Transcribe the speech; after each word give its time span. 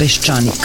Peščanik. 0.00 0.64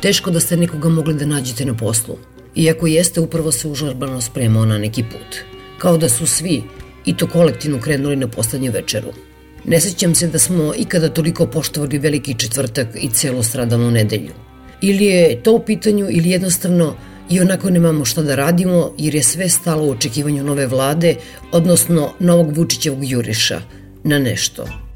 teško 0.00 0.30
da 0.30 0.40
ste 0.40 0.56
nekoga 0.56 0.88
mogli 0.88 1.14
da 1.14 1.26
nađete 1.26 1.64
na 1.64 1.74
poslu. 1.76 2.16
Iako 2.54 2.86
jeste, 2.86 3.20
upravo 3.20 3.52
se 3.52 3.68
užarbano 3.68 4.20
spremao 4.20 4.64
na 4.64 4.78
neki 4.78 5.02
put. 5.02 5.36
Kao 5.78 5.98
da 5.98 6.08
su 6.08 6.26
svi, 6.26 6.62
i 7.04 7.16
to 7.16 7.26
kolektivno, 7.26 7.80
krenuli 7.80 8.16
na 8.16 8.28
poslednju 8.28 8.72
večeru. 8.72 9.12
Ne 9.64 9.80
sećam 9.80 10.14
se 10.14 10.26
da 10.26 10.38
smo 10.38 10.72
ikada 10.76 11.08
toliko 11.08 11.46
poštovali 11.46 11.98
veliki 11.98 12.34
četvrtak 12.38 12.88
i 12.94 13.08
celu 13.08 13.42
stradalnu 13.42 13.90
nedelju. 13.90 14.32
Ili 14.80 15.04
je 15.04 15.42
to 15.42 15.52
u 15.52 15.64
pitanju 15.64 16.06
ili 16.10 16.30
jednostavno 16.30 16.94
i 17.30 17.40
onako 17.40 17.70
nemamo 17.70 18.04
šta 18.04 18.22
da 18.22 18.34
radimo 18.34 18.92
jer 18.98 19.14
je 19.14 19.22
sve 19.22 19.48
stalo 19.48 19.84
u 19.84 19.90
očekivanju 19.90 20.44
nove 20.44 20.66
vlade, 20.66 21.14
odnosno 21.52 22.12
novog 22.18 22.56
Vučićevog 22.56 23.04
juriša 23.04 23.60
na 24.04 24.18
nešto. 24.18 24.87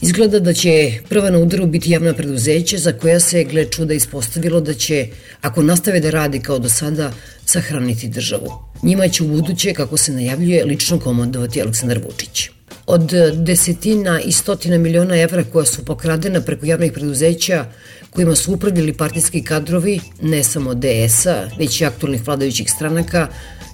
Izgleda 0.00 0.38
da 0.38 0.52
će 0.52 0.92
prva 1.08 1.30
na 1.30 1.38
udaru 1.38 1.66
biti 1.66 1.90
javna 1.90 2.12
preduzeća 2.14 2.78
za 2.78 2.92
koja 2.92 3.20
se, 3.20 3.44
gle 3.44 3.64
čuda, 3.64 3.94
ispostavilo 3.94 4.60
da 4.60 4.74
će, 4.74 5.06
ako 5.40 5.62
nastave 5.62 6.00
da 6.00 6.10
radi 6.10 6.40
kao 6.40 6.58
do 6.58 6.68
sada, 6.68 7.12
sahraniti 7.44 8.08
državu. 8.08 8.52
Njima 8.82 9.08
će 9.08 9.24
u 9.24 9.28
buduće, 9.28 9.74
kako 9.74 9.96
se 9.96 10.12
najavljuje, 10.12 10.64
lično 10.64 11.00
komandovati 11.00 11.62
Aleksandar 11.62 11.98
Vučić. 11.98 12.50
Od 12.86 13.12
desetina 13.34 14.20
i 14.20 14.32
stotina 14.32 14.78
miliona 14.78 15.20
evra 15.20 15.44
koja 15.44 15.66
su 15.66 15.84
pokradena 15.84 16.40
preko 16.40 16.66
javnih 16.66 16.92
preduzeća 16.92 17.66
kojima 18.10 18.34
su 18.36 18.52
upravljali 18.52 18.92
partijski 18.92 19.42
kadrovi, 19.42 20.00
ne 20.22 20.44
samo 20.44 20.74
DS-a, 20.74 21.50
već 21.58 21.80
i 21.80 21.84
aktualnih 21.84 22.26
vladajućih 22.26 22.70
stranaka, 22.70 23.28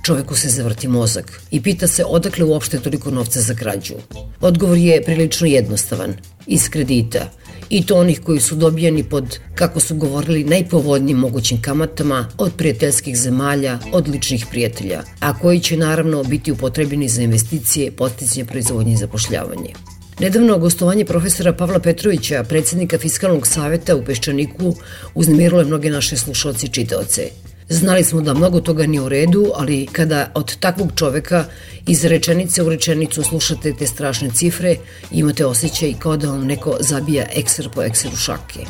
čoveku 0.05 0.37
se 0.37 0.49
zavrti 0.49 0.89
mozak 0.89 1.41
i 1.51 1.63
pita 1.63 1.87
se 1.87 2.05
odakle 2.05 2.45
uopšte 2.45 2.79
toliko 2.79 3.11
novca 3.11 3.41
za 3.41 3.55
krađu. 3.55 3.95
Odgovor 4.41 4.79
je 4.79 5.03
prilično 5.03 5.47
jednostavan, 5.47 6.15
iz 6.47 6.69
kredita, 6.69 7.31
i 7.71 7.87
to 7.87 7.97
onih 7.97 8.21
koji 8.21 8.41
su 8.41 8.55
dobijani 8.55 9.05
pod, 9.05 9.39
kako 9.55 9.81
su 9.81 9.97
govorili, 9.97 10.45
najpovoljnijim 10.45 11.19
mogućim 11.19 11.63
kamatama 11.63 12.29
od 12.39 12.53
prijateljskih 12.57 13.17
zemalja, 13.17 13.79
od 13.93 14.09
ličnih 14.09 14.47
prijatelja, 14.51 15.03
a 15.21 15.39
koji 15.39 15.61
će 15.61 15.77
naravno 15.77 16.23
biti 16.25 16.53
upotrebljeni 16.53 17.09
za 17.09 17.23
investicije, 17.23 17.91
posticanje 17.91 18.45
proizvodnje 18.45 18.93
i 18.93 18.97
zapošljavanje. 18.97 19.73
Nedavno 20.21 20.59
gostovanje 20.59 21.05
profesora 21.05 21.53
Pavla 21.53 21.79
Petrovića, 21.79 22.45
predsednika 22.45 22.99
Fiskalnog 22.99 23.47
saveta 23.47 23.97
u 23.97 24.05
Peščaniku, 24.05 24.77
uznemirilo 25.15 25.61
je 25.61 25.67
mnoge 25.67 25.91
naše 25.91 26.17
slušalci 26.17 26.67
i 26.67 26.71
čitaoce. 26.71 27.31
Znali 27.69 28.05
smo 28.05 28.21
da 28.21 28.35
mnogo 28.35 28.61
toga 28.61 28.87
nije 28.87 29.01
u 29.01 29.09
redu, 29.09 29.53
ali 29.55 29.87
kada 29.93 30.31
od 30.35 30.57
takvog 30.57 30.93
čoveka 30.97 31.45
iz 31.87 32.05
rečenice 32.05 32.63
u 32.63 32.69
rečenicu 32.69 33.23
slušate 33.23 33.73
te 33.79 33.87
strašne 33.87 34.31
cifre, 34.31 34.77
imate 35.13 35.47
osjećaj 35.47 35.95
kao 35.99 36.17
da 36.17 36.29
vam 36.29 36.47
neko 36.47 36.77
zabija 36.81 37.27
ekser 37.37 37.69
po 37.75 37.83
ekseru 37.83 38.17
šake. 38.17 38.61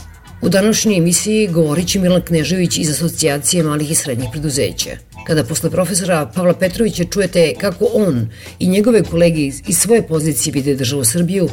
U 0.42 0.48
današnjoj 0.48 0.96
emisiji 0.96 1.48
govorit 1.48 1.88
će 1.88 1.98
Milan 1.98 2.22
Knežević 2.22 2.78
iz 2.78 2.90
Asocijacije 2.90 3.62
malih 3.62 3.90
i 3.90 3.94
srednjih 3.94 4.28
preduzeća. 4.32 4.90
Kada 5.26 5.44
posle 5.44 5.70
profesora 5.70 6.30
Pavla 6.34 6.54
Petrovića 6.54 7.04
čujete 7.04 7.54
kako 7.60 7.88
on 7.94 8.28
i 8.58 8.68
njegove 8.68 9.02
kolege 9.02 9.40
iz 9.40 9.78
svoje 9.78 10.06
pozicije 10.06 10.52
vide 10.52 10.74
državu 10.74 11.04
Srbiju, 11.04 11.48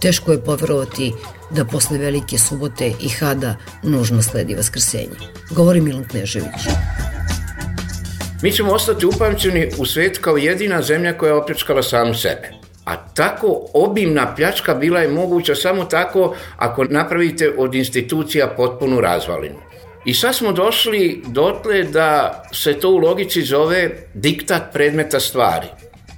teško 0.00 0.32
je 0.32 0.44
poverovati 0.44 1.12
da 1.50 1.64
posle 1.64 1.98
velike 1.98 2.38
subote 2.38 2.92
i 3.00 3.08
hada 3.08 3.56
nužno 3.82 4.22
sledi 4.22 4.54
vaskrsenje. 4.54 5.16
Govori 5.50 5.80
Milan 5.80 6.04
Knežević. 6.04 6.68
Mi 8.42 8.52
ćemo 8.52 8.72
ostati 8.72 9.06
upamćeni 9.06 9.70
u 9.78 9.86
svet 9.86 10.18
kao 10.18 10.36
jedina 10.36 10.82
zemlja 10.82 11.18
koja 11.18 11.28
je 11.28 11.34
opljačkala 11.34 11.82
samu 11.82 12.14
sebe. 12.14 12.50
A 12.84 12.96
tako 12.96 13.66
obimna 13.74 14.34
pljačka 14.34 14.74
bila 14.74 15.00
je 15.00 15.08
moguća 15.08 15.54
samo 15.54 15.84
tako 15.84 16.34
ako 16.56 16.84
napravite 16.84 17.54
od 17.58 17.74
institucija 17.74 18.54
potpunu 18.56 19.00
razvalinu. 19.00 19.58
I 20.04 20.14
sad 20.14 20.36
smo 20.36 20.52
došli 20.52 21.22
dotle 21.26 21.82
da 21.82 22.42
se 22.52 22.74
to 22.74 22.90
u 22.90 22.96
logici 22.96 23.42
zove 23.42 23.90
diktat 24.14 24.62
predmeta 24.72 25.20
stvari. 25.20 25.66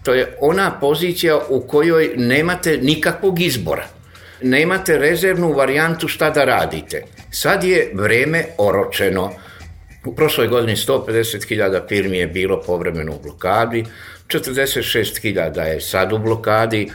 To 0.02 0.14
je 0.14 0.36
ona 0.40 0.70
pozicija 0.80 1.40
u 1.48 1.60
kojoj 1.60 2.12
nemate 2.16 2.78
nikakvog 2.82 3.40
izbora. 3.40 3.86
Nemate 4.42 4.98
rezervnu 4.98 5.52
varijantu 5.52 6.08
šta 6.08 6.30
da 6.30 6.44
radite. 6.44 7.02
Sad 7.30 7.64
je 7.64 7.90
vreme 7.94 8.44
oročeno. 8.58 9.30
U 10.04 10.14
prošloj 10.14 10.48
godini 10.48 10.76
150.000 10.76 11.88
firmi 11.88 12.18
je 12.18 12.26
bilo 12.26 12.62
povremeno 12.66 13.12
u 13.12 13.22
blokadi, 13.22 13.84
46.000 14.28 15.60
je 15.60 15.80
sad 15.80 16.12
u 16.12 16.18
blokadi, 16.18 16.90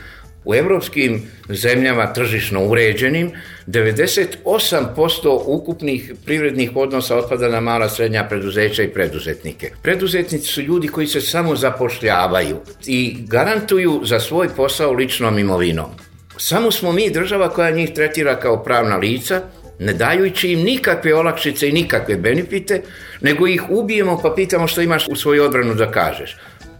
u 0.46 0.54
evropskim 0.54 1.22
zemljama 1.48 2.12
tržišno 2.12 2.66
uređenim 2.66 3.30
98% 3.66 5.40
ukupnih 5.44 6.12
privrednih 6.24 6.70
odnosa 6.74 7.16
otpada 7.16 7.48
na 7.48 7.60
mala 7.60 7.88
srednja 7.88 8.24
preduzeća 8.24 8.82
i 8.82 8.88
preduzetnike. 8.88 9.70
Preduzetnici 9.82 10.46
su 10.46 10.62
ljudi 10.62 10.88
koji 10.88 11.06
se 11.06 11.20
samo 11.20 11.56
zapošljavaju 11.56 12.56
i 12.86 13.16
garantuju 13.26 14.00
za 14.04 14.20
svoj 14.20 14.48
posao 14.48 14.92
ličnom 14.92 15.38
imovinom. 15.38 15.90
Samo 16.38 16.70
smo 16.70 16.92
mi 16.92 17.10
država 17.10 17.48
koja 17.48 17.70
njih 17.70 17.92
tretira 17.94 18.40
kao 18.40 18.64
pravna 18.64 18.96
lica, 18.96 19.42
ne 19.78 19.92
dajući 19.92 20.52
im 20.52 20.62
nikakve 20.62 21.14
olakšice 21.14 21.68
i 21.68 21.72
nikakve 21.72 22.16
benefite, 22.16 22.82
nego 23.20 23.46
ih 23.46 23.62
ubijemo 23.70 24.20
pa 24.22 24.32
pitamo 24.36 24.66
što 24.66 24.80
imaš 24.80 25.08
u 25.08 25.16
svoju 25.16 25.44
odbranu 25.44 25.74
da 25.74 25.90
kažeš. 25.90 26.36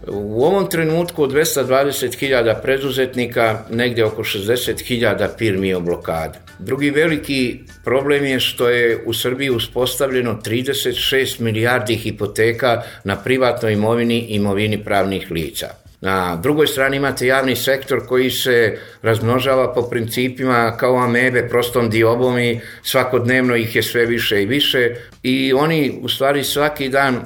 U 0.09 0.45
ovom 0.45 0.71
trenutku 0.71 1.23
od 1.23 1.33
220.000 1.33 2.63
preduzetnika 2.63 3.59
negde 3.71 4.05
oko 4.05 4.23
60.000 4.23 5.29
firmi 5.39 5.69
je 5.69 5.77
u 5.77 5.81
blokadi. 5.81 6.39
Drugi 6.59 6.91
veliki 6.91 7.61
problem 7.85 8.25
je 8.25 8.41
što 8.41 8.69
je 8.69 9.03
u 9.07 9.15
Srbiji 9.15 9.51
uspostavljeno 9.51 10.41
36 10.45 11.41
milijardi 11.41 11.95
hipoteka 11.95 12.83
na 13.05 13.17
privatnoj 13.17 13.73
imovini 13.73 14.19
i 14.19 14.35
imovini 14.35 14.85
pravnih 14.85 15.31
lica. 15.31 15.86
Na 16.07 16.37
drugoj 16.37 16.67
strani 16.67 16.97
imate 16.97 17.27
javni 17.27 17.57
sektor 17.57 18.07
koji 18.07 18.31
se 18.31 18.79
razmnožava 19.03 19.75
po 19.75 19.83
principima 19.83 20.77
kao 20.77 20.97
amebe, 20.97 21.49
prostom 21.49 21.91
diobom 21.91 22.39
i 22.39 22.61
svakodnevno 22.83 23.57
ih 23.57 23.77
je 23.77 23.83
sve 23.83 24.07
više 24.07 24.43
i 24.43 24.47
više 24.47 24.95
i 25.23 25.53
oni 25.53 25.99
u 26.03 26.09
stvari 26.09 26.45
svaki 26.45 26.89
dan 26.89 27.21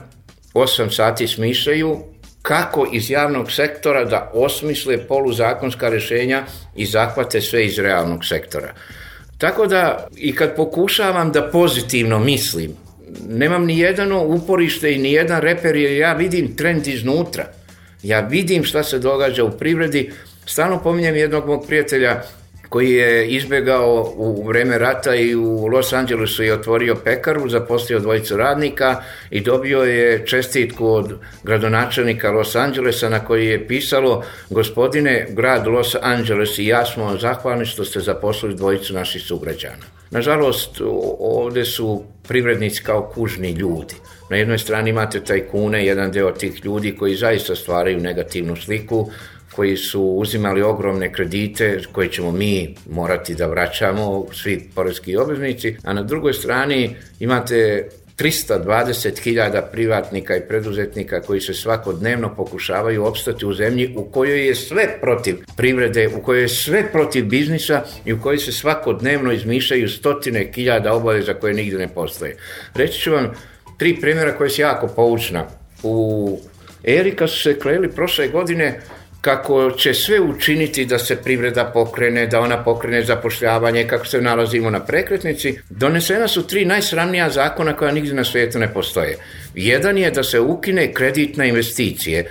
8 0.55 0.91
sati 0.91 1.29
smišljaju 1.29 1.99
kako 2.43 2.87
iz 2.93 3.11
javnog 3.11 3.53
sektora 3.53 4.05
da 4.05 4.31
osmisle 4.35 5.07
poluzakonska 5.09 5.89
rešenja 5.89 6.45
i 6.77 6.87
zahvate 6.87 7.41
sve 7.41 7.67
iz 7.67 7.79
realnog 7.79 8.25
sektora. 8.25 8.75
Tako 9.39 9.67
da 9.67 10.09
i 10.17 10.35
kad 10.35 10.57
pokušavam 10.57 11.33
da 11.33 11.51
pozitivno 11.51 12.19
mislim, 12.19 12.77
nemam 13.29 13.65
ni 13.65 13.79
jedno 13.79 14.25
uporište 14.25 14.93
i 14.93 14.99
ni 14.99 15.13
jedan 15.13 15.41
reper 15.41 15.77
jer 15.77 15.93
ja 15.93 16.13
vidim 16.13 16.57
trend 16.57 16.87
iznutra. 16.87 17.60
Ja 18.03 18.21
vidim 18.21 18.65
šta 18.65 18.83
se 18.83 18.99
događa 18.99 19.45
u 19.45 19.51
privredi. 19.51 20.13
Stalno 20.47 20.83
pominjem 20.83 21.17
jednog 21.17 21.47
mog 21.47 21.65
prijatelja 21.67 22.23
koji 22.71 22.93
je 22.93 23.29
izbegao 23.29 24.13
u 24.17 24.47
vreme 24.47 24.79
rata 24.79 25.15
i 25.15 25.35
u 25.35 25.67
Los 25.67 25.93
Angelesu 25.93 26.43
je 26.43 26.55
otvorio 26.55 26.95
pekaru, 27.05 27.49
zaposlio 27.49 27.99
dvojicu 27.99 28.37
radnika 28.37 29.03
i 29.31 29.41
dobio 29.41 29.83
je 29.83 30.27
čestitku 30.27 30.87
od 30.87 31.13
gradonačelnika 31.43 32.31
Los 32.31 32.57
Angelesa 32.57 33.09
na 33.09 33.25
koji 33.25 33.47
je 33.47 33.67
pisalo 33.67 34.25
gospodine, 34.51 35.27
grad 35.31 35.67
Los 35.67 35.97
Angeles 36.03 36.59
i 36.59 36.67
ja 36.67 36.87
smo 36.87 37.17
zahvalni 37.17 37.67
što 37.67 37.85
ste 37.85 38.01
zaposlili 38.01 38.55
dvojicu 38.55 38.95
naših 38.95 39.23
sugrađana. 39.23 39.85
Nažalost, 40.11 40.81
ovde 41.19 41.65
su 41.65 42.03
privrednici 42.29 42.83
kao 42.83 43.11
kužni 43.15 43.51
ljudi. 43.51 43.95
Na 44.31 44.37
jednoj 44.37 44.59
strani 44.59 44.91
imate 44.91 45.21
tajkune, 45.21 45.87
jedan 45.87 46.13
deo 46.13 46.31
tih 46.31 46.65
ljudi 46.65 46.97
koji 46.97 47.17
zaista 47.17 47.55
stvaraju 47.57 48.01
negativnu 48.01 48.57
sliku, 48.57 49.11
koji 49.53 49.77
su 49.77 50.03
uzimali 50.03 50.63
ogromne 50.63 51.13
kredite 51.13 51.81
koje 51.93 52.09
ćemo 52.09 52.33
mi 52.33 52.75
morati 52.91 53.35
da 53.35 53.47
vraćamo, 53.47 54.27
svi 54.33 54.71
porezki 54.75 55.17
obveznici, 55.17 55.77
a 55.85 55.93
na 55.93 56.03
drugoj 56.03 56.33
strani 56.33 56.97
imate 57.21 57.89
320.000 58.21 59.63
privatnika 59.73 60.37
i 60.37 60.41
preduzetnika 60.49 61.21
koji 61.21 61.41
se 61.41 61.55
svakodnevno 61.55 62.35
pokušavaju 62.35 63.05
opstati 63.05 63.47
u 63.47 63.55
zemlji 63.55 63.95
u 63.97 64.05
kojoj 64.05 64.47
je 64.47 64.55
sve 64.55 65.01
protiv 65.01 65.37
privrede, 65.57 66.09
u 66.09 66.23
kojoj 66.23 66.43
je 66.43 66.49
sve 66.49 66.93
protiv 66.93 67.25
biznisa 67.25 67.83
i 68.05 68.13
u 68.13 68.21
kojoj 68.21 68.39
se 68.39 68.53
svakodnevno 68.53 69.33
izmišljaju 69.33 69.89
stotine 69.89 70.53
hiljada 70.55 70.95
obaveza 70.95 71.35
koje 71.35 71.55
nigde 71.55 71.79
ne 71.79 71.89
postoje. 71.89 72.37
Reći 72.75 73.01
ću 73.01 73.13
vam 73.13 73.33
tri 73.81 74.01
primjera 74.01 74.37
koje 74.37 74.51
su 74.51 74.61
jako 74.61 74.87
poučna. 74.87 75.47
U 75.83 76.39
Erika 76.85 77.27
su 77.27 77.43
se 77.43 77.59
kleli 77.59 77.91
prošle 77.91 78.29
godine 78.29 78.81
kako 79.21 79.71
će 79.71 79.95
sve 79.95 80.21
učiniti 80.21 80.85
da 80.85 80.99
se 80.99 81.17
privreda 81.17 81.65
pokrene, 81.65 82.27
da 82.27 82.41
ona 82.41 82.65
pokrene 82.65 83.05
zapošljavanje, 83.05 83.87
kako 83.87 84.07
se 84.07 84.21
nalazimo 84.21 84.71
na 84.71 84.81
prekretnici, 84.85 85.59
donesena 85.71 86.29
su 86.29 86.47
tri 86.47 86.65
najsramnija 86.65 87.31
zakona 87.31 87.73
koja 87.77 87.93
nigde 87.93 88.15
na 88.15 88.25
svijetu 88.25 88.59
ne 88.59 88.73
postoje. 88.75 89.17
Jedan 89.55 89.99
je 89.99 90.11
da 90.11 90.23
se 90.23 90.41
ukine 90.41 90.93
kredit 90.93 91.37
na 91.37 91.45
investicije, 91.45 92.25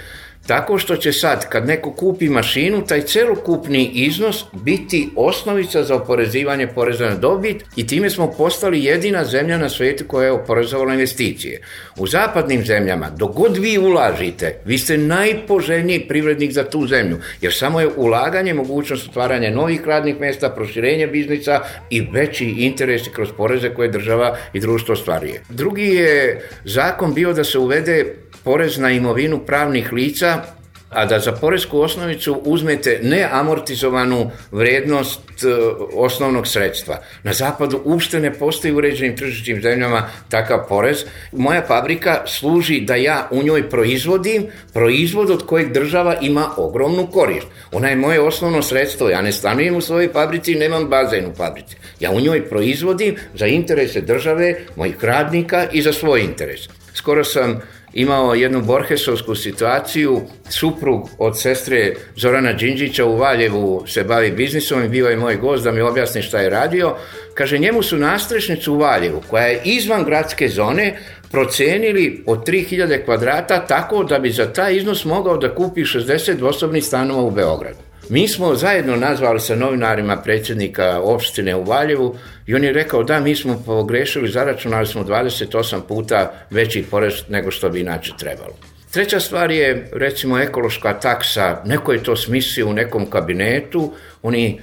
Tako 0.49 0.77
što 0.77 0.95
će 0.95 1.11
sad, 1.13 1.49
kad 1.49 1.67
neko 1.67 1.91
kupi 1.91 2.29
mašinu, 2.29 2.85
taj 2.85 3.01
celokupni 3.01 3.91
iznos 3.93 4.45
biti 4.53 5.09
osnovica 5.15 5.83
za 5.83 5.95
oporezivanje 5.95 6.67
poreza 6.67 7.09
na 7.09 7.15
dobit 7.15 7.63
i 7.75 7.87
time 7.87 8.09
smo 8.09 8.31
postali 8.31 8.83
jedina 8.83 9.25
zemlja 9.25 9.57
na 9.57 9.69
svetu 9.69 10.03
koja 10.07 10.25
je 10.25 10.31
oporezovala 10.31 10.93
investicije. 10.93 11.61
U 11.97 12.07
zapadnim 12.07 12.65
zemljama, 12.65 13.09
dok 13.09 13.35
god 13.35 13.57
vi 13.57 13.77
ulažite, 13.77 14.55
vi 14.65 14.77
ste 14.77 14.97
najpoželjniji 14.97 16.07
privrednik 16.07 16.51
za 16.51 16.63
tu 16.63 16.87
zemlju, 16.87 17.17
jer 17.41 17.53
samo 17.53 17.79
je 17.79 17.89
ulaganje 17.97 18.53
mogućnost 18.53 19.09
otvaranja 19.09 19.49
novih 19.49 19.81
radnih 19.85 20.19
mesta, 20.19 20.49
proširenje 20.49 21.07
biznisa 21.07 21.61
i 21.89 22.01
veći 22.01 22.45
interes 22.45 23.01
kroz 23.15 23.29
poreze 23.37 23.69
koje 23.69 23.89
država 23.89 24.37
i 24.53 24.59
društvo 24.59 24.93
ostvaruje. 24.93 25.41
Drugi 25.49 25.85
je 25.85 26.41
zakon 26.65 27.13
bio 27.13 27.33
da 27.33 27.43
se 27.43 27.59
uvede 27.59 28.15
porez 28.43 28.77
na 28.77 28.91
imovinu 28.91 29.39
pravnih 29.45 29.93
lica, 29.93 30.43
a 30.89 31.05
da 31.05 31.19
za 31.19 31.31
poresku 31.31 31.79
osnovicu 31.79 32.41
uzmete 32.45 32.99
neamortizovanu 33.03 34.31
vrednost 34.51 35.19
e, 35.43 35.47
osnovnog 35.93 36.47
sredstva. 36.47 36.97
Na 37.23 37.33
zapadu 37.33 37.81
uopšte 37.85 38.19
ne 38.19 38.33
postoji 38.33 38.73
uređenim 38.73 39.17
tržičnim 39.17 39.61
zemljama 39.61 40.09
takav 40.29 40.67
porez. 40.69 41.05
Moja 41.31 41.61
fabrika 41.67 42.21
služi 42.25 42.81
da 42.81 42.95
ja 42.95 43.27
u 43.31 43.43
njoj 43.43 43.69
proizvodim 43.69 44.47
proizvod 44.73 45.29
od 45.29 45.45
kojeg 45.45 45.71
država 45.73 46.15
ima 46.21 46.49
ogromnu 46.57 47.07
korist. 47.07 47.47
Ona 47.71 47.89
je 47.89 47.95
moje 47.95 48.21
osnovno 48.21 48.61
sredstvo, 48.61 49.09
ja 49.09 49.21
ne 49.21 49.31
stanujem 49.31 49.75
u 49.75 49.81
svojoj 49.81 50.09
fabrici 50.13 50.55
nemam 50.55 50.85
bazen 50.85 51.25
u 51.25 51.35
fabrici. 51.35 51.75
Ja 51.99 52.11
u 52.11 52.19
njoj 52.19 52.49
proizvodim 52.49 53.15
za 53.33 53.47
interese 53.47 54.01
države, 54.01 54.55
mojih 54.75 55.03
radnika 55.03 55.67
i 55.71 55.81
za 55.81 55.93
svoj 55.93 56.21
interes. 56.21 56.61
Skoro 56.93 57.23
sam 57.23 57.61
imao 57.93 58.33
jednu 58.33 58.61
Borhesovsku 58.61 59.35
situaciju, 59.35 60.21
suprug 60.49 61.09
od 61.17 61.39
sestre 61.39 61.93
Zorana 62.15 62.53
Đinđića 62.53 63.05
u 63.05 63.17
Valjevu 63.17 63.83
se 63.87 64.03
bavi 64.03 64.31
biznisom 64.31 64.83
i 64.83 64.89
bio 64.89 65.07
je 65.07 65.17
moj 65.17 65.35
gost 65.35 65.63
da 65.63 65.71
mi 65.71 65.81
objasni 65.81 66.21
šta 66.21 66.39
je 66.39 66.49
radio. 66.49 66.95
Kaže, 67.33 67.57
njemu 67.57 67.83
su 67.83 67.97
nastrešnicu 67.97 68.73
u 68.73 68.77
Valjevu, 68.77 69.21
koja 69.29 69.43
je 69.43 69.61
izvan 69.63 70.03
gradske 70.03 70.47
zone, 70.47 70.97
procenili 71.31 72.23
od 72.25 72.47
3000 72.47 73.05
kvadrata 73.05 73.65
tako 73.65 74.03
da 74.03 74.19
bi 74.19 74.31
za 74.31 74.53
taj 74.53 74.75
iznos 74.75 75.05
mogao 75.05 75.37
da 75.37 75.55
kupi 75.55 75.81
60 75.81 76.35
dvosobnih 76.35 76.85
stanova 76.85 77.21
u 77.21 77.31
Beogradu. 77.31 77.88
Mi 78.09 78.27
smo 78.27 78.55
zajedno 78.55 78.95
nazvali 78.95 79.39
sa 79.39 79.55
novinarima 79.55 80.17
predsjednika 80.17 81.01
opštine 81.01 81.55
u 81.55 81.63
Valjevu 81.63 82.15
i 82.47 82.55
on 82.55 82.63
je 82.63 82.73
rekao 82.73 83.03
da 83.03 83.19
mi 83.19 83.35
smo 83.35 83.63
pogrešili, 83.65 84.31
zaračunali 84.31 84.87
smo 84.87 85.03
28 85.03 85.81
puta 85.87 86.31
veći 86.49 86.83
porez 86.91 87.13
nego 87.29 87.51
što 87.51 87.69
bi 87.69 87.79
inače 87.79 88.11
trebalo. 88.19 88.53
Treća 88.91 89.19
stvar 89.19 89.51
je 89.51 89.89
recimo 89.93 90.39
ekološka 90.39 90.99
taksa, 90.99 91.61
neko 91.65 91.93
je 91.93 92.03
to 92.03 92.15
smislio 92.15 92.67
u 92.67 92.73
nekom 92.73 93.05
kabinetu, 93.05 93.93
oni 94.21 94.59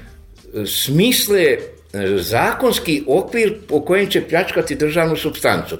e, 0.54 0.66
smisle 0.66 1.42
e, 1.42 1.58
zakonski 2.16 3.04
okvir 3.06 3.54
po 3.68 3.80
kojem 3.80 4.10
će 4.10 4.28
pljačkati 4.28 4.76
državnu 4.76 5.16
substancu. 5.16 5.78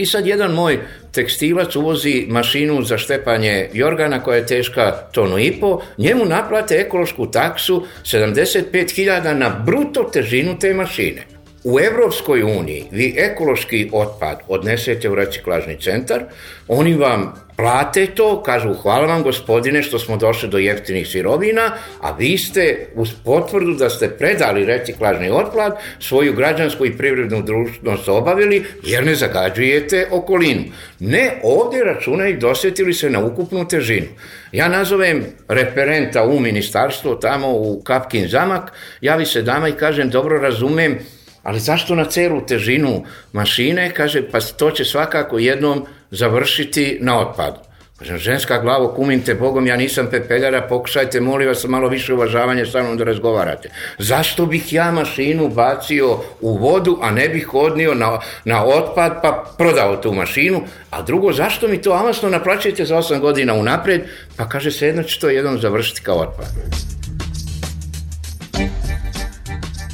I 0.00 0.06
sad 0.06 0.26
jedan 0.26 0.52
moj 0.52 0.78
tekstilac 1.12 1.76
uvozi 1.76 2.26
mašinu 2.28 2.82
za 2.82 2.98
štepanje 2.98 3.68
jorgana 3.72 4.22
koja 4.22 4.36
je 4.36 4.46
teška 4.46 4.92
tonu 5.12 5.38
i 5.38 5.52
po, 5.60 5.80
njemu 5.98 6.24
naplate 6.24 6.74
ekološku 6.74 7.26
taksu 7.26 7.86
75.000 8.04 9.34
na 9.34 9.62
bruto 9.66 10.02
težinu 10.12 10.58
te 10.58 10.74
mašine. 10.74 11.26
U 11.64 11.80
Evropskoj 11.80 12.42
uniji 12.42 12.84
vi 12.90 13.14
ekološki 13.18 13.90
otpad 13.92 14.40
odnesete 14.48 15.10
u 15.10 15.14
reciklažni 15.14 15.76
centar, 15.80 16.24
oni 16.68 16.94
vam 16.94 17.34
plate 17.60 18.06
to, 18.06 18.42
kažu 18.42 18.74
hvala 18.74 19.06
vam 19.06 19.22
gospodine 19.22 19.82
što 19.82 19.98
smo 19.98 20.16
došli 20.16 20.48
do 20.48 20.58
jeftinih 20.58 21.08
sirovina, 21.08 21.72
a 22.00 22.12
vi 22.18 22.38
ste 22.38 22.86
uz 22.94 23.12
potvrdu 23.24 23.74
da 23.74 23.90
ste 23.90 24.08
predali 24.08 24.64
reciklažni 24.64 25.30
otpad, 25.30 25.76
svoju 26.00 26.32
građansku 26.32 26.86
i 26.86 26.96
privrednu 26.96 27.42
društvost 27.42 28.08
obavili 28.08 28.64
jer 28.84 29.04
ne 29.06 29.14
zagađujete 29.14 30.08
okolinu. 30.10 30.64
Ne, 30.98 31.40
ovde 31.42 31.84
računaju 31.84 32.38
dosetili 32.38 32.94
se 32.94 33.10
na 33.10 33.24
ukupnu 33.24 33.68
težinu. 33.68 34.06
Ja 34.52 34.68
nazovem 34.68 35.24
referenta 35.48 36.24
u 36.24 36.40
ministarstvo 36.40 37.14
tamo 37.14 37.48
u 37.52 37.82
Kapkin 37.84 38.28
zamak, 38.28 38.72
javi 39.00 39.26
se 39.26 39.42
dama 39.42 39.68
i 39.68 39.72
kažem 39.72 40.10
dobro 40.10 40.38
razumem 40.38 40.98
Ali 41.42 41.60
zašto 41.60 41.94
na 41.94 42.04
celu 42.04 42.40
težinu 42.40 43.04
mašine? 43.32 43.90
Kaže, 43.94 44.22
pa 44.30 44.40
to 44.40 44.70
će 44.70 44.84
svakako 44.84 45.38
jednom 45.38 45.86
završiti 46.10 46.98
na 47.00 47.20
otpadu. 47.20 47.70
Kažem, 48.00 48.18
ženska 48.18 48.58
glavo, 48.58 48.88
kumim 48.88 49.20
te 49.22 49.34
Bogom, 49.34 49.66
ja 49.66 49.76
nisam 49.76 50.06
pepeljara, 50.10 50.62
pokušajte, 50.62 51.20
molim 51.20 51.48
vas, 51.48 51.64
malo 51.64 51.88
više 51.88 52.14
uvažavanja 52.14 52.66
sa 52.66 52.82
mnom 52.82 52.96
da 52.96 53.04
razgovarate. 53.04 53.68
Zašto 53.98 54.46
bih 54.46 54.72
ja 54.72 54.90
mašinu 54.90 55.48
bacio 55.48 56.18
u 56.40 56.56
vodu, 56.56 56.98
a 57.02 57.10
ne 57.10 57.28
bih 57.28 57.54
odnio 57.54 57.94
na, 57.94 58.20
na 58.44 58.64
otpad, 58.64 59.20
pa 59.22 59.44
prodao 59.58 59.96
tu 59.96 60.12
mašinu? 60.12 60.62
A 60.90 61.02
drugo, 61.02 61.32
zašto 61.32 61.68
mi 61.68 61.82
to 61.82 61.92
amasno 61.92 62.28
naplaćujete 62.28 62.84
za 62.84 62.96
8 62.96 63.20
godina 63.20 63.54
unapred? 63.54 64.02
Pa 64.36 64.48
kaže, 64.48 64.70
se 64.70 64.86
jedno 64.86 65.02
će 65.02 65.20
to 65.20 65.28
jednom 65.28 65.58
završiti 65.58 66.00
kao 66.00 66.16
otpad. 66.16 66.99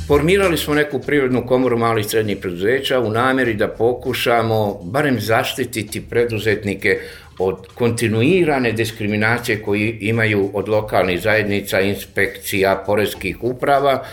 Formirali 0.07 0.57
smo 0.57 0.75
neku 0.75 0.99
privrednu 0.99 1.47
komoru 1.47 1.79
malih 1.79 2.07
i 2.07 2.09
srednjih 2.09 2.37
preduzeća 2.37 3.01
u 3.01 3.11
nameri 3.11 3.55
da 3.55 3.69
pokušamo 3.69 4.81
barem 4.83 5.21
zaštititi 5.21 6.01
preduzetnike 6.01 6.99
od 7.39 7.67
kontinuirane 7.75 8.73
diskriminacije 8.73 9.63
koji 9.63 9.99
imaju 10.01 10.51
od 10.55 10.69
lokalnih 10.69 11.21
zajednica, 11.21 11.81
inspekcija, 11.81 12.83
porezkih 12.87 13.37
uprava, 13.41 14.05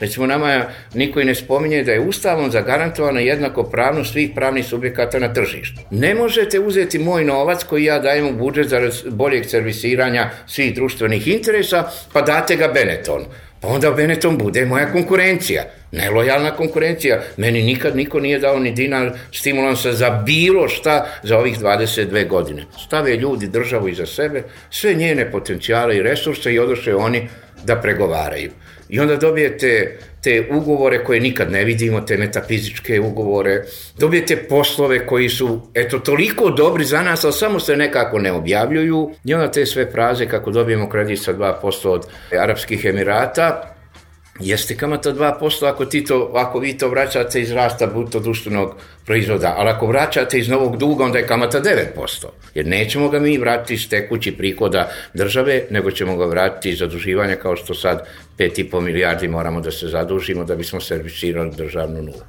Recimo, 0.00 0.26
nama 0.26 0.64
niko 0.94 1.20
i 1.20 1.24
ne 1.24 1.34
spominje 1.34 1.82
da 1.84 1.92
je 1.92 2.00
ustavom 2.00 2.50
zagarantovana 2.50 3.20
jednako 3.20 3.62
pravnost 3.62 4.12
svih 4.12 4.30
pravnih 4.34 4.66
subjekata 4.66 5.18
na 5.18 5.32
tržištu. 5.32 5.80
Ne 5.90 6.14
možete 6.14 6.60
uzeti 6.60 6.98
moj 6.98 7.24
novac 7.24 7.64
koji 7.64 7.84
ja 7.84 7.98
dajem 7.98 8.26
u 8.26 8.32
budžet 8.32 8.68
za 8.68 8.80
boljeg 9.10 9.44
servisiranja 9.44 10.30
svih 10.46 10.74
društvenih 10.74 11.28
interesa, 11.28 11.84
pa 12.12 12.22
date 12.22 12.56
ga 12.56 12.68
Benetonu 12.68 13.24
pa 13.60 13.68
onda 13.68 13.90
Benetton 13.90 14.38
bude 14.38 14.64
moja 14.66 14.92
konkurencija. 14.92 15.64
Nelojalna 15.92 16.50
konkurencija. 16.56 17.22
Meni 17.36 17.62
nikad 17.62 17.96
niko 17.96 18.20
nije 18.20 18.38
dao 18.38 18.58
ni 18.58 18.72
dinar 18.72 19.12
stimulansa 19.32 19.92
za 19.92 20.10
bilo 20.10 20.68
šta 20.68 21.06
za 21.22 21.38
ovih 21.38 21.58
22 21.58 22.28
godine. 22.28 22.64
Stave 22.86 23.16
ljudi 23.16 23.48
državu 23.48 23.88
iza 23.88 24.06
sebe, 24.06 24.42
sve 24.70 24.94
njene 24.94 25.30
potencijale 25.30 25.96
i 25.96 26.02
resurse 26.02 26.52
i 26.52 26.58
odoše 26.58 26.94
oni 26.94 27.28
da 27.64 27.76
pregovaraju. 27.76 28.50
I 28.90 29.00
onda 29.00 29.16
dobijete 29.16 29.98
te 30.22 30.46
ugovore 30.50 31.04
koje 31.04 31.20
nikad 31.20 31.52
ne 31.52 31.64
vidimo, 31.64 32.00
te 32.00 32.16
metafizičke 32.16 33.00
ugovore, 33.00 33.62
dobijete 33.98 34.36
poslove 34.36 35.06
koji 35.06 35.28
su, 35.28 35.60
eto, 35.74 35.98
toliko 35.98 36.50
dobri 36.50 36.84
za 36.84 37.02
nas, 37.02 37.24
ali 37.24 37.32
samo 37.32 37.60
se 37.60 37.76
nekako 37.76 38.18
ne 38.18 38.32
objavljuju. 38.32 39.10
I 39.24 39.34
onda 39.34 39.50
te 39.50 39.66
sve 39.66 39.90
fraze 39.90 40.26
kako 40.26 40.50
dobijemo 40.50 40.88
kredit 40.88 41.22
sa 41.22 41.34
2% 41.34 41.88
od 41.88 42.06
Arabskih 42.40 42.84
Emirata, 42.84 43.74
Jeste 44.40 44.76
kamata 44.76 45.12
2% 45.12 45.68
ako, 45.68 45.84
ti 45.84 46.04
to, 46.04 46.32
ako 46.34 46.58
vi 46.58 46.78
to 46.78 46.88
vraćate 46.88 47.40
iz 47.40 47.50
rasta 47.50 47.86
bruto 47.86 48.20
društvenog 48.20 48.74
proizvoda, 49.06 49.54
ali 49.56 49.70
ako 49.70 49.86
vraćate 49.86 50.38
iz 50.38 50.48
novog 50.48 50.76
duga, 50.76 51.04
onda 51.04 51.18
je 51.18 51.26
kamata 51.26 51.60
9%. 51.60 52.26
Jer 52.54 52.66
nećemo 52.66 53.08
ga 53.08 53.18
mi 53.18 53.38
vratiti 53.38 53.74
iz 53.74 53.88
tekući 53.88 54.32
prihoda 54.32 54.90
države, 55.14 55.62
nego 55.70 55.90
ćemo 55.90 56.16
ga 56.16 56.24
vratiti 56.24 56.70
iz 56.70 56.78
zaduživanja 56.78 57.36
kao 57.36 57.56
što 57.56 57.74
sad 57.74 58.06
5,5 58.38 58.80
milijardi 58.80 59.28
moramo 59.28 59.60
da 59.60 59.70
se 59.70 59.88
zadužimo 59.88 60.44
da 60.44 60.56
bismo 60.56 60.80
servisirali 60.80 61.50
državnu 61.56 62.02
nulu. 62.02 62.22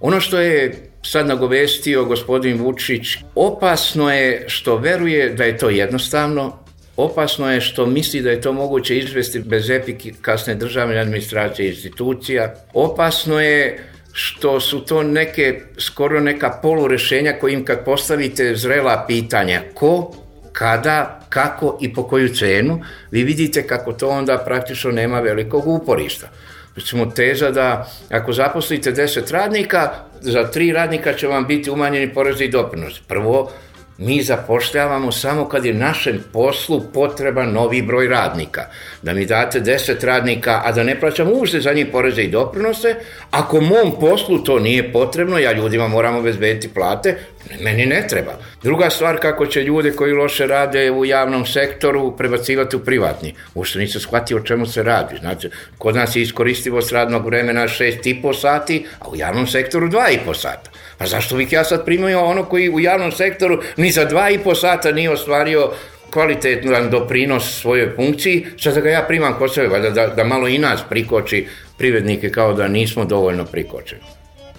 Ono 0.00 0.20
što 0.20 0.38
je 0.40 0.74
sad 1.02 1.26
nagovestio 1.26 2.04
gospodin 2.04 2.58
Vučić, 2.58 3.06
opasno 3.34 4.12
je 4.12 4.44
što 4.46 4.76
veruje 4.76 5.30
da 5.30 5.44
je 5.44 5.58
to 5.58 5.70
jednostavno, 5.70 6.67
Opasno 6.98 7.52
je 7.52 7.60
što 7.60 7.86
misli 7.86 8.20
da 8.22 8.30
je 8.30 8.40
to 8.40 8.52
moguće 8.52 8.98
izvesti 8.98 9.40
bez 9.40 9.70
efikasne 9.70 10.54
državne 10.54 10.98
administracije 10.98 11.66
i 11.66 11.70
institucija. 11.70 12.54
Opasno 12.74 13.40
je 13.40 13.84
što 14.12 14.60
su 14.60 14.80
to 14.80 15.02
neke, 15.02 15.60
skoro 15.78 16.20
neka 16.20 16.58
polurešenja 16.62 17.32
kojim 17.40 17.64
kad 17.64 17.84
postavite 17.84 18.56
zrela 18.56 19.04
pitanja 19.06 19.62
ko, 19.74 20.14
kada, 20.52 21.20
kako 21.28 21.78
i 21.80 21.94
po 21.94 22.02
koju 22.02 22.34
cenu, 22.34 22.80
vi 23.10 23.22
vidite 23.22 23.66
kako 23.66 23.92
to 23.92 24.08
onda 24.08 24.38
praktično 24.38 24.90
nema 24.90 25.20
velikog 25.20 25.66
uporišta. 25.66 26.28
Recimo 26.76 27.06
teza 27.06 27.50
da 27.50 27.90
ako 28.10 28.32
zaposlite 28.32 28.92
10 28.92 29.32
radnika, 29.32 29.90
za 30.20 30.50
tri 30.50 30.72
radnika 30.72 31.12
će 31.12 31.26
vam 31.26 31.46
biti 31.46 31.70
umanjeni 31.70 32.14
porezi 32.14 32.44
i 32.44 32.50
doprinos. 32.50 33.00
Prvo, 33.08 33.50
mi 33.98 34.22
zapošljavamo 34.22 35.12
samo 35.12 35.48
kad 35.48 35.64
je 35.64 35.74
našem 35.74 36.24
poslu 36.32 36.82
potreban 36.94 37.52
novi 37.52 37.82
broj 37.82 38.08
radnika. 38.08 38.66
Da 39.02 39.12
mi 39.12 39.26
date 39.26 39.60
10 39.60 40.04
radnika, 40.04 40.62
a 40.64 40.72
da 40.72 40.82
ne 40.82 41.00
plaćam 41.00 41.28
ušte 41.32 41.60
za 41.60 41.72
njih 41.72 41.86
poreze 41.92 42.22
i 42.22 42.28
doprinose, 42.28 42.94
ako 43.30 43.60
mom 43.60 44.00
poslu 44.00 44.38
to 44.38 44.58
nije 44.58 44.92
potrebno, 44.92 45.38
ja 45.38 45.52
ljudima 45.52 45.88
moram 45.88 46.16
obezbediti 46.16 46.68
plate, 46.68 47.16
meni 47.60 47.86
ne 47.86 48.06
treba. 48.08 48.32
Druga 48.62 48.90
stvar, 48.90 49.18
kako 49.18 49.46
će 49.46 49.62
ljude 49.62 49.92
koji 49.92 50.12
loše 50.12 50.46
rade 50.46 50.90
u 50.90 51.04
javnom 51.04 51.46
sektoru 51.46 52.16
prebacivati 52.16 52.76
u 52.76 52.84
privatni. 52.84 53.34
Ušte 53.54 53.78
nisam 53.78 54.00
shvatio 54.00 54.36
o 54.36 54.40
čemu 54.40 54.66
se 54.66 54.82
radi. 54.82 55.16
Znači, 55.20 55.50
kod 55.78 55.96
nas 55.96 56.16
je 56.16 56.22
iskoristivost 56.22 56.92
radnog 56.92 57.26
vremena 57.26 57.62
6,5 57.62 58.40
sati, 58.40 58.86
a 58.98 59.08
u 59.08 59.16
javnom 59.16 59.46
sektoru 59.46 59.88
2,5 59.88 60.34
sata. 60.34 60.70
Pa 60.98 61.06
zašto 61.06 61.36
bih 61.36 61.52
ja 61.52 61.64
sad 61.64 61.84
primio 61.84 62.24
ono 62.24 62.44
koji 62.44 62.70
u 62.70 62.80
javnom 62.80 63.12
sektoru 63.12 63.62
ni 63.76 63.90
za 63.90 64.04
dva 64.04 64.30
i 64.30 64.38
po 64.38 64.54
sata 64.54 64.92
nije 64.92 65.10
ostvario 65.10 65.70
kvalitetan 66.10 66.90
doprinos 66.90 67.60
svojoj 67.60 67.92
funkciji, 67.96 68.46
sad 68.58 68.74
da 68.74 68.80
ga 68.80 68.90
ja 68.90 69.02
primam 69.08 69.34
kod 69.38 69.54
sebe, 69.54 69.78
da, 69.78 69.90
da, 69.90 70.06
da 70.06 70.24
malo 70.24 70.48
i 70.48 70.58
nas 70.58 70.80
prikoči 70.88 71.46
privrednike 71.78 72.30
kao 72.30 72.52
da 72.52 72.68
nismo 72.68 73.04
dovoljno 73.04 73.44
prikočeni. 73.44 74.02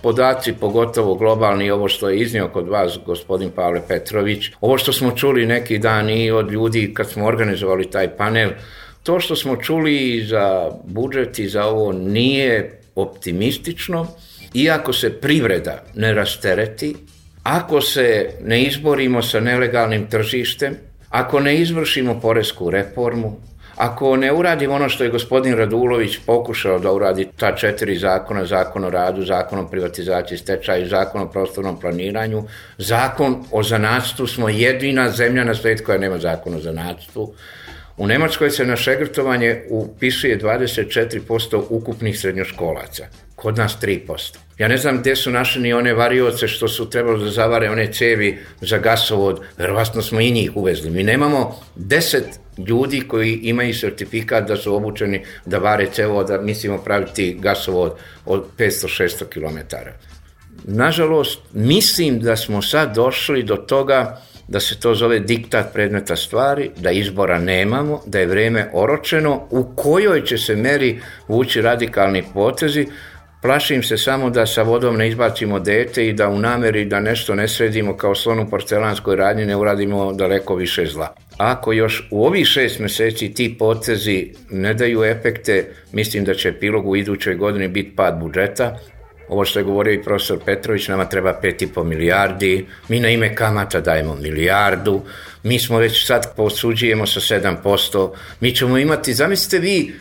Podaci, 0.01 0.53
pogotovo 0.53 1.15
globalni, 1.15 1.71
ovo 1.71 1.87
što 1.89 2.09
je 2.09 2.19
iznio 2.19 2.47
kod 2.47 2.67
vas, 2.67 2.99
gospodin 3.05 3.49
Pavle 3.49 3.81
Petrović, 3.87 4.51
ovo 4.61 4.77
što 4.77 4.93
smo 4.93 5.11
čuli 5.11 5.45
neki 5.45 5.77
dan 5.77 6.09
i 6.09 6.31
od 6.31 6.51
ljudi 6.51 6.93
kad 6.93 7.09
smo 7.09 7.25
organizovali 7.25 7.91
taj 7.91 8.17
panel, 8.17 8.49
to 9.03 9.19
što 9.19 9.35
smo 9.35 9.55
čuli 9.55 10.25
za 10.25 10.71
budžet 10.83 11.39
i 11.39 11.49
za 11.49 11.65
ovo 11.65 11.91
nije 11.91 12.79
optimistično, 12.95 14.07
iako 14.53 14.93
se 14.93 15.19
privreda 15.21 15.83
ne 15.95 16.13
rastereti, 16.13 16.95
ako 17.43 17.81
se 17.81 18.29
ne 18.41 18.63
izborimo 18.63 19.21
sa 19.21 19.39
nelegalnim 19.39 20.07
tržištem, 20.09 20.75
ako 21.09 21.39
ne 21.39 21.55
izvršimo 21.57 22.19
poresku 22.19 22.69
reformu, 22.69 23.39
ako 23.75 24.17
ne 24.17 24.33
uradimo 24.33 24.75
ono 24.75 24.89
što 24.89 25.03
je 25.03 25.09
gospodin 25.09 25.55
Radulović 25.57 26.17
pokušao 26.25 26.79
da 26.79 26.91
uradi 26.91 27.27
ta 27.37 27.55
četiri 27.55 27.95
zakona, 27.95 28.45
zakon 28.45 28.85
o 28.85 28.89
radu, 28.89 29.25
zakon 29.25 29.59
o 29.59 29.67
privatizaciji 29.67 30.37
stečaju, 30.37 30.87
zakon 30.87 31.21
o 31.21 31.29
prostornom 31.29 31.79
planiranju, 31.79 32.43
zakon 32.77 33.43
o 33.51 33.63
zanatstvu, 33.63 34.27
smo 34.27 34.49
jedina 34.49 35.09
zemlja 35.09 35.43
na 35.43 35.55
svijetu 35.55 35.83
koja 35.85 35.97
nema 35.97 36.17
zakon 36.17 36.55
o 36.55 36.59
zanatstvu, 36.59 37.33
U 37.99 38.07
Nemačkoj 38.07 38.49
se 38.49 38.65
na 38.65 38.75
šegrtovanje 38.75 39.63
upisuje 39.69 40.39
24% 40.39 41.63
ukupnih 41.69 42.19
srednjoškolaca, 42.19 43.07
kod 43.41 43.57
nas 43.57 43.77
3%. 43.81 44.37
Ja 44.57 44.67
ne 44.67 44.77
znam 44.77 44.97
gde 44.99 45.15
su 45.15 45.31
našli 45.31 45.61
ni 45.61 45.73
one 45.73 45.93
varioce 45.93 46.47
što 46.47 46.67
su 46.67 46.89
trebali 46.89 47.23
da 47.23 47.31
zavare 47.31 47.69
one 47.69 47.93
cevi 47.93 48.37
za 48.61 48.77
gasovod, 48.77 49.41
verovatno 49.57 50.01
smo 50.01 50.19
i 50.19 50.31
njih 50.31 50.51
uvezli. 50.55 50.89
Mi 50.89 51.03
nemamo 51.03 51.59
10 51.77 52.21
ljudi 52.67 53.01
koji 53.07 53.33
imaju 53.33 53.73
sertifikat 53.73 54.47
da 54.47 54.57
su 54.57 54.75
obučeni 54.75 55.23
da 55.45 55.57
vare 55.57 55.87
cevo, 55.91 56.23
da 56.23 56.41
mislimo 56.41 56.77
praviti 56.77 57.37
gasovod 57.39 57.95
od 58.25 58.45
500-600 58.57 59.25
km. 59.25 59.75
Nažalost, 60.63 61.39
mislim 61.53 62.19
da 62.19 62.35
smo 62.35 62.61
sad 62.61 62.95
došli 62.95 63.43
do 63.43 63.55
toga 63.55 64.21
da 64.49 64.59
se 64.59 64.79
to 64.79 64.95
zove 64.95 65.19
diktat 65.19 65.73
predmeta 65.73 66.15
stvari, 66.15 66.71
da 66.77 66.91
izbora 66.91 67.39
nemamo, 67.39 68.01
da 68.05 68.19
je 68.19 68.25
vreme 68.25 68.69
oročeno, 68.73 69.47
u 69.49 69.63
kojoj 69.75 70.25
će 70.25 70.37
se 70.37 70.55
meri 70.55 71.01
vući 71.27 71.61
radikalni 71.61 72.23
potezi, 72.33 72.87
Plašim 73.41 73.83
se 73.83 73.97
samo 73.97 74.29
da 74.29 74.45
sa 74.45 74.61
vodom 74.61 74.97
ne 74.97 75.07
izbacimo 75.07 75.59
dete 75.59 76.07
i 76.07 76.13
da 76.13 76.29
u 76.29 76.39
nameri 76.39 76.85
da 76.85 76.99
nešto 76.99 77.35
ne 77.35 77.47
sredimo 77.47 77.97
kao 77.97 78.15
slon 78.15 78.39
u 78.39 78.49
porcelanskoj 78.49 79.15
radnji 79.15 79.45
ne 79.45 79.55
uradimo 79.55 80.13
daleko 80.13 80.55
više 80.55 80.85
zla. 80.85 81.13
Ako 81.37 81.73
još 81.73 82.07
u 82.11 82.25
ovih 82.25 82.47
šest 82.47 82.79
meseci 82.79 83.33
ti 83.33 83.55
potezi 83.59 84.33
ne 84.49 84.73
daju 84.73 85.03
efekte, 85.03 85.65
mislim 85.91 86.23
da 86.23 86.33
će 86.33 86.49
epilog 86.49 86.87
u 86.87 86.95
idućoj 86.95 87.35
godini 87.35 87.67
biti 87.67 87.95
pad 87.95 88.19
budžeta, 88.19 88.79
ovo 89.29 89.45
što 89.45 89.59
je 89.59 89.63
govorio 89.63 89.93
i 89.93 90.03
profesor 90.03 90.39
Petrović, 90.45 90.87
nama 90.87 91.05
treba 91.05 91.39
5,5 91.43 91.83
milijardi, 91.83 92.65
mi 92.87 92.99
na 92.99 93.09
ime 93.09 93.35
kamata 93.35 93.81
dajemo 93.81 94.15
milijardu, 94.15 95.01
mi 95.43 95.59
smo 95.59 95.77
već 95.77 96.05
sad 96.05 96.35
posuđujemo 96.35 97.05
sa 97.05 97.19
7%, 97.19 98.09
mi 98.39 98.55
ćemo 98.55 98.77
imati, 98.77 99.13
zamislite 99.13 99.59
vi, 99.59 99.93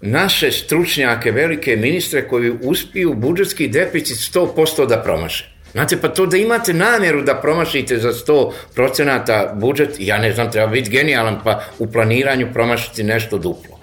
naše 0.00 0.52
stručnjake, 0.52 1.30
velike 1.32 1.76
ministre 1.76 2.28
koji 2.28 2.50
uspiju 2.62 3.14
budžetski 3.14 3.68
deficit 3.68 4.16
100% 4.34 4.86
da 4.86 5.02
promaše. 5.02 5.58
Znate, 5.72 5.96
pa 6.00 6.08
to 6.08 6.26
da 6.26 6.36
imate 6.36 6.74
namjeru 6.74 7.22
da 7.22 7.34
promašite 7.34 7.98
za 7.98 8.12
100 8.12 8.52
procenata 8.74 9.52
budžet, 9.54 9.96
ja 9.98 10.18
ne 10.18 10.32
znam, 10.32 10.52
treba 10.52 10.66
biti 10.66 10.90
genijalan, 10.90 11.40
pa 11.44 11.62
u 11.78 11.86
planiranju 11.92 12.52
promašiti 12.52 13.02
nešto 13.02 13.38
duplo. 13.38 13.78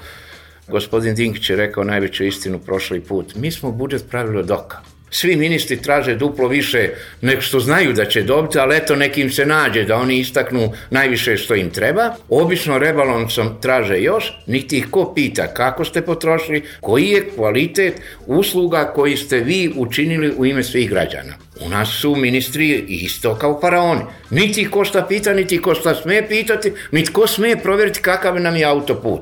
Gospodin 0.67 1.15
Dinkić 1.15 1.49
je 1.49 1.55
rekao 1.55 1.83
najveću 1.83 2.25
istinu 2.25 2.59
prošli 2.59 3.01
put. 3.01 3.35
Mi 3.35 3.51
smo 3.51 3.71
budžet 3.71 4.09
pravili 4.09 4.37
od 4.37 4.51
oka. 4.51 4.94
Svi 5.15 5.35
ministri 5.35 5.81
traže 5.81 6.15
duplo 6.15 6.47
više 6.47 6.89
nego 7.21 7.41
što 7.41 7.59
znaju 7.59 7.93
da 7.93 8.05
će 8.05 8.23
dobiti, 8.23 8.59
ali 8.59 8.75
eto 8.75 8.95
nekim 8.95 9.29
se 9.31 9.45
nađe 9.45 9.83
da 9.83 9.95
oni 9.95 10.19
istaknu 10.19 10.71
najviše 10.89 11.37
što 11.37 11.55
im 11.55 11.69
treba. 11.69 12.15
Obično 12.29 12.77
rebalancom 12.77 13.49
traže 13.61 14.01
još, 14.01 14.33
niti 14.47 14.77
ih 14.77 14.87
ko 14.91 15.13
pita 15.13 15.47
kako 15.47 15.85
ste 15.85 16.01
potrošili, 16.01 16.63
koji 16.81 17.05
je 17.05 17.29
kvalitet 17.35 18.01
usluga 18.25 18.91
koji 18.95 19.17
ste 19.17 19.39
vi 19.39 19.71
učinili 19.75 20.33
u 20.37 20.45
ime 20.45 20.63
svih 20.63 20.89
građana. 20.89 21.33
U 21.65 21.69
nas 21.69 21.89
su 22.01 22.15
ministri 22.15 22.85
isto 22.87 23.35
kao 23.35 23.59
faraoni. 23.61 24.01
Niti 24.29 24.69
ko 24.69 24.85
šta 24.85 25.05
pita, 25.07 25.33
niti 25.33 25.61
ko 25.61 25.75
šta 25.75 25.95
sme 25.95 26.27
pitati, 26.27 26.73
niti 26.91 27.13
ko 27.13 27.27
sme 27.27 27.55
provjeriti 27.63 28.01
kakav 28.01 28.41
nam 28.41 28.55
je 28.55 28.65
autoput. 28.65 29.21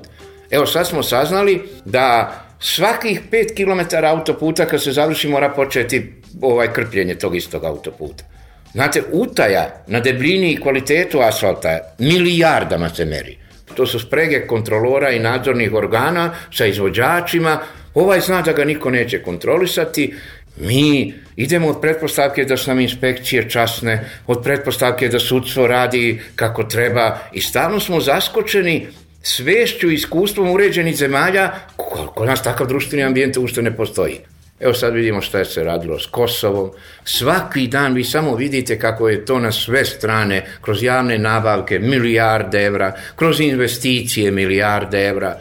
Evo 0.51 0.65
sad 0.65 0.87
smo 0.87 1.03
saznali 1.03 1.61
da 1.85 2.39
svakih 2.63 3.21
5 3.31 3.55
km 3.55 4.05
autoputa 4.05 4.65
kad 4.65 4.83
se 4.83 4.91
završi 4.91 5.27
mora 5.27 5.49
početi 5.49 6.13
ovaj 6.41 6.73
krpljenje 6.73 7.15
tog 7.15 7.35
istog 7.35 7.63
autoputa. 7.63 8.23
Znate, 8.73 9.03
utaja 9.11 9.83
na 9.87 9.99
debljini 9.99 10.51
i 10.51 10.61
kvalitetu 10.61 11.19
asfalta 11.19 11.79
milijardama 11.99 12.89
se 12.89 13.05
meri. 13.05 13.37
To 13.75 13.85
su 13.85 13.99
sprege 13.99 14.47
kontrolora 14.47 15.09
i 15.09 15.19
nadzornih 15.19 15.73
organa 15.73 16.35
sa 16.51 16.65
izvođačima. 16.65 17.59
Ovaj 17.93 18.19
zna 18.19 18.41
da 18.41 18.53
ga 18.53 18.65
niko 18.65 18.89
neće 18.89 19.23
kontrolisati. 19.23 20.13
Mi 20.57 21.13
idemo 21.35 21.67
od 21.67 21.81
pretpostavke 21.81 22.45
da 22.45 22.57
su 22.57 22.69
nam 22.69 22.79
inspekcije 22.79 23.49
časne, 23.49 24.09
od 24.27 24.43
pretpostavke 24.43 25.07
da 25.07 25.19
sudstvo 25.19 25.67
radi 25.67 26.21
kako 26.35 26.63
treba 26.63 27.17
i 27.33 27.41
stalno 27.41 27.79
smo 27.79 27.99
zaskočeni 27.99 28.87
svešću 29.23 29.91
i 29.91 29.93
iskustvom 29.93 30.51
uređenih 30.51 30.95
zemalja, 30.95 31.51
kod 32.15 32.27
nas 32.27 32.43
takav 32.43 32.67
društveni 32.67 33.03
ambijent 33.03 33.37
ušte 33.37 33.61
ne 33.61 33.77
postoji. 33.77 34.19
Evo 34.59 34.73
sad 34.73 34.93
vidimo 34.93 35.21
šta 35.21 35.39
je 35.39 35.45
se 35.45 35.63
radilo 35.63 35.99
s 35.99 36.05
Kosovom. 36.05 36.71
Svaki 37.03 37.67
dan 37.67 37.93
vi 37.93 38.03
samo 38.03 38.35
vidite 38.35 38.79
kako 38.79 39.09
je 39.09 39.25
to 39.25 39.39
na 39.39 39.51
sve 39.51 39.85
strane, 39.85 40.45
kroz 40.61 40.83
javne 40.83 41.17
nabavke 41.17 41.79
milijarde 41.79 42.65
evra, 42.65 42.93
kroz 43.15 43.39
investicije 43.39 44.31
milijarde 44.31 45.07
evra. 45.07 45.37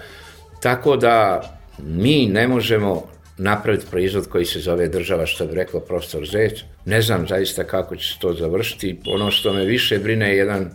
Tako 0.62 0.97
da 0.97 1.43
mi 1.79 2.27
ne 2.27 2.49
možemo 2.49 3.09
napraviti 3.39 3.87
proizvod 3.91 4.29
koji 4.29 4.45
se 4.45 4.61
zove 4.61 4.89
država, 4.89 5.27
što 5.27 5.47
bi 5.47 5.55
rekao 5.55 5.81
profesor 5.81 6.27
Zec. 6.27 6.53
Ne 6.85 7.03
znam 7.03 7.27
zaista 7.29 7.65
kako 7.65 7.97
će 7.97 8.12
se 8.12 8.19
to 8.19 8.35
završiti. 8.35 9.01
Ono 9.07 9.31
što 9.31 9.53
me 9.53 9.65
više 9.65 9.99
brine 9.99 10.29
je 10.31 10.37
jedan 10.37 10.71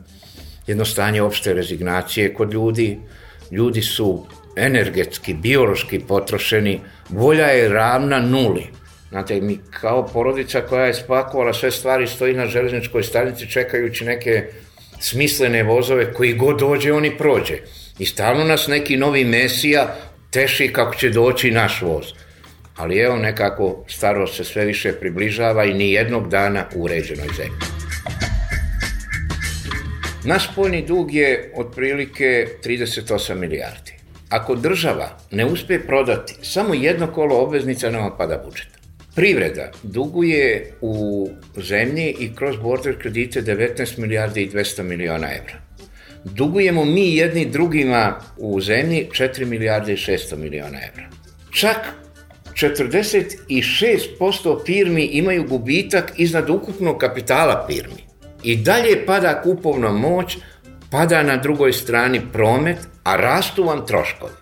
jedno 0.67 0.85
stanje 0.85 1.21
opšte 1.21 1.53
rezignacije 1.53 2.33
kod 2.33 2.53
ljudi. 2.53 2.97
Ljudi 3.51 3.81
su 3.81 4.25
energetski, 4.55 5.33
biološki 5.33 5.99
potrošeni, 5.99 6.79
volja 7.09 7.45
je 7.45 7.69
ravna 7.69 8.19
nuli. 8.19 8.67
Znate, 9.09 9.41
mi 9.41 9.59
kao 9.71 10.07
porodica 10.07 10.61
koja 10.61 10.85
je 10.85 10.93
spakovala 10.93 11.53
sve 11.53 11.71
stvari 11.71 12.07
stoji 12.07 12.33
na 12.33 12.45
železničkoj 12.45 13.03
stanici 13.03 13.51
čekajući 13.51 14.05
neke 14.05 14.45
smislene 14.99 15.63
vozove 15.63 16.13
koji 16.13 16.33
god 16.33 16.59
dođe, 16.59 16.93
oni 16.93 17.17
prođe. 17.17 17.57
I 17.99 18.05
stalno 18.05 18.43
nas 18.43 18.67
neki 18.67 18.97
novi 18.97 19.25
mesija 19.25 19.95
teši 20.31 20.73
kako 20.73 20.95
će 20.95 21.09
doći 21.09 21.51
naš 21.51 21.81
voz. 21.81 22.05
Ali 22.75 22.99
evo 22.99 23.15
nekako 23.15 23.85
starost 23.87 24.35
se 24.35 24.43
sve 24.43 24.65
više 24.65 24.91
približava 24.91 25.65
i 25.65 25.73
ni 25.73 25.91
jednog 25.91 26.29
dana 26.29 26.65
u 26.75 26.83
uređenoj 26.83 27.27
zemlji. 27.37 27.76
Naš 30.27 30.51
spoljni 30.51 30.81
dug 30.81 31.13
je 31.13 31.51
otprilike 31.55 32.47
38 32.63 33.35
milijardi. 33.35 33.93
Ako 34.29 34.55
država 34.55 35.17
ne 35.31 35.45
uspe 35.45 35.79
prodati 35.79 36.35
samo 36.41 36.73
jedno 36.73 37.07
kolo 37.07 37.35
obveznica, 37.35 37.89
nama 37.89 38.11
pada 38.17 38.43
budžet. 38.45 38.67
Privreda 39.15 39.71
duguje 39.83 40.73
u 40.81 41.29
zemlji 41.57 42.15
i 42.19 42.35
kroz 42.35 42.57
border 42.57 43.01
kredite 43.01 43.41
19 43.41 43.97
milijardi 43.97 44.41
i 44.41 44.49
200 44.49 44.83
miliona 44.83 45.27
evra. 45.27 45.55
Dugujemo 46.23 46.85
mi 46.85 47.15
jedni 47.15 47.45
drugima 47.45 48.19
u 48.37 48.61
zemlji 48.61 49.07
4 49.11 49.45
milijarde 49.45 49.93
i 49.93 49.97
600 49.97 50.35
miliona 50.35 50.79
evra. 50.91 51.09
Čak 51.51 51.77
46% 52.53 54.65
firmi 54.65 55.05
imaju 55.05 55.47
gubitak 55.47 56.13
iznad 56.17 56.49
ukupnog 56.49 56.97
kapitala 56.97 57.65
firmi. 57.69 58.06
I 58.43 58.55
dalje 58.55 59.05
pada 59.05 59.41
kupovna 59.41 59.91
moć, 59.91 60.37
pada 60.91 61.23
na 61.23 61.37
drugoj 61.37 61.73
strani 61.73 62.21
promet, 62.33 62.77
a 63.03 63.15
rastu 63.15 63.63
vam 63.63 63.85
troškovi. 63.85 64.33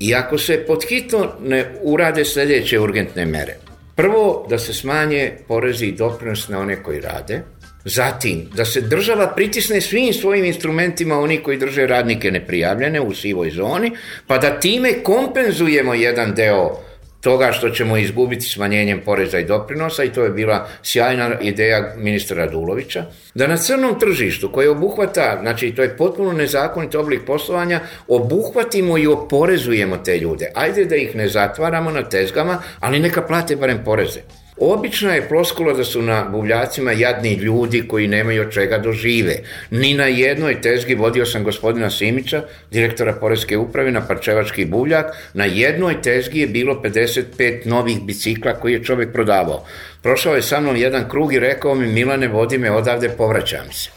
I 0.00 0.14
ako 0.14 0.38
se 0.38 0.64
podhitno 0.66 1.32
ne 1.42 1.64
urade 1.82 2.24
sledeće 2.24 2.80
urgentne 2.80 3.26
mere, 3.26 3.56
prvo 3.94 4.46
da 4.50 4.58
se 4.58 4.74
smanje 4.74 5.32
porezi 5.48 5.86
i 5.86 5.92
doprinos 5.92 6.48
na 6.48 6.60
one 6.60 6.82
koji 6.82 7.00
rade, 7.00 7.42
Zatim, 7.84 8.48
da 8.54 8.64
se 8.64 8.80
država 8.80 9.26
pritisne 9.36 9.80
svim 9.80 10.12
svojim 10.12 10.44
instrumentima 10.44 11.20
oni 11.20 11.42
koji 11.42 11.58
drže 11.58 11.86
radnike 11.86 12.30
neprijavljene 12.30 13.00
u 13.00 13.14
sivoj 13.14 13.50
zoni, 13.50 13.92
pa 14.26 14.38
da 14.38 14.60
time 14.60 14.92
kompenzujemo 15.02 15.94
jedan 15.94 16.34
deo 16.34 16.80
toga 17.24 17.52
što 17.52 17.70
ćemo 17.70 17.96
izgubiti 17.96 18.44
smanjenjem 18.44 19.00
poreza 19.04 19.38
i 19.38 19.44
doprinosa 19.44 20.04
i 20.04 20.12
to 20.12 20.24
je 20.24 20.30
bila 20.30 20.68
sjajna 20.82 21.40
ideja 21.40 21.94
ministra 21.96 22.36
Radulovića, 22.36 23.04
da 23.34 23.46
na 23.46 23.56
crnom 23.56 23.98
tržištu 24.00 24.52
koje 24.52 24.70
obuhvata, 24.70 25.38
znači 25.42 25.74
to 25.74 25.82
je 25.82 25.96
potpuno 25.96 26.32
nezakonit 26.32 26.94
oblik 26.94 27.20
poslovanja, 27.26 27.80
obuhvatimo 28.08 28.98
i 28.98 29.06
oporezujemo 29.06 29.96
te 29.96 30.18
ljude. 30.18 30.50
Ajde 30.54 30.84
da 30.84 30.96
ih 30.96 31.16
ne 31.16 31.28
zatvaramo 31.28 31.90
na 31.90 32.02
tezgama, 32.02 32.62
ali 32.80 33.00
neka 33.00 33.22
plate 33.22 33.56
barem 33.56 33.84
poreze. 33.84 34.20
Obična 34.56 35.14
je 35.14 35.28
ploskula 35.28 35.72
da 35.72 35.84
su 35.84 36.02
na 36.02 36.24
buvljacima 36.32 36.92
jadni 36.92 37.34
ljudi 37.34 37.88
koji 37.88 38.08
nemaju 38.08 38.42
od 38.42 38.52
čega 38.52 38.78
dožive. 38.78 39.34
Da 39.70 39.78
Ni 39.78 39.94
na 39.94 40.06
jednoj 40.06 40.60
tezgi 40.60 40.94
vodio 40.94 41.26
sam 41.26 41.44
gospodina 41.44 41.90
Simića, 41.90 42.42
direktora 42.70 43.12
Poreske 43.12 43.56
uprave 43.56 43.90
na 43.90 44.06
Parčevački 44.06 44.64
buvljak, 44.64 45.06
na 45.34 45.44
jednoj 45.44 46.02
tezgi 46.02 46.40
je 46.40 46.46
bilo 46.46 46.82
55 46.84 47.66
novih 47.66 48.02
bicikla 48.02 48.52
koji 48.52 48.72
je 48.72 48.84
čovek 48.84 49.12
prodavao. 49.12 49.64
Prošao 50.02 50.34
je 50.34 50.42
sa 50.42 50.60
mnom 50.60 50.76
jedan 50.76 51.08
krug 51.08 51.34
i 51.34 51.40
rekao 51.40 51.74
mi 51.74 51.86
Milane 51.86 52.28
vodi 52.28 52.58
me 52.58 52.70
odavde, 52.70 53.08
povraćam 53.08 53.72
se. 53.72 53.90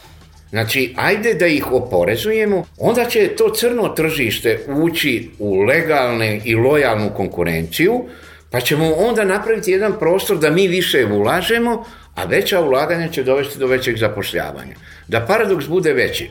Znači, 0.50 0.94
ajde 0.96 1.34
da 1.34 1.46
ih 1.46 1.72
oporezujemo, 1.72 2.64
onda 2.78 3.04
će 3.04 3.28
to 3.28 3.50
crno 3.50 3.88
tržište 3.88 4.58
ući 4.68 5.30
u 5.38 5.62
legalne 5.62 6.40
i 6.44 6.54
lojalnu 6.54 7.10
konkurenciju, 7.16 8.04
Pa 8.50 8.60
ćemo 8.60 8.92
onda 8.92 9.24
napraviti 9.24 9.70
jedan 9.70 9.98
prostor 9.98 10.38
da 10.38 10.50
mi 10.50 10.68
više 10.68 11.06
ulažemo, 11.06 11.84
a 12.14 12.24
veća 12.24 12.60
ulaganja 12.60 13.08
će 13.08 13.22
dovesti 13.22 13.58
do 13.58 13.66
većeg 13.66 13.96
zapošljavanja. 13.96 14.74
Da 15.08 15.20
paradoks 15.20 15.66
bude 15.66 15.92
veći. 15.92 16.30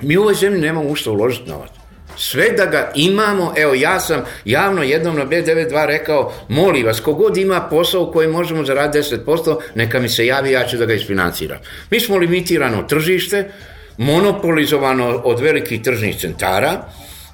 Mi 0.00 0.16
u 0.16 0.20
ovoj 0.20 0.34
zemlji 0.34 0.60
nemamo 0.60 0.88
ušto 0.88 1.12
uložiti 1.12 1.50
novac. 1.50 1.70
Sve 2.16 2.50
da 2.50 2.66
ga 2.66 2.92
imamo, 2.94 3.52
evo 3.56 3.74
ja 3.74 4.00
sam 4.00 4.24
javno 4.44 4.82
jednom 4.82 5.16
na 5.16 5.26
B92 5.26 5.86
rekao, 5.86 6.32
moli 6.48 6.82
vas, 6.82 7.00
kogod 7.00 7.36
ima 7.36 7.60
posao 7.60 8.02
u 8.02 8.12
kojem 8.12 8.30
možemo 8.30 8.64
zaraditi 8.64 9.14
10%, 9.26 9.56
neka 9.74 10.00
mi 10.00 10.08
se 10.08 10.26
javi, 10.26 10.50
ja 10.50 10.66
ću 10.66 10.76
da 10.76 10.86
ga 10.86 10.94
isfinanciram. 10.94 11.58
Mi 11.90 12.00
smo 12.00 12.16
limitirano 12.16 12.82
tržište, 12.82 13.48
monopolizovano 13.98 15.08
od 15.24 15.40
velikih 15.40 15.82
tržnih 15.82 16.20
centara, 16.20 16.84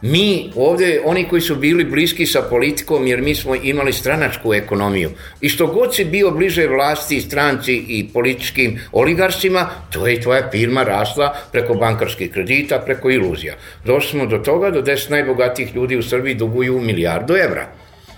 Mi 0.03 0.51
ovde, 0.57 1.01
oni 1.05 1.29
koji 1.29 1.43
su 1.43 1.57
bili 1.57 1.85
bliski 1.85 2.27
sa 2.27 2.43
politikom, 2.43 3.07
jer 3.07 3.23
mi 3.23 3.35
smo 3.35 3.55
imali 3.55 3.93
stranačku 3.93 4.55
ekonomiju, 4.55 5.11
i 5.41 5.49
što 5.49 5.67
god 5.67 5.95
si 5.95 6.05
bio 6.05 6.31
bliže 6.31 6.67
vlasti, 6.67 7.21
stranci 7.21 7.75
i 7.89 8.09
političkim 8.13 8.81
oligarsima, 8.93 9.69
to 9.93 10.07
je 10.07 10.21
tvoja 10.21 10.51
firma 10.51 10.83
rasla 10.83 11.35
preko 11.53 11.75
bankarskih 11.75 12.31
kredita, 12.31 12.79
preko 12.79 13.11
iluzija. 13.11 13.55
Došli 13.85 14.11
smo 14.11 14.27
do 14.27 14.39
toga, 14.39 14.71
do 14.71 14.83
10 14.83 15.11
najbogatijih 15.11 15.75
ljudi 15.75 15.97
u 15.97 16.03
Srbiji 16.03 16.35
duguju 16.35 16.81
milijardu 16.81 17.35
evra. 17.37 17.67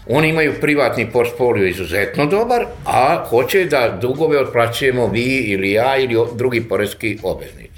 Oni 0.07 0.29
imaju 0.29 0.55
privatni 0.61 1.11
portfolio 1.12 1.66
izuzetno 1.66 2.27
dobar, 2.27 2.66
a 2.87 3.25
hoće 3.29 3.64
da 3.64 3.99
dugove 4.01 4.38
otplaćujemo 4.38 5.07
vi 5.07 5.45
ili 5.47 5.73
ja 5.73 5.97
ili 5.97 6.16
drugi 6.35 6.61
porezki 6.61 7.18
obveznici. 7.23 7.72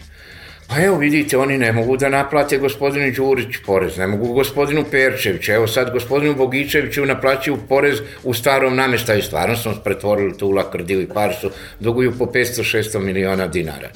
Pa 0.75 0.83
evo 0.83 0.97
vidite, 0.99 1.39
oni 1.39 1.59
ne 1.59 1.73
mogu 1.73 1.97
da 1.97 2.09
naplate 2.09 2.59
gospodinu 2.59 3.13
Đurić 3.17 3.57
porez, 3.67 3.99
ne 3.99 4.07
mogu 4.07 4.33
gospodinu 4.33 4.85
Perčeviću, 4.91 5.53
evo 5.53 5.67
sad 5.67 5.93
gospodinu 5.93 6.35
Bogičeviću 6.35 7.07
naplaćuju 7.07 7.59
porez 7.69 8.01
u 8.25 8.35
starom 8.35 8.77
nameštaju, 8.77 9.23
stvarno 9.23 9.57
smo 9.57 9.75
pretvorili 9.85 10.39
tu 10.39 10.51
lakrdiju 10.51 11.03
i 11.03 11.07
parsu, 11.15 11.51
duguju 11.81 12.13
po 12.19 12.25
500-600 12.25 12.99
miliona 12.99 13.47
dinara. 13.47 13.89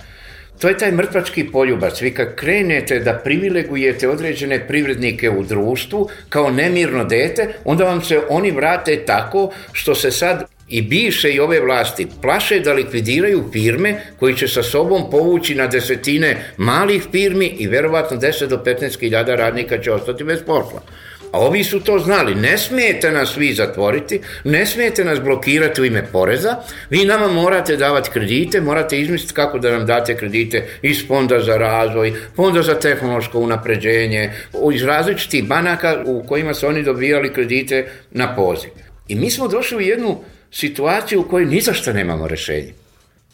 To 0.60 0.68
je 0.68 0.78
taj 0.78 0.92
mrtvački 0.92 1.44
poljubac. 1.52 2.00
Vi 2.02 2.10
kad 2.14 2.34
krenete 2.34 2.98
da 2.98 3.20
privilegujete 3.24 4.08
određene 4.08 4.66
privrednike 4.66 5.30
u 5.30 5.42
društvu 5.42 6.08
kao 6.28 6.50
nemirno 6.50 7.04
dete, 7.04 7.48
onda 7.64 7.84
vam 7.84 8.02
se 8.02 8.20
oni 8.28 8.50
vrate 8.50 8.96
tako 9.06 9.50
što 9.72 9.94
se 9.94 10.10
sad 10.10 10.44
i 10.68 10.82
bivše 10.82 11.30
i 11.30 11.40
ove 11.40 11.60
vlasti 11.60 12.06
plaše 12.22 12.60
da 12.60 12.72
likvidiraju 12.72 13.44
firme 13.52 14.00
koji 14.18 14.36
će 14.36 14.48
sa 14.48 14.62
sobom 14.62 15.10
povući 15.10 15.54
na 15.54 15.66
desetine 15.66 16.52
malih 16.56 17.02
firmi 17.12 17.46
i 17.58 17.66
verovatno 17.66 18.16
10 18.16 18.46
do 18.46 18.62
15 18.64 19.00
hiljada 19.00 19.34
radnika 19.34 19.82
će 19.82 19.92
ostati 19.92 20.24
bez 20.24 20.38
posla. 20.46 20.82
A 21.32 21.40
ovi 21.40 21.64
su 21.64 21.80
to 21.80 21.98
znali, 21.98 22.34
ne 22.34 22.58
smijete 22.58 23.10
nas 23.12 23.36
vi 23.36 23.52
zatvoriti, 23.54 24.20
ne 24.44 24.66
smijete 24.66 25.04
nas 25.04 25.20
blokirati 25.20 25.80
u 25.80 25.84
ime 25.84 26.06
poreza, 26.12 26.56
vi 26.90 27.04
nama 27.04 27.28
morate 27.28 27.76
davati 27.76 28.10
kredite, 28.10 28.60
morate 28.60 29.00
izmisliti 29.00 29.34
kako 29.34 29.58
da 29.58 29.70
nam 29.70 29.86
date 29.86 30.16
kredite 30.16 30.66
iz 30.82 31.06
fonda 31.06 31.40
za 31.40 31.56
razvoj, 31.56 32.12
fonda 32.36 32.62
za 32.62 32.74
tehnološko 32.74 33.38
unapređenje, 33.38 34.32
iz 34.74 34.82
različitih 34.82 35.44
banaka 35.44 36.02
u 36.06 36.24
kojima 36.26 36.54
su 36.54 36.66
oni 36.66 36.82
dobijali 36.82 37.32
kredite 37.32 37.86
na 38.10 38.34
poziv. 38.34 38.70
I 39.08 39.14
mi 39.14 39.30
smo 39.30 39.48
došli 39.48 39.76
u 39.76 39.80
jednu 39.80 40.18
situaciju 40.50 41.20
u 41.20 41.28
kojoj 41.28 41.46
ni 41.46 41.60
za 41.60 41.72
što 41.72 41.92
nemamo 41.92 42.28
rešenje. 42.28 42.72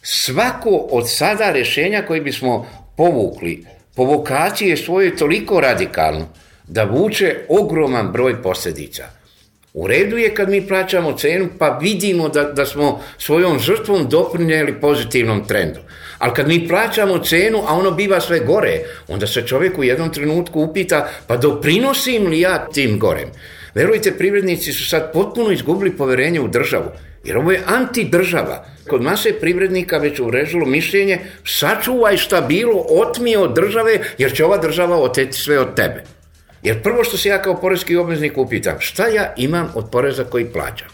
Svako 0.01 0.69
od 0.69 1.09
sada 1.09 1.51
rešenja 1.51 2.01
koje 2.01 2.21
bismo 2.21 2.67
povukli, 2.97 3.65
po 3.95 4.03
vokaciji 4.03 4.69
je 4.69 4.77
svoje 4.77 5.15
toliko 5.15 5.59
radikalno 5.59 6.27
da 6.67 6.83
vuče 6.83 7.35
ogroman 7.49 8.11
broj 8.11 8.41
posljedica. 8.43 9.03
U 9.73 9.87
redu 9.87 10.17
je 10.17 10.33
kad 10.33 10.49
mi 10.49 10.67
plaćamo 10.67 11.17
cenu 11.17 11.47
pa 11.59 11.79
vidimo 11.81 12.29
da, 12.29 12.43
da 12.43 12.65
smo 12.65 13.01
svojom 13.17 13.59
žrtvom 13.59 14.09
doprinjeli 14.09 14.81
pozitivnom 14.81 15.47
trendu. 15.47 15.79
Ali 16.17 16.33
kad 16.33 16.47
mi 16.47 16.67
plaćamo 16.67 17.19
cenu, 17.19 17.63
a 17.67 17.73
ono 17.73 17.91
biva 17.91 18.21
sve 18.21 18.39
gore, 18.39 18.79
onda 19.07 19.27
se 19.27 19.47
čovjek 19.47 19.77
u 19.77 19.83
jednom 19.83 20.13
trenutku 20.13 20.61
upita 20.61 21.09
pa 21.27 21.37
doprinosim 21.37 22.27
li 22.27 22.39
ja 22.39 22.67
tim 22.73 22.99
gorem? 22.99 23.29
Verujte, 23.75 24.11
privrednici 24.11 24.73
su 24.73 24.85
sad 24.89 25.11
potpuno 25.13 25.51
izgubili 25.51 25.97
poverenje 25.97 26.39
u 26.41 26.47
državu, 26.47 26.91
jer 27.23 27.37
ovo 27.37 27.51
je 27.51 27.63
antidržava. 27.65 28.65
Kod 28.89 29.01
mase 29.01 29.33
privrednika 29.39 29.97
već 29.97 30.19
urežilo 30.19 30.65
mišljenje, 30.65 31.19
sačuvaj 31.45 32.17
šta 32.17 32.41
bilo, 32.41 32.85
otmi 32.89 33.35
od 33.35 33.55
države, 33.55 33.99
jer 34.17 34.33
će 34.33 34.45
ova 34.45 34.57
država 34.57 34.97
oteti 34.97 35.37
sve 35.37 35.59
od 35.59 35.75
tebe. 35.75 36.03
Jer 36.63 36.81
prvo 36.83 37.03
što 37.03 37.17
se 37.17 37.29
ja 37.29 37.41
kao 37.41 37.61
porezki 37.61 37.95
obveznik 37.95 38.37
upitam, 38.37 38.75
šta 38.79 39.07
ja 39.07 39.33
imam 39.37 39.71
od 39.75 39.85
poreza 39.91 40.23
koji 40.23 40.45
plaćam? 40.45 40.87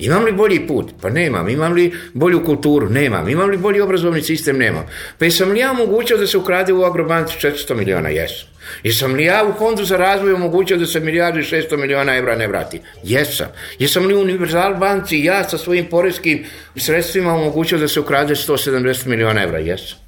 Imam 0.00 0.24
li 0.24 0.32
bolji 0.32 0.66
put? 0.66 0.92
Pa 1.02 1.10
nemam. 1.10 1.48
Imam 1.48 1.72
li 1.72 1.92
bolju 2.14 2.44
kulturu? 2.44 2.88
Nemam. 2.88 3.28
Imam 3.28 3.50
li 3.50 3.56
bolji 3.56 3.80
obrazovni 3.80 4.22
sistem? 4.22 4.58
Nemam. 4.58 4.86
Pa 5.18 5.24
jesam 5.24 5.50
li 5.50 5.60
ja 5.60 5.70
omogućio 5.70 6.16
da 6.16 6.26
se 6.26 6.38
ukrade 6.38 6.72
u 6.72 6.84
Agrobanci 6.84 7.34
400 7.40 7.74
miliona? 7.74 8.08
Jesam. 8.08 8.48
Jesam 8.82 9.14
li 9.14 9.24
ja 9.24 9.44
u 9.44 9.58
fondu 9.58 9.84
za 9.84 9.96
razvoj 9.96 10.32
omogućio 10.32 10.76
da 10.76 10.86
se 10.86 11.00
milijardu 11.00 11.40
i 11.40 11.42
600 11.42 11.76
miliona 11.76 12.16
evra 12.16 12.36
ne 12.36 12.48
vrati? 12.48 12.80
Jesam. 13.02 13.46
Jesam 13.78 14.06
li 14.06 14.14
u 14.14 14.20
Universal 14.20 14.74
banci 14.74 15.24
ja 15.24 15.44
sa 15.44 15.58
svojim 15.58 15.86
porezkim 15.86 16.44
sredstvima 16.76 17.34
omogućio 17.34 17.78
da 17.78 17.88
se 17.88 18.00
ukrade 18.00 18.34
170 18.34 19.06
miliona 19.06 19.42
evra? 19.42 19.58
Jesam. 19.58 20.05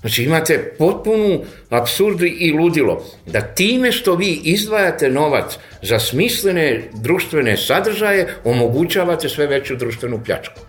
Znači 0.00 0.24
imate 0.24 0.74
potpunu 0.78 1.40
absurd 1.70 2.22
i 2.22 2.52
ludilo 2.52 3.04
da 3.26 3.40
time 3.40 3.92
što 3.92 4.14
vi 4.14 4.40
izdvajate 4.44 5.10
novac 5.10 5.58
za 5.82 5.98
smislene 5.98 6.82
društvene 6.92 7.56
sadržaje 7.56 8.28
omogućavate 8.44 9.28
sve 9.28 9.46
veću 9.46 9.76
društvenu 9.76 10.20
pljačku. 10.24 10.60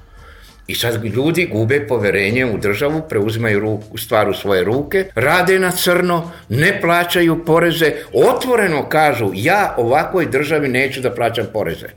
I 0.68 0.76
sad 0.76 1.06
ljudi 1.06 1.50
gube 1.52 1.88
poverenje 1.88 2.46
u 2.46 2.58
državu, 2.58 3.02
preuzimaju 3.10 3.60
ruku, 3.60 3.98
stvar 3.98 4.30
u 4.30 4.34
svoje 4.34 4.64
ruke, 4.64 5.06
rade 5.16 5.60
na 5.60 5.72
crno, 5.72 6.32
ne 6.50 6.82
plaćaju 6.82 7.46
poreze, 7.46 7.92
otvoreno 8.14 8.90
kažu 8.90 9.32
ja 9.34 9.76
ovakvoj 9.78 10.26
državi 10.26 10.68
neću 10.68 11.02
da 11.02 11.16
plaćam 11.16 11.46
poreze. 11.54 11.88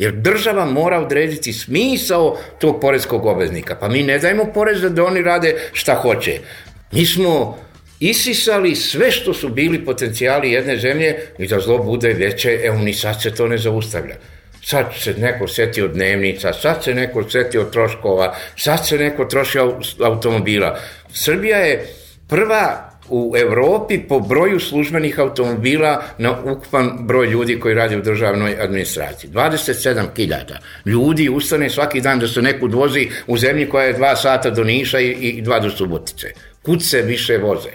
Jer 0.00 0.12
država 0.12 0.64
mora 0.64 1.00
odrediti 1.00 1.52
smisao 1.52 2.38
tog 2.58 2.80
porezkog 2.80 3.26
obveznika. 3.26 3.74
Pa 3.80 3.88
mi 3.88 4.02
ne 4.02 4.18
dajemo 4.18 4.44
poreze 4.54 4.88
da 4.88 5.04
oni 5.04 5.22
rade 5.22 5.56
šta 5.72 5.94
hoće. 5.94 6.38
Mi 6.92 7.06
smo 7.06 7.58
isisali 8.00 8.74
sve 8.76 9.10
što 9.10 9.34
su 9.34 9.48
bili 9.48 9.84
potencijali 9.84 10.52
jedne 10.52 10.78
zemlje 10.78 11.16
i 11.38 11.46
da 11.46 11.60
zlo 11.60 11.78
bude 11.78 12.12
veće, 12.12 12.60
evo 12.64 12.78
ni 12.78 12.94
sad 12.94 13.22
se 13.22 13.34
to 13.34 13.48
ne 13.48 13.58
zaustavlja. 13.58 14.14
Sad 14.64 14.86
se 14.98 15.14
neko 15.18 15.48
setio 15.48 15.88
dnevnica, 15.88 16.52
sad 16.52 16.84
se 16.84 16.94
neko 16.94 17.30
setio 17.30 17.64
troškova, 17.64 18.34
sad 18.56 18.86
se 18.86 18.98
neko 18.98 19.24
troši 19.24 19.58
automobila. 20.00 20.78
Srbija 21.12 21.58
je 21.58 21.86
prva 22.28 22.89
u 23.10 23.34
Evropi 23.36 23.98
po 24.08 24.20
broju 24.20 24.60
službenih 24.60 25.18
automobila 25.18 26.02
na 26.18 26.40
ukupan 26.40 26.90
broj 27.00 27.26
ljudi 27.26 27.60
koji 27.60 27.74
radi 27.74 27.96
u 27.96 28.02
državnoj 28.02 28.56
administraciji. 28.60 29.30
27.000 29.30 30.56
ljudi 30.86 31.28
ustane 31.28 31.70
svaki 31.70 32.00
dan 32.00 32.18
da 32.18 32.28
se 32.28 32.42
neko 32.42 32.66
vozi 32.66 33.08
u 33.26 33.38
zemlji 33.38 33.68
koja 33.68 33.84
je 33.84 33.92
dva 33.92 34.16
sata 34.16 34.50
do 34.50 34.64
Niša 34.64 35.00
i, 35.00 35.10
i 35.10 35.42
dva 35.42 35.60
do 35.60 35.70
Subotice. 35.70 36.26
Kud 36.62 36.82
se 36.82 37.02
više 37.02 37.38
voze? 37.38 37.70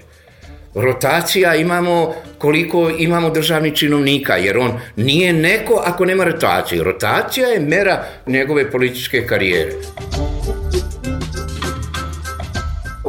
rotacija 0.75 1.55
imamo 1.55 2.13
koliko 2.37 2.91
imamo 2.97 3.29
državnih 3.29 3.73
činovnika, 3.73 4.35
jer 4.35 4.57
on 4.57 4.79
nije 4.95 5.33
neko 5.33 5.81
ako 5.85 6.05
nema 6.05 6.23
rotaciju. 6.23 6.83
Rotacija 6.83 7.47
je 7.47 7.59
mera 7.59 8.03
njegove 8.27 8.71
političke 8.71 9.25
karijere. 9.27 9.71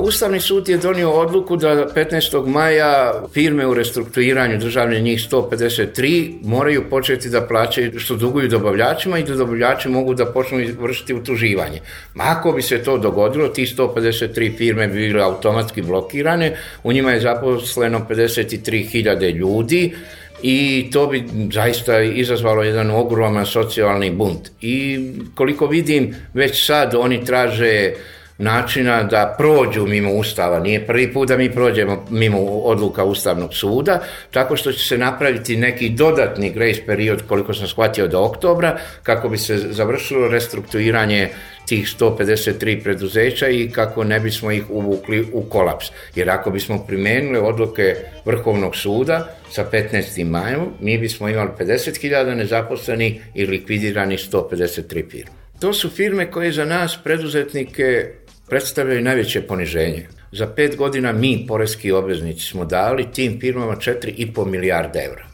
Ustavni 0.06 0.40
sud 0.40 0.68
je 0.68 0.76
donio 0.76 1.10
odluku 1.10 1.56
da 1.56 1.88
15. 1.94 2.46
maja 2.46 3.12
firme 3.34 3.66
u 3.66 3.74
restrukturiranju 3.74 4.58
državne 4.58 5.00
njih 5.00 5.20
153 5.30 6.34
moraju 6.42 6.84
početi 6.90 7.28
da 7.28 7.40
plaćaju 7.46 7.98
što 7.98 8.14
duguju 8.16 8.48
dobavljačima 8.48 9.18
i 9.18 9.24
da 9.24 9.34
dobavljači 9.34 9.88
mogu 9.88 10.14
da 10.14 10.26
počnu 10.26 10.58
vršiti 10.80 11.14
utuživanje. 11.14 11.80
Ako 12.16 12.52
bi 12.52 12.62
se 12.62 12.78
to 12.82 12.98
dogodilo, 12.98 13.48
ti 13.48 13.66
153 13.66 14.56
firme 14.56 14.88
bi 14.88 14.94
bile 14.94 15.22
automatski 15.22 15.82
blokirane, 15.82 16.56
u 16.82 16.92
njima 16.92 17.12
je 17.12 17.20
zaposleno 17.20 18.06
53.000 18.10 19.34
ljudi, 19.34 19.94
i 20.42 20.88
to 20.92 21.06
bi 21.06 21.24
zaista 21.52 22.00
izazvalo 22.00 22.62
jedan 22.62 22.90
ogroman 22.90 23.46
socijalni 23.46 24.10
bunt. 24.10 24.50
I 24.60 25.00
koliko 25.34 25.66
vidim, 25.66 26.14
već 26.34 26.66
sad 26.66 26.94
oni 26.94 27.24
traže 27.24 27.92
načina 28.38 29.02
da 29.02 29.34
prođu 29.38 29.86
mimo 29.86 30.12
Ustava. 30.12 30.58
Nije 30.58 30.86
prvi 30.86 31.12
put 31.12 31.28
da 31.28 31.36
mi 31.36 31.52
prođemo 31.52 32.04
mimo 32.10 32.38
odluka 32.40 33.04
Ustavnog 33.04 33.54
suda, 33.54 34.00
tako 34.30 34.56
što 34.56 34.72
će 34.72 34.88
se 34.88 34.98
napraviti 34.98 35.56
neki 35.56 35.88
dodatni 35.88 36.50
grace 36.50 36.86
period, 36.86 37.22
koliko 37.28 37.54
sam 37.54 37.66
shvatio, 37.66 38.06
do 38.06 38.20
oktobra, 38.20 38.78
kako 39.02 39.28
bi 39.28 39.38
se 39.38 39.58
završilo 39.58 40.28
restrukturiranje 40.28 41.28
tih 41.66 41.86
153 42.00 42.82
preduzeća 42.82 43.48
i 43.48 43.70
kako 43.70 44.04
ne 44.04 44.20
bismo 44.20 44.52
ih 44.52 44.70
uvukli 44.70 45.26
u 45.32 45.42
kolaps. 45.42 45.86
Jer 46.14 46.30
ako 46.30 46.50
bismo 46.50 46.84
primenili 46.86 47.38
odluke 47.38 47.94
Vrhovnog 48.24 48.76
suda 48.76 49.36
sa 49.50 49.64
15. 49.72 50.24
majom, 50.24 50.68
mi 50.80 50.98
bismo 50.98 51.28
imali 51.28 51.50
50.000 51.58 52.34
nezaposlenih 52.34 53.22
i 53.34 53.46
likvidirani 53.46 54.16
153 54.16 55.10
firme. 55.10 55.32
To 55.60 55.72
su 55.72 55.90
firme 55.90 56.30
koje 56.30 56.52
za 56.52 56.64
nas, 56.64 56.98
preduzetnike, 57.04 58.12
predstavljaju 58.48 59.02
najveće 59.02 59.40
poniženje. 59.40 60.06
Za 60.32 60.46
pet 60.46 60.76
godina 60.76 61.12
mi, 61.12 61.44
porezki 61.48 61.92
obveznici, 61.92 62.46
smo 62.46 62.64
dali 62.64 63.12
tim 63.12 63.40
firmama 63.40 63.76
4,5 63.76 64.46
milijarda 64.46 65.02
evra. 65.02 65.26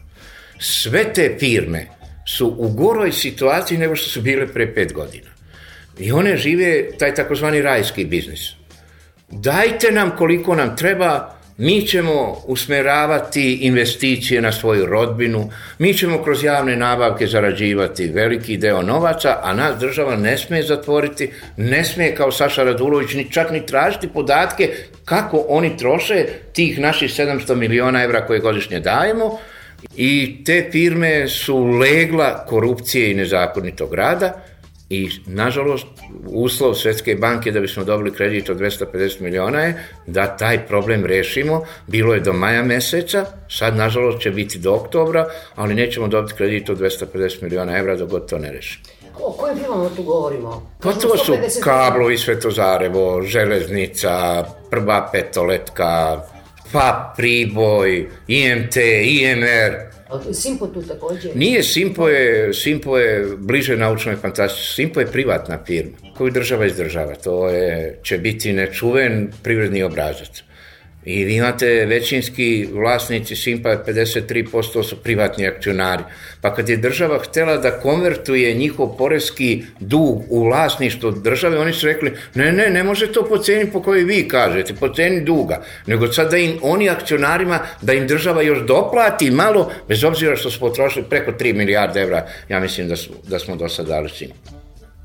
Sve 0.58 1.12
te 1.12 1.36
firme 1.38 1.86
su 2.28 2.54
u 2.58 2.68
goroj 2.68 3.12
situaciji 3.12 3.78
nego 3.78 3.96
što 3.96 4.10
su 4.10 4.20
bile 4.20 4.46
pre 4.46 4.74
pet 4.74 4.92
godina. 4.92 5.30
I 5.98 6.12
one 6.12 6.36
žive 6.36 6.88
taj 6.98 7.14
takozvani 7.14 7.62
rajski 7.62 8.04
biznis. 8.04 8.50
Dajte 9.30 9.90
nam 9.90 10.16
koliko 10.16 10.54
nam 10.54 10.76
treba, 10.76 11.36
mi 11.58 11.86
ćemo 11.86 12.42
usmeravati 12.46 13.54
investicije 13.54 14.40
na 14.40 14.52
svoju 14.52 14.86
rodbinu, 14.86 15.50
mi 15.78 15.94
ćemo 15.94 16.22
kroz 16.22 16.44
javne 16.44 16.76
nabavke 16.76 17.26
zarađivati 17.26 18.06
veliki 18.06 18.56
deo 18.56 18.82
novaca, 18.82 19.38
a 19.42 19.54
nas 19.54 19.78
država 19.80 20.16
ne 20.16 20.38
sme 20.38 20.62
zatvoriti, 20.62 21.30
ne 21.56 21.84
sme 21.84 22.14
kao 22.14 22.32
Saša 22.32 22.62
Radulović 22.62 23.14
ni 23.14 23.30
čak 23.30 23.50
ni 23.50 23.66
tražiti 23.66 24.08
podatke 24.08 24.70
kako 25.04 25.44
oni 25.48 25.76
troše 25.76 26.26
tih 26.52 26.78
naših 26.78 27.10
700 27.10 27.54
miliona 27.54 28.04
evra 28.04 28.26
koje 28.26 28.40
godišnje 28.40 28.80
dajemo. 28.80 29.38
I 29.96 30.44
te 30.44 30.68
firme 30.72 31.28
su 31.28 31.64
legla 31.64 32.44
korupcije 32.46 33.10
i 33.10 33.14
nezakonitog 33.14 33.94
rada 33.94 34.51
I, 34.92 35.10
nažalost, 35.26 35.86
uslov 36.26 36.74
Svetske 36.74 37.14
banke 37.14 37.50
da 37.50 37.60
bismo 37.60 37.84
dobili 37.84 38.12
kredit 38.12 38.50
od 38.50 38.58
250 38.60 39.20
miliona 39.20 39.60
je 39.60 39.84
da 40.06 40.36
taj 40.36 40.66
problem 40.66 41.04
rešimo. 41.04 41.62
Bilo 41.86 42.14
je 42.14 42.20
do 42.20 42.32
maja 42.32 42.62
meseca, 42.62 43.24
sad, 43.48 43.76
nažalost, 43.76 44.20
će 44.20 44.30
biti 44.30 44.58
do 44.58 44.74
oktobra, 44.74 45.26
ali 45.54 45.74
nećemo 45.74 46.08
dobiti 46.08 46.34
kredit 46.34 46.70
od 46.70 46.80
250 46.80 47.42
miliona 47.42 47.78
evra 47.78 47.96
dok 47.96 48.10
god 48.10 48.28
to 48.28 48.38
ne 48.38 48.52
rešimo. 48.52 48.84
O 49.20 49.32
kojim 49.32 49.58
firmama 49.58 49.88
tu 49.96 50.02
govorimo? 50.02 50.70
Pa 50.82 50.92
to 50.92 51.16
su 51.16 51.36
kablovi 51.62 52.18
Svetozarevo, 52.18 53.22
železnica, 53.22 54.44
prva 54.70 55.08
petoletka, 55.12 56.20
pa 56.72 57.14
Priboj, 57.16 58.08
IMT, 58.28 58.76
IMR, 59.04 59.92
Simpo 60.32 60.66
tu 60.66 60.82
takođe? 60.82 61.28
Nije, 61.34 61.62
Simpo 61.62 62.08
je, 62.08 62.54
Simpo 62.54 62.98
je 62.98 63.26
bliže 63.36 63.76
naučnoj 63.76 64.16
fantastici. 64.16 64.74
Simpo 64.74 65.00
je 65.00 65.06
privatna 65.06 65.58
firma 65.66 65.96
koju 66.16 66.30
država 66.30 66.66
izdržava. 66.66 67.14
To 67.14 67.48
je, 67.48 67.98
će 68.02 68.18
biti 68.18 68.52
nečuven 68.52 69.32
privredni 69.42 69.82
obrazac. 69.82 70.42
I 71.04 71.24
vi 71.24 71.34
imate 71.36 71.66
većinski 71.66 72.68
vlasnici 72.72 73.36
Simpa 73.36 73.68
53% 73.86 74.82
su 74.82 74.96
privatni 74.96 75.46
akcionari. 75.46 76.02
Pa 76.40 76.54
kad 76.54 76.68
je 76.68 76.76
država 76.76 77.18
htela 77.18 77.56
da 77.56 77.70
konvertuje 77.70 78.54
njihov 78.54 78.96
porezki 78.96 79.62
dug 79.80 80.24
u 80.28 80.44
vlasništvo 80.44 81.10
države, 81.10 81.58
oni 81.58 81.72
su 81.72 81.86
rekli, 81.86 82.12
ne, 82.34 82.52
ne, 82.52 82.70
ne 82.70 82.84
može 82.84 83.12
to 83.12 83.24
po 83.24 83.38
ceni 83.38 83.70
po 83.70 83.82
kojoj 83.82 84.04
vi 84.04 84.28
kažete, 84.28 84.74
po 84.74 84.88
ceni 84.88 85.20
duga, 85.20 85.62
nego 85.86 86.12
sad 86.12 86.30
da 86.30 86.36
im 86.36 86.58
oni 86.62 86.88
akcionarima, 86.88 87.58
da 87.82 87.92
im 87.92 88.06
država 88.06 88.42
još 88.42 88.58
doplati 88.66 89.30
malo, 89.30 89.72
bez 89.88 90.04
obzira 90.04 90.36
što 90.36 90.50
su 90.50 90.60
potrošili 90.60 91.04
preko 91.10 91.32
3 91.32 91.54
milijarde 91.54 92.00
evra, 92.00 92.26
ja 92.48 92.60
mislim 92.60 92.88
da, 92.88 92.96
su, 92.96 93.10
da 93.28 93.38
smo 93.38 93.56
do 93.56 93.68
sada 93.68 93.88
dali 93.88 94.08
Simpa. 94.08 94.62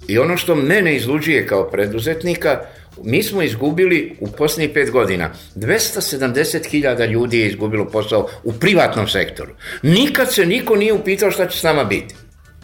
I 0.07 0.17
ono 0.17 0.37
što 0.37 0.55
mene 0.55 0.95
izluđuje 0.95 1.47
kao 1.47 1.69
preduzetnika, 1.69 2.59
Mi 3.03 3.23
smo 3.23 3.41
izgubili 3.41 4.17
u 4.19 4.27
posljednjih 4.27 4.69
pet 4.73 4.91
godina 4.91 5.33
270.000 5.55 7.11
ljudi 7.11 7.39
je 7.39 7.47
izgubilo 7.47 7.85
posao 7.85 8.29
u 8.43 8.53
privatnom 8.53 9.07
sektoru. 9.07 9.51
Nikad 9.81 10.33
se 10.33 10.45
niko 10.45 10.75
nije 10.75 10.93
upitao 10.93 11.31
šta 11.31 11.47
će 11.47 11.59
s 11.59 11.63
nama 11.63 11.83
biti. 11.83 12.15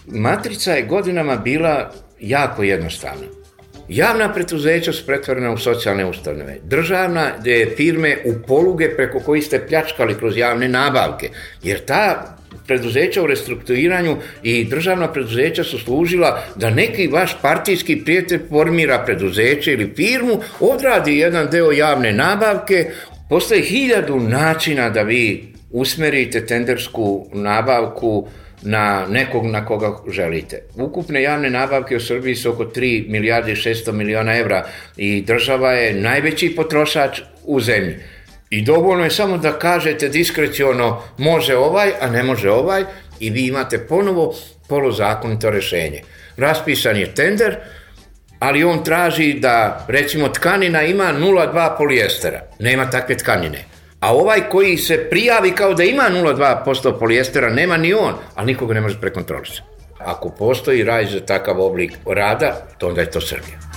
Matrica 0.08 0.72
je 0.72 0.86
godinama 0.86 1.36
bila 1.36 1.92
jako 2.20 2.64
jednostavna. 2.64 3.26
Javna 3.90 4.34
preduzeća 4.34 4.94
su 4.94 5.06
pretvorena 5.06 5.52
u 5.52 5.58
socijalne 5.58 6.06
ustanove. 6.06 6.58
Državna 6.64 7.32
je 7.44 7.74
firme 7.78 8.18
u 8.26 8.48
poluge 8.48 8.96
preko 8.96 9.20
koji 9.20 9.42
ste 9.42 9.68
pljačkali 9.68 10.18
kroz 10.18 10.38
javne 10.38 10.70
nabavke. 10.70 11.30
Jer 11.64 11.86
ta 11.86 12.38
preduzeća 12.68 13.24
u 13.24 13.28
restrukturiranju 13.28 14.18
i 14.44 14.64
državna 14.64 15.12
preduzeća 15.12 15.64
su 15.64 15.80
služila 15.80 16.44
da 16.56 16.70
neki 16.70 17.08
vaš 17.08 17.38
partijski 17.42 18.02
prijatelj 18.06 18.40
formira 18.50 19.04
preduzeće 19.06 19.74
ili 19.74 19.94
firmu, 19.96 20.40
odradi 20.60 21.18
jedan 21.18 21.48
deo 21.52 21.72
javne 21.72 22.14
nabavke, 22.14 22.90
postoje 23.30 23.62
hiljadu 23.62 24.20
načina 24.20 24.90
da 24.90 25.02
vi 25.02 25.54
usmerite 25.72 26.46
tendersku 26.46 27.28
nabavku 27.34 28.28
na 28.62 29.06
nekog 29.10 29.46
na 29.46 29.66
koga 29.66 29.92
želite. 30.12 30.64
Ukupne 30.76 31.22
javne 31.22 31.50
nabavke 31.50 31.96
u 31.96 32.00
Srbiji 32.00 32.36
su 32.36 32.50
oko 32.50 32.64
3 32.66 33.10
milijarde 33.10 33.52
i 33.52 33.56
600 33.56 33.92
miliona 33.92 34.38
evra 34.38 34.66
i 34.98 35.22
država 35.22 35.72
je 35.72 35.94
najveći 35.94 36.56
potrošač 36.56 37.22
u 37.46 37.60
zemlji. 37.60 37.96
I 38.54 38.62
dovoljno 38.62 39.04
je 39.04 39.10
samo 39.12 39.38
da 39.38 39.52
kažete 39.60 40.10
diskreciono 40.10 41.02
može 41.18 41.56
ovaj, 41.58 41.92
a 42.02 42.10
ne 42.10 42.24
može 42.24 42.52
ovaj 42.52 42.84
i 43.20 43.30
vi 43.30 43.48
imate 43.48 43.88
ponovo 43.88 44.36
polozakonito 44.68 45.50
rešenje. 45.50 46.02
Raspisan 46.38 46.98
je 46.98 47.16
tender, 47.16 47.56
ali 48.40 48.64
on 48.64 48.84
traži 48.84 49.34
da, 49.34 49.86
recimo, 49.88 50.30
tkanina 50.30 50.84
ima 50.84 51.14
0,2 51.14 51.78
polijestera. 51.78 52.42
Nema 52.60 52.90
takve 52.90 53.18
tkanine. 53.18 53.66
A 54.00 54.14
ovaj 54.14 54.50
koji 54.50 54.78
se 54.78 55.10
prijavi 55.10 55.52
kao 55.52 55.74
da 55.74 55.84
ima 55.84 56.04
0,2% 56.12 57.00
polijestera, 57.00 57.50
nema 57.50 57.78
ni 57.78 57.94
on, 57.94 58.14
ali 58.36 58.48
nikoga 58.48 58.74
ne 58.74 58.82
može 58.82 59.02
prekontrolisati. 59.02 59.68
Ako 60.00 60.30
postoji 60.30 60.84
raj 60.84 61.06
za 61.06 61.20
takav 61.20 61.62
oblik 61.62 61.92
rada, 62.06 62.68
to 62.78 62.88
onda 62.88 63.02
je 63.02 63.12
to 63.12 63.22
Srbija. 63.22 63.73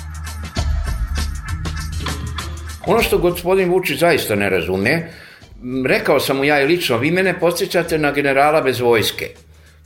Ono 2.86 3.02
što 3.02 3.18
gospodin 3.18 3.70
Vučić 3.70 3.98
zaista 3.98 4.34
ne 4.34 4.50
razume, 4.50 5.08
rekao 5.86 6.20
sam 6.20 6.36
mu 6.36 6.44
ja 6.44 6.60
i 6.60 6.66
lično, 6.66 6.98
vi 6.98 7.10
mene 7.10 7.40
podsjećate 7.40 7.98
na 7.98 8.12
generala 8.12 8.60
bez 8.60 8.80
vojske. 8.80 9.28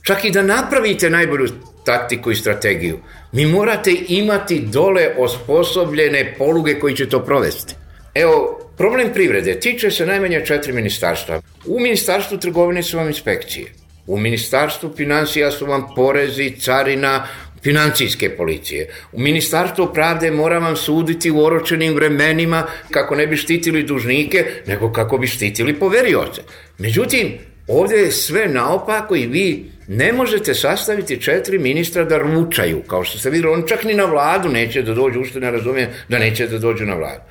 Čak 0.03 0.25
i 0.25 0.31
da 0.31 0.41
napravite 0.41 1.09
najbolju 1.09 1.47
taktiku 1.85 2.31
i 2.31 2.35
strategiju, 2.35 2.99
mi 3.31 3.45
morate 3.45 3.95
imati 4.07 4.59
dole 4.59 5.09
osposobljene 5.17 6.35
poluge 6.37 6.79
koji 6.79 6.95
će 6.95 7.09
to 7.09 7.25
provesti. 7.25 7.75
Evo, 8.15 8.59
problem 8.77 9.13
privrede 9.13 9.59
tiče 9.59 9.91
se 9.91 10.05
najmanje 10.05 10.45
četiri 10.45 10.73
ministarstva. 10.73 11.41
U 11.65 11.79
ministarstvu 11.79 12.37
trgovine 12.37 12.83
su 12.83 12.97
vam 12.97 13.07
inspekcije. 13.07 13.71
U 14.07 14.17
ministarstvu 14.17 14.93
financija 14.97 15.51
su 15.51 15.65
vam 15.65 15.87
porezi, 15.95 16.55
carina, 16.59 17.27
financijske 17.63 18.29
policije. 18.29 18.89
U 19.11 19.19
Ministarstvu 19.19 19.93
pravde 19.93 20.31
mora 20.31 20.59
vam 20.59 20.75
suditi 20.75 21.31
u 21.31 21.43
oročenim 21.43 21.93
vremenima 21.93 22.63
kako 22.91 23.15
ne 23.15 23.27
bi 23.27 23.37
štitili 23.37 23.83
dužnike, 23.83 24.45
nego 24.67 24.91
kako 24.91 25.17
bi 25.17 25.27
štitili 25.27 25.79
poverioce. 25.79 26.41
Međutim, 26.77 27.37
ovde 27.67 27.95
je 27.95 28.11
sve 28.11 28.47
naopako 28.47 29.15
i 29.15 29.27
vi 29.27 29.65
ne 29.87 30.13
možete 30.13 30.53
sastaviti 30.53 31.21
četiri 31.21 31.59
ministra 31.59 32.03
da 32.03 32.17
ručaju, 32.17 32.81
kao 32.81 33.03
što 33.03 33.17
ste 33.17 33.29
videli, 33.29 33.53
on 33.53 33.63
čak 33.67 33.83
ni 33.83 33.93
na 33.93 34.05
vladu 34.05 34.49
neće 34.49 34.81
da 34.81 34.93
dođu, 34.93 35.19
ušte 35.19 35.39
ne 35.39 35.51
razumijem 35.51 35.89
da 36.09 36.19
neće 36.19 36.47
da 36.47 36.57
dođu 36.57 36.85
na 36.85 36.95
vladu. 36.95 37.21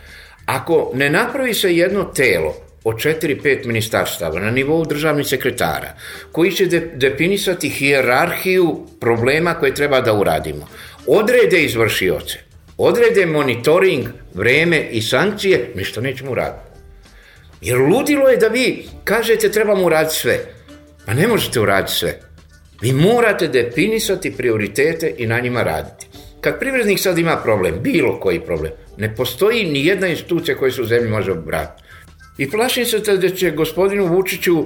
Ako 0.46 0.92
ne 0.94 1.10
napravi 1.10 1.54
se 1.54 1.76
jedno 1.76 2.04
telo 2.04 2.69
od 2.84 2.96
4-5 2.96 3.66
ministarstava 3.66 4.40
na 4.40 4.50
nivou 4.50 4.84
državnih 4.84 5.26
sekretara 5.26 5.94
koji 6.32 6.52
će 6.52 6.66
de, 6.66 6.80
definisati 6.94 7.68
hijerarhiju 7.68 8.86
problema 9.00 9.54
koje 9.54 9.74
treba 9.74 10.00
da 10.00 10.14
uradimo. 10.14 10.68
Odrede 11.06 11.62
izvršioce, 11.62 12.38
odrede 12.78 13.26
monitoring, 13.26 14.06
vreme 14.34 14.88
i 14.90 15.02
sankcije, 15.02 15.70
ništa 15.74 16.00
nećemo 16.00 16.30
uraditi. 16.30 16.70
Jer 17.60 17.78
ludilo 17.78 18.28
je 18.28 18.36
da 18.36 18.48
vi 18.48 18.88
kažete 19.04 19.50
trebamo 19.50 19.84
uraditi 19.84 20.14
sve. 20.14 20.38
Pa 21.06 21.14
ne 21.14 21.26
možete 21.26 21.60
uraditi 21.60 21.92
sve. 21.92 22.20
Vi 22.80 22.92
morate 22.92 23.48
definisati 23.48 24.36
prioritete 24.36 25.14
i 25.18 25.26
na 25.26 25.40
njima 25.40 25.62
raditi. 25.62 26.06
Kad 26.40 26.58
privrednik 26.58 27.00
sad 27.00 27.18
ima 27.18 27.36
problem, 27.36 27.74
bilo 27.82 28.20
koji 28.20 28.40
problem, 28.40 28.72
ne 28.96 29.14
postoji 29.14 29.64
ni 29.64 29.86
jedna 29.86 30.06
institucija 30.06 30.56
koja 30.56 30.72
se 30.72 30.82
u 30.82 30.84
zemlji 30.84 31.10
može 31.10 31.32
obratiti. 31.32 31.79
I 32.40 32.50
plašim 32.50 32.86
se 32.86 32.98
da 32.98 33.28
će 33.28 33.50
gospodinu 33.50 34.06
Vučiću 34.06 34.64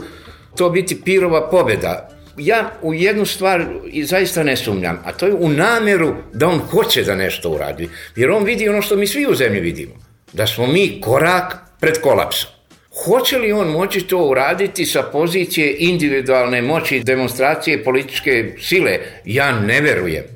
to 0.56 0.70
biti 0.70 1.00
pirova 1.04 1.50
pobeda. 1.50 2.10
Ja 2.38 2.70
u 2.82 2.94
jednu 2.94 3.26
stvar 3.26 3.64
i 3.86 4.04
zaista 4.04 4.42
ne 4.42 4.56
sumnjam, 4.56 5.02
a 5.04 5.12
to 5.12 5.26
je 5.26 5.34
u 5.34 5.48
nameru 5.48 6.14
da 6.32 6.48
on 6.48 6.58
hoće 6.58 7.02
da 7.02 7.14
nešto 7.14 7.50
uradi. 7.50 7.88
Jer 8.16 8.30
on 8.30 8.44
vidi 8.44 8.68
ono 8.68 8.82
što 8.82 8.96
mi 8.96 9.06
svi 9.06 9.26
u 9.30 9.34
zemlji 9.34 9.60
vidimo. 9.60 9.94
Da 10.32 10.46
smo 10.46 10.66
mi 10.66 11.00
korak 11.00 11.56
pred 11.80 12.00
kolapsom. 12.00 12.50
Hoće 13.04 13.38
li 13.38 13.52
on 13.52 13.68
moći 13.68 14.00
to 14.00 14.18
uraditi 14.18 14.86
sa 14.86 15.02
pozicije 15.02 15.76
individualne 15.78 16.62
moći 16.62 17.00
demonstracije 17.00 17.84
političke 17.84 18.54
sile? 18.60 18.98
Ja 19.24 19.60
ne 19.60 19.80
verujem. 19.80 20.33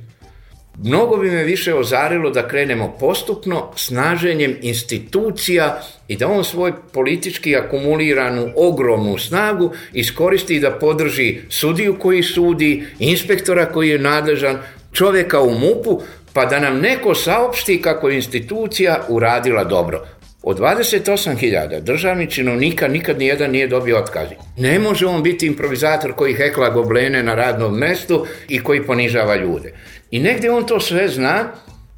Mnogo 0.85 1.17
bi 1.17 1.31
me 1.31 1.45
više 1.45 1.75
ozarilo 1.75 2.31
da 2.31 2.49
krenemo 2.49 2.97
postupno 3.01 3.73
snaženjem 3.77 4.57
institucija 4.63 5.83
i 6.09 6.17
da 6.17 6.29
on 6.29 6.45
svoj 6.45 6.73
politički 6.93 7.57
akumuliranu 7.57 8.51
ogromnu 8.57 9.19
snagu 9.19 9.73
iskoristi 9.93 10.61
da 10.61 10.71
podrži 10.71 11.39
sudiju 11.49 11.97
koji 11.99 12.23
sudi, 12.23 12.85
inspektora 12.99 13.67
koji 13.67 13.89
je 13.89 13.99
nadležan, 13.99 14.59
čoveka 14.93 15.41
u 15.41 15.51
MUP-u, 15.51 16.03
pa 16.33 16.45
da 16.45 16.61
nam 16.61 16.81
neko 16.81 17.15
saopšti 17.15 17.83
kako 17.83 18.09
je 18.09 18.17
institucija 18.17 19.05
uradila 19.09 19.65
dobro. 19.65 20.07
Od 20.43 20.59
28.000 20.59 21.81
državnih 21.81 22.29
činovnika 22.29 22.89
nikad 22.89 23.19
nijedan 23.19 23.51
nije 23.51 23.69
dobio 23.69 23.99
otkazi. 23.99 24.35
Ne 24.57 24.79
može 24.79 25.07
on 25.07 25.23
biti 25.23 25.47
improvizator 25.47 26.13
koji 26.13 26.35
hekla 26.35 26.71
goblene 26.71 27.23
na 27.23 27.35
radnom 27.35 27.79
mestu 27.79 28.27
i 28.49 28.63
koji 28.63 28.87
ponižava 28.87 29.37
ljude. 29.37 29.73
I 30.11 30.19
negde 30.19 30.51
on 30.51 30.67
to 30.67 30.81
sve 30.81 31.09
zna, 31.09 31.53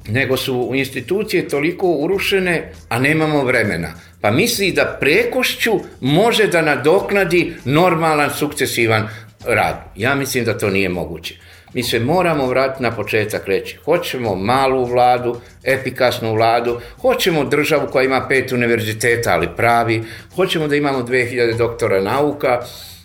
nego 0.07 0.37
su 0.37 0.71
institucije 0.73 1.47
toliko 1.47 1.87
urušene, 1.87 2.71
a 2.89 2.99
nemamo 2.99 3.43
vremena. 3.43 3.93
Pa 4.21 4.31
misli 4.31 4.71
da 4.71 4.97
prekošću 4.99 5.71
može 6.01 6.47
da 6.47 6.61
nadoknadi 6.61 7.53
normalan 7.65 8.29
sukcesivan 8.29 9.07
rad. 9.45 9.75
Ja 9.95 10.15
mislim 10.15 10.45
da 10.45 10.57
to 10.57 10.69
nije 10.69 10.89
moguće. 10.89 11.35
Mi 11.73 11.83
se 11.83 11.99
moramo 11.99 12.47
vratiti 12.47 12.83
na 12.83 12.91
početak 12.91 13.47
reći. 13.47 13.77
Hoćemo 13.85 14.35
malu 14.35 14.85
vladu, 14.85 15.39
efikasnu 15.63 16.33
vladu, 16.33 16.79
hoćemo 17.01 17.43
državu 17.43 17.87
koja 17.91 18.05
ima 18.05 18.27
pet 18.27 18.51
univerziteta, 18.51 19.33
ali 19.33 19.49
pravi, 19.57 20.03
hoćemo 20.35 20.67
da 20.67 20.75
imamo 20.75 20.99
2000 20.99 21.57
doktora 21.57 22.01
nauka, 22.01 22.59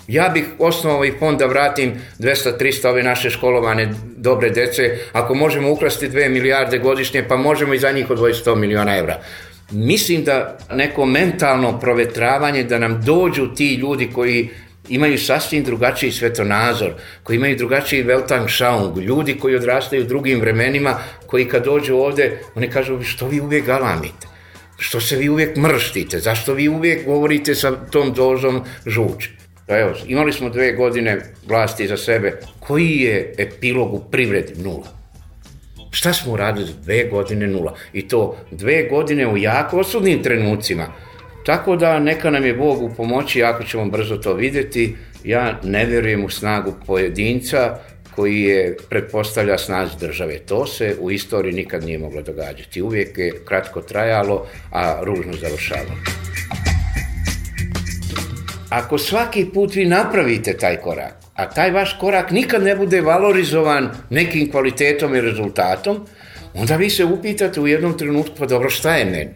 Ja 0.08 0.28
bih 0.28 0.44
osnovao 0.58 1.04
i 1.04 1.12
fond 1.18 1.38
da 1.38 1.46
vratim 1.46 1.92
200-300 2.18 2.88
ove 2.88 3.02
naše 3.02 3.30
školovane 3.30 3.94
dobre 4.16 4.50
dece. 4.50 4.98
Ako 5.12 5.34
možemo 5.34 5.72
ukrasti 5.72 6.08
2 6.08 6.28
milijarde 6.28 6.78
godišnje, 6.78 7.24
pa 7.28 7.36
možemo 7.36 7.74
i 7.74 7.78
za 7.78 7.92
njih 7.92 8.10
odvojiti 8.10 8.40
100 8.44 8.54
miliona 8.54 8.96
evra. 8.96 9.20
Mislim 9.70 10.24
da 10.24 10.58
neko 10.72 11.06
mentalno 11.06 11.80
provetravanje, 11.80 12.64
da 12.64 12.78
nam 12.78 13.02
dođu 13.04 13.54
ti 13.54 13.74
ljudi 13.74 14.10
koji 14.14 14.48
imaju 14.88 15.18
sasvim 15.18 15.64
drugačiji 15.64 16.12
svetonazor, 16.12 16.92
koji 17.22 17.36
imaju 17.36 17.56
drugačiji 17.56 18.04
Weltanschauung, 18.04 19.00
ljudi 19.00 19.38
koji 19.38 19.56
odrastaju 19.56 20.02
u 20.02 20.06
drugim 20.06 20.40
vremenima, 20.40 20.98
koji 21.26 21.48
kad 21.48 21.64
dođu 21.64 21.96
ovde, 21.96 22.38
oni 22.54 22.70
kažu 22.70 23.02
što 23.02 23.28
vi 23.28 23.40
uvijek 23.40 23.66
galamite, 23.66 24.26
što 24.78 25.00
se 25.00 25.16
vi 25.16 25.28
uvijek 25.28 25.56
mrštite, 25.56 26.18
zašto 26.18 26.54
vi 26.54 26.68
uvijek 26.68 27.06
govorite 27.06 27.54
sa 27.54 27.72
tom 27.90 28.12
dozom 28.12 28.64
žuče. 28.86 29.35
Pa 29.66 29.78
evo, 29.78 29.92
imali 30.06 30.32
smo 30.32 30.50
dve 30.50 30.72
godine 30.72 31.20
vlasti 31.48 31.88
za 31.88 31.96
sebe. 31.96 32.38
Koji 32.60 32.96
je 32.96 33.34
epilog 33.38 33.94
u 33.94 34.00
privredi? 34.10 34.62
Nula. 34.62 34.86
Šta 35.90 36.12
smo 36.12 36.32
uradili? 36.32 36.70
Dve 36.82 37.04
godine 37.04 37.46
nula. 37.46 37.74
I 37.92 38.08
to 38.08 38.36
dve 38.50 38.82
godine 38.82 39.26
u 39.28 39.36
jako 39.36 39.78
osudnim 39.78 40.22
trenucima. 40.22 40.86
Tako 41.46 41.76
da 41.76 41.98
neka 41.98 42.30
nam 42.30 42.44
je 42.44 42.54
Bog 42.54 42.82
u 42.82 42.94
pomoći, 42.96 43.42
ako 43.42 43.64
ćemo 43.64 43.86
brzo 43.86 44.16
to 44.16 44.34
videti. 44.34 44.96
Ja 45.24 45.60
ne 45.62 45.84
verujem 45.86 46.24
u 46.24 46.28
snagu 46.28 46.74
pojedinca 46.86 47.78
koji 48.14 48.42
je 48.42 48.76
pretpostavlja 48.88 49.58
snaz 49.58 49.90
države. 50.00 50.38
To 50.38 50.66
se 50.66 50.96
u 51.00 51.10
istoriji 51.10 51.52
nikad 51.52 51.84
nije 51.84 51.98
moglo 51.98 52.22
događati. 52.22 52.82
Uvijek 52.82 53.18
je 53.18 53.32
kratko 53.44 53.80
trajalo, 53.80 54.46
a 54.72 55.00
ružno 55.02 55.32
završavalo. 55.32 56.26
Ako 58.68 58.98
svaki 58.98 59.44
put 59.54 59.74
vi 59.74 59.84
napravite 59.86 60.56
taj 60.56 60.76
korak, 60.76 61.14
a 61.34 61.50
taj 61.50 61.70
vaš 61.70 61.96
korak 62.00 62.30
nikad 62.30 62.62
ne 62.62 62.76
bude 62.76 63.00
valorizovan 63.00 63.90
nekim 64.10 64.50
kvalitetom 64.50 65.14
i 65.14 65.20
rezultatom, 65.20 66.06
onda 66.54 66.76
vi 66.76 66.90
se 66.90 67.04
upitate 67.04 67.60
u 67.60 67.66
jednom 67.66 67.98
trenutku, 67.98 68.34
pa 68.38 68.46
dobro, 68.46 68.70
šta 68.70 68.96
je 68.96 69.04
meni? 69.04 69.34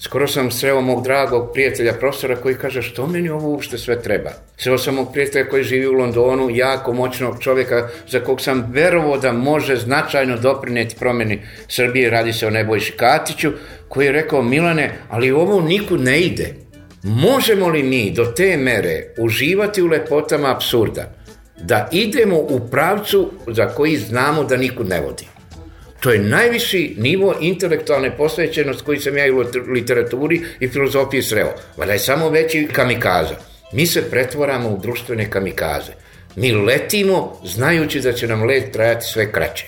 Skoro 0.00 0.28
sam 0.28 0.50
sreo 0.50 0.80
mog 0.80 1.04
dragog 1.04 1.50
prijatelja, 1.52 1.92
profesora, 1.92 2.36
koji 2.36 2.54
kaže 2.54 2.82
što 2.82 3.06
meni 3.06 3.28
ovo 3.28 3.48
uopšte 3.48 3.78
sve 3.78 4.02
treba. 4.02 4.30
Sreo 4.56 4.78
sam 4.78 4.94
mog 4.94 5.12
prijatelja 5.12 5.48
koji 5.48 5.64
živi 5.64 5.86
u 5.86 5.92
Londonu, 5.92 6.50
jako 6.50 6.92
moćnog 6.92 7.36
čovjeka 7.40 7.88
za 8.08 8.20
kog 8.20 8.40
sam 8.40 8.70
verovo 8.72 9.18
da 9.18 9.32
može 9.32 9.76
značajno 9.76 10.36
doprineti 10.36 10.96
promeni 10.98 11.42
Srbije, 11.68 12.10
radi 12.10 12.32
se 12.32 12.46
o 12.46 12.50
Nebojši 12.50 12.92
Katiću, 12.92 13.52
koji 13.88 14.06
je 14.06 14.12
rekao, 14.12 14.42
Milane, 14.42 14.92
ali 15.08 15.30
ovo 15.30 15.60
nikud 15.60 16.00
ne 16.00 16.20
ide. 16.20 16.61
Možemo 17.02 17.68
li 17.68 17.82
mi 17.82 18.10
do 18.10 18.24
te 18.24 18.56
mere 18.56 19.14
uživati 19.18 19.82
u 19.82 19.86
lepotama 19.86 20.54
absurda 20.54 21.14
da 21.56 21.88
idemo 21.92 22.36
u 22.36 22.60
pravcu 22.70 23.30
za 23.46 23.68
koji 23.68 23.96
znamo 23.96 24.44
da 24.44 24.56
nikud 24.56 24.88
ne 24.88 25.00
vodi? 25.00 25.26
To 26.00 26.12
je 26.12 26.18
najviši 26.18 26.94
nivo 26.98 27.34
intelektualne 27.40 28.16
posvećenost 28.16 28.82
koji 28.82 29.00
sam 29.00 29.16
ja 29.16 29.26
i 29.26 29.30
u 29.30 29.44
literaturi 29.68 30.40
i 30.60 30.68
filozofiji 30.68 31.22
sreo. 31.22 31.54
Vada 31.76 31.92
je 31.92 31.98
samo 31.98 32.28
veći 32.28 32.68
kamikaza. 32.72 33.34
Mi 33.72 33.86
se 33.86 34.10
pretvoramo 34.10 34.68
u 34.68 34.78
društvene 34.78 35.30
kamikaze. 35.30 35.92
Mi 36.36 36.52
letimo 36.52 37.40
znajući 37.44 38.00
da 38.00 38.12
će 38.12 38.28
nam 38.28 38.42
let 38.42 38.72
trajati 38.72 39.06
sve 39.06 39.32
kraće. 39.32 39.66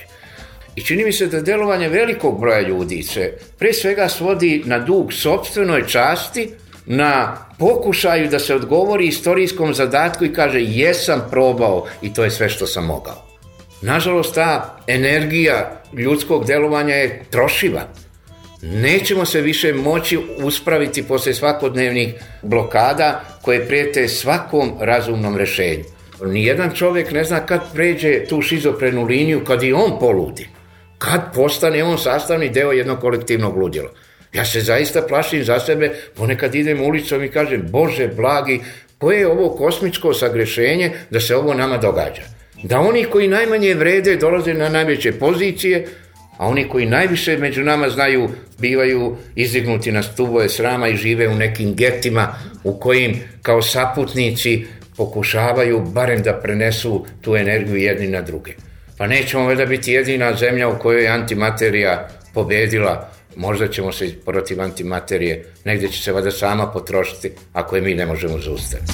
I 0.76 0.80
čini 0.80 1.04
mi 1.04 1.12
se 1.12 1.26
da 1.26 1.40
delovanje 1.40 1.88
velikog 1.88 2.40
broja 2.40 2.60
ljudi 2.60 3.02
se 3.02 3.32
pre 3.58 3.72
svega 3.72 4.08
svodi 4.08 4.62
na 4.66 4.78
dug 4.78 5.12
sobstvenoj 5.12 5.86
časti, 5.86 6.50
na 6.86 7.36
pokušaju 7.58 8.28
da 8.28 8.38
se 8.38 8.54
odgovori 8.54 9.06
istorijskom 9.06 9.74
zadatku 9.74 10.24
i 10.24 10.32
kaže 10.32 10.60
jesam 10.60 11.26
probao 11.30 11.86
i 12.02 12.14
to 12.14 12.24
je 12.24 12.30
sve 12.30 12.48
što 12.48 12.66
sam 12.66 12.86
mogao. 12.86 13.24
Nažalost, 13.82 14.34
ta 14.34 14.76
energija 14.86 15.82
ljudskog 15.92 16.46
delovanja 16.46 16.94
je 16.94 17.24
trošiva. 17.30 17.80
Nećemo 18.62 19.24
se 19.24 19.40
više 19.40 19.72
moći 19.72 20.18
uspraviti 20.42 21.02
posle 21.02 21.34
svakodnevnih 21.34 22.14
blokada 22.42 23.24
koje 23.42 23.66
prijete 23.66 24.08
svakom 24.08 24.72
razumnom 24.80 25.36
rešenju. 25.36 25.84
Nijedan 26.22 26.70
čovjek 26.74 27.12
ne 27.12 27.24
zna 27.24 27.46
kad 27.46 27.60
pređe 27.74 28.24
tu 28.28 28.42
šizofrenu 28.42 29.04
liniju, 29.04 29.44
kad 29.44 29.62
i 29.62 29.72
on 29.72 29.98
poludi. 30.00 30.48
Kad 30.98 31.20
postane 31.34 31.84
on 31.84 31.98
sastavni 31.98 32.48
deo 32.48 32.72
jednog 32.72 33.00
kolektivnog 33.00 33.56
ludila. 33.56 33.90
Ja 34.34 34.44
se 34.44 34.60
zaista 34.60 35.02
plašim 35.08 35.44
za 35.44 35.60
sebe, 35.60 35.92
ponekad 36.16 36.54
idem 36.54 36.82
ulicom 36.82 37.24
i 37.24 37.28
kažem, 37.28 37.66
Bože 37.70 38.08
blagi, 38.08 38.60
koje 38.98 39.18
je 39.18 39.26
ovo 39.26 39.50
kosmičko 39.50 40.14
sagrešenje 40.14 40.90
da 41.10 41.20
se 41.20 41.36
ovo 41.36 41.54
nama 41.54 41.78
događa? 41.78 42.22
Da 42.62 42.80
oni 42.80 43.04
koji 43.04 43.28
najmanje 43.28 43.74
vrede 43.74 44.16
dolaze 44.16 44.54
na 44.54 44.68
najveće 44.68 45.12
pozicije, 45.12 45.86
a 46.38 46.46
oni 46.46 46.68
koji 46.68 46.86
najviše 46.86 47.38
među 47.38 47.64
nama 47.64 47.90
znaju 47.90 48.28
bivaju 48.58 49.16
izdignuti 49.34 49.92
na 49.92 50.02
stubove 50.02 50.48
srama 50.48 50.88
i 50.88 50.96
žive 50.96 51.28
u 51.28 51.34
nekim 51.34 51.74
getima 51.74 52.34
u 52.64 52.80
kojim 52.80 53.20
kao 53.42 53.62
saputnici 53.62 54.64
pokušavaju 54.96 55.80
barem 55.80 56.22
da 56.22 56.40
prenesu 56.40 57.06
tu 57.20 57.36
energiju 57.36 57.76
jedni 57.76 58.08
na 58.08 58.22
druge. 58.22 58.52
Pa 58.98 59.06
nećemo 59.06 59.44
valjda 59.44 59.66
biti 59.66 59.92
jedina 59.92 60.36
zemlja 60.36 60.68
u 60.68 60.78
kojoj 60.78 61.02
je 61.02 61.08
antimaterija 61.08 62.08
pobedila, 62.34 63.10
možda 63.36 63.68
ćemo 63.68 63.92
se 63.92 64.14
protiv 64.24 64.60
antimaterije, 64.60 65.52
negde 65.64 65.88
će 65.88 66.02
se 66.02 66.12
valjda 66.12 66.30
sama 66.30 66.66
potrošiti 66.72 67.30
ako 67.52 67.76
je 67.76 67.82
mi 67.82 67.94
ne 67.94 68.06
možemo 68.06 68.38
zaustaviti. 68.38 68.92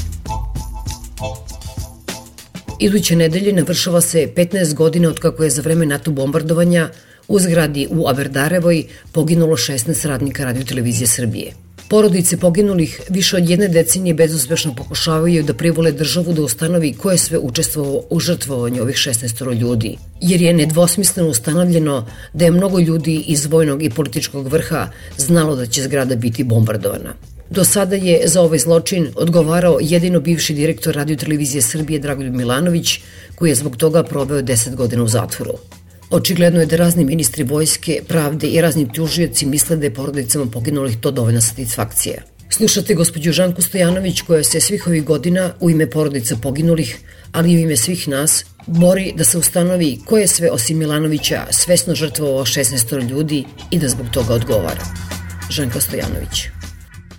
Iduće 2.80 3.16
nedelje 3.16 3.52
navršava 3.52 4.00
se 4.00 4.28
15 4.36 4.74
godina 4.74 5.08
od 5.08 5.18
kako 5.18 5.44
je 5.44 5.50
za 5.50 5.62
vreme 5.62 5.86
NATO 5.86 6.10
bombardovanja 6.10 6.88
u 7.28 7.38
zgradi 7.38 7.88
u 7.90 8.08
Aberdarevoj 8.08 8.84
poginulo 9.12 9.56
16 9.56 10.06
radnika 10.06 10.44
radiotelevizije 10.44 11.06
Srbije. 11.06 11.52
Porodice 11.90 12.36
poginulih 12.36 13.00
više 13.08 13.36
od 13.36 13.48
jedne 13.50 13.68
decenije 13.68 14.14
bezuspešno 14.14 14.74
pokušavaju 14.74 15.42
da 15.42 15.54
privole 15.54 15.90
državu 15.92 16.32
da 16.32 16.42
ustanovi 16.42 16.92
ko 16.92 17.10
je 17.10 17.18
sve 17.18 17.38
učestvovao 17.38 18.02
u 18.10 18.20
žrtvovanju 18.20 18.82
ovih 18.82 18.96
16 18.96 19.54
ljudi, 19.60 19.96
jer 20.20 20.42
je 20.42 20.52
nedvosmisleno 20.52 21.28
ustanovljeno 21.28 22.06
da 22.32 22.44
je 22.44 22.50
mnogo 22.50 22.78
ljudi 22.78 23.16
iz 23.26 23.46
vojnog 23.46 23.82
i 23.82 23.90
političkog 23.90 24.46
vrha 24.46 24.88
znalo 25.18 25.56
da 25.56 25.66
će 25.66 25.82
zgrada 25.82 26.16
biti 26.16 26.44
bombardovana. 26.44 27.14
Do 27.50 27.64
sada 27.64 27.96
je 27.96 28.22
za 28.28 28.42
ovaj 28.42 28.58
zločin 28.58 29.08
odgovarao 29.16 29.78
jedino 29.80 30.20
bivši 30.20 30.54
direktor 30.54 30.94
radiotelevizije 30.94 31.62
Srbije 31.62 31.98
Dragoljub 31.98 32.34
Milanović, 32.34 33.00
koji 33.34 33.50
je 33.50 33.54
zbog 33.54 33.76
toga 33.76 34.02
proveo 34.02 34.42
10 34.42 34.74
godina 34.74 35.02
u 35.02 35.08
zatvoru. 35.08 35.58
Očigledno 36.10 36.60
je 36.60 36.66
da 36.66 36.76
razni 36.76 37.04
ministri 37.04 37.44
vojske, 37.44 38.00
pravde 38.08 38.46
i 38.46 38.60
razni 38.60 38.92
tužioci 38.92 39.46
misle 39.46 39.76
da 39.76 39.86
je 39.86 39.94
porodicama 39.94 40.46
poginulih 40.52 40.96
to 41.00 41.10
dovoljna 41.10 41.40
satisfakcija. 41.40 42.22
Slušate 42.50 42.94
gospođu 42.94 43.32
Žanku 43.32 43.62
Stojanović 43.62 44.20
koja 44.20 44.44
se 44.44 44.60
svih 44.60 44.86
ovih 44.86 45.04
godina 45.04 45.52
u 45.60 45.70
ime 45.70 45.90
porodica 45.90 46.36
poginulih, 46.42 46.98
ali 47.32 47.52
i 47.52 47.56
u 47.56 47.60
ime 47.60 47.76
svih 47.76 48.08
nas, 48.08 48.44
bori 48.66 49.12
da 49.16 49.24
se 49.24 49.38
ustanovi 49.38 49.98
ko 50.06 50.18
je 50.18 50.26
sve 50.26 50.50
osim 50.50 50.78
Milanovića 50.78 51.46
svesno 51.50 51.94
žrtvovao 51.94 52.44
16 52.44 53.10
ljudi 53.10 53.44
i 53.70 53.78
da 53.78 53.88
zbog 53.88 54.06
toga 54.12 54.34
odgovara. 54.34 54.84
Žanka 55.50 55.80
Stojanović. 55.80 56.48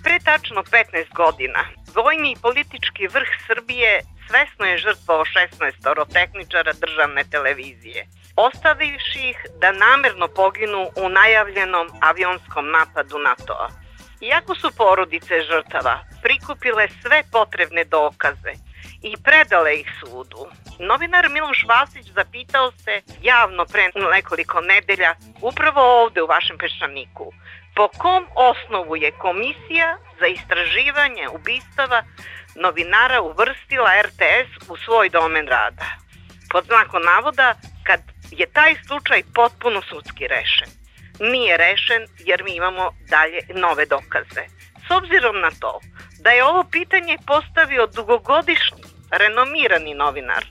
Pre 0.02 0.18
tačno 0.24 0.62
15 0.62 1.14
godina, 1.14 1.64
vojni 1.94 2.32
i 2.32 2.40
politički 2.42 3.06
vrh 3.14 3.30
Srbije 3.46 4.00
svesno 4.28 4.64
je 4.66 4.78
žrtvovao 4.78 5.24
16 5.24 6.12
tehničara 6.12 6.72
državne 6.72 7.24
televizije– 7.30 8.06
ostavivši 8.36 9.28
ih 9.28 9.46
da 9.60 9.72
namerno 9.72 10.28
poginu 10.28 10.90
u 10.96 11.08
najavljenom 11.08 11.88
avionskom 12.00 12.70
napadu 12.70 13.18
NATO-a. 13.18 13.68
Iako 14.20 14.54
su 14.54 14.70
porodice 14.76 15.34
žrtava 15.40 15.98
prikupile 16.22 16.88
sve 17.02 17.22
potrebne 17.32 17.84
dokaze 17.84 18.52
i 19.02 19.16
predale 19.24 19.74
ih 19.74 19.90
sudu, 20.00 20.46
novinar 20.78 21.28
Miloš 21.28 21.64
Vasić 21.68 22.06
zapitao 22.12 22.72
se 22.72 23.02
javno 23.22 23.64
pre 23.64 23.90
nekoliko 23.94 24.60
nedelja 24.60 25.14
upravo 25.40 26.02
ovde 26.02 26.22
u 26.22 26.26
vašem 26.26 26.58
peščaniku 26.58 27.32
po 27.74 27.88
kom 27.88 28.26
osnovu 28.34 28.96
je 28.96 29.10
komisija 29.12 29.98
za 30.20 30.26
istraživanje 30.26 31.28
ubistava 31.34 32.02
novinara 32.54 33.20
uvrstila 33.20 34.02
RTS 34.02 34.68
u 34.68 34.76
svoj 34.76 35.08
domen 35.08 35.48
rada. 35.48 35.86
Pod 36.50 36.64
znakom 36.64 37.02
navoda, 37.02 37.54
kad 37.84 38.00
je 38.32 38.46
taj 38.46 38.74
slučaj 38.86 39.22
potpuno 39.34 39.82
sudski 39.82 40.26
rešen. 40.26 40.68
Nije 41.20 41.56
rešen 41.56 42.06
jer 42.18 42.42
mi 42.44 42.56
imamo 42.56 42.90
dalje 43.08 43.40
nove 43.54 43.86
dokaze. 43.86 44.44
S 44.88 44.90
obzirom 44.90 45.40
na 45.40 45.50
to 45.60 45.80
da 46.20 46.30
je 46.30 46.44
ovo 46.44 46.64
pitanje 46.70 47.16
postavio 47.26 47.86
dugogodišnji, 47.86 48.82
renomirani 49.10 49.94
novinar, 49.94 50.44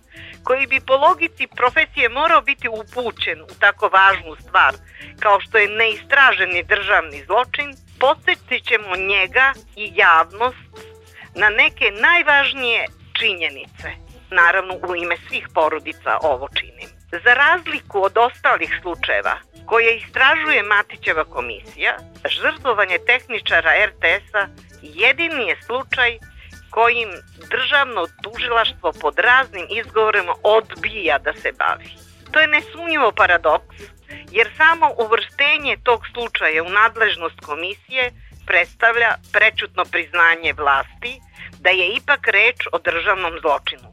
koji 0.44 0.68
bi 0.68 0.80
po 0.88 0.96
logici 0.96 1.48
profesije 1.48 2.10
morao 2.10 2.42
biti 2.42 2.68
upućen 2.68 3.42
u 3.42 3.54
tako 3.60 3.88
važnu 3.88 4.36
stvar 4.36 4.74
kao 5.20 5.40
što 5.42 5.58
je 5.58 5.68
neistraženi 5.68 6.64
državni 6.64 7.24
zločin, 7.26 7.76
podsjetit 8.00 8.68
ćemo 8.68 8.96
njega 8.96 9.54
i 9.76 9.92
javnost 9.96 10.72
na 11.36 11.50
neke 11.50 11.92
najvažnije 11.92 12.86
činjenice. 13.14 13.90
Naravno, 14.32 14.74
u 14.74 14.96
ime 14.96 15.16
svih 15.28 15.48
porodica 15.54 16.18
ovo 16.22 16.48
činim. 16.60 17.01
Za 17.12 17.34
razliku 17.34 18.04
od 18.04 18.18
ostalih 18.18 18.80
slučajeva 18.82 19.36
koje 19.66 19.98
istražuje 19.98 20.64
Matićeva 20.64 21.26
komisija, 21.26 21.98
žrtvovanje 22.26 22.98
tehničara 23.08 23.72
RTS-a 23.86 24.48
jedini 24.82 25.48
je 25.48 25.62
slučaj 25.66 26.18
kojim 26.70 27.10
državno 27.50 28.08
tužilaštvo 28.24 28.94
pod 29.02 29.20
raznim 29.20 29.66
izgovorima 29.70 30.34
odbija 30.44 31.18
da 31.18 31.34
se 31.34 31.52
bavi. 31.52 31.90
To 32.32 32.40
je 32.40 32.48
nesumnjivo 32.48 33.12
paradoks, 33.12 33.76
jer 34.32 34.50
samo 34.58 34.88
uvrštenje 34.98 35.78
tog 35.84 36.02
slučaja 36.14 36.64
u 36.64 36.70
nadležnost 36.70 37.40
komisije 37.40 38.12
predstavlja 38.46 39.16
prečutno 39.34 39.84
priznanje 39.86 40.54
vlasti 40.54 41.14
da 41.60 41.70
je 41.70 41.88
ipak 41.88 42.28
reč 42.28 42.60
o 42.72 42.80
državnom 42.80 43.34
zločinu. 43.42 43.90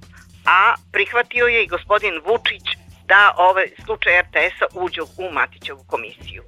A 0.47 0.75
prihvatio 0.93 1.47
je 1.47 1.65
i 1.65 1.67
gospodin 1.67 2.21
Vučić 2.27 2.88
da 3.09 3.35
ovaj 3.37 3.69
slučaj 3.85 4.21
RTS-a 4.23 4.67
uđe 4.75 5.03
u 5.03 5.33
Matićevu 5.33 5.85
komisiju. 5.87 6.43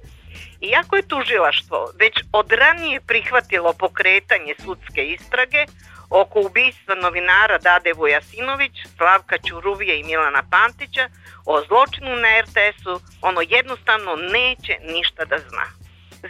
Iako 0.61 0.95
je 0.95 1.07
tužilaštvo 1.07 1.91
već 1.99 2.13
od 2.31 2.51
ranije 2.51 3.01
prihvatilo 3.01 3.73
pokretanje 3.73 4.53
sudske 4.65 5.05
istrage 5.05 5.65
oko 6.09 6.41
ubistva 6.41 6.95
novinara 6.95 7.57
Dade 7.57 7.93
Vujasinović, 7.93 8.71
Slavka 8.97 9.37
Ćuruvije 9.37 9.99
i 9.99 10.03
Milana 10.03 10.43
Pantića, 10.51 11.09
o 11.45 11.61
zločinu 11.67 12.15
na 12.15 12.29
RTS-u, 12.41 12.99
ono 13.21 13.41
jednostavno 13.41 14.15
neće 14.15 14.73
ništa 14.93 15.25
da 15.25 15.37
zna. 15.37 15.65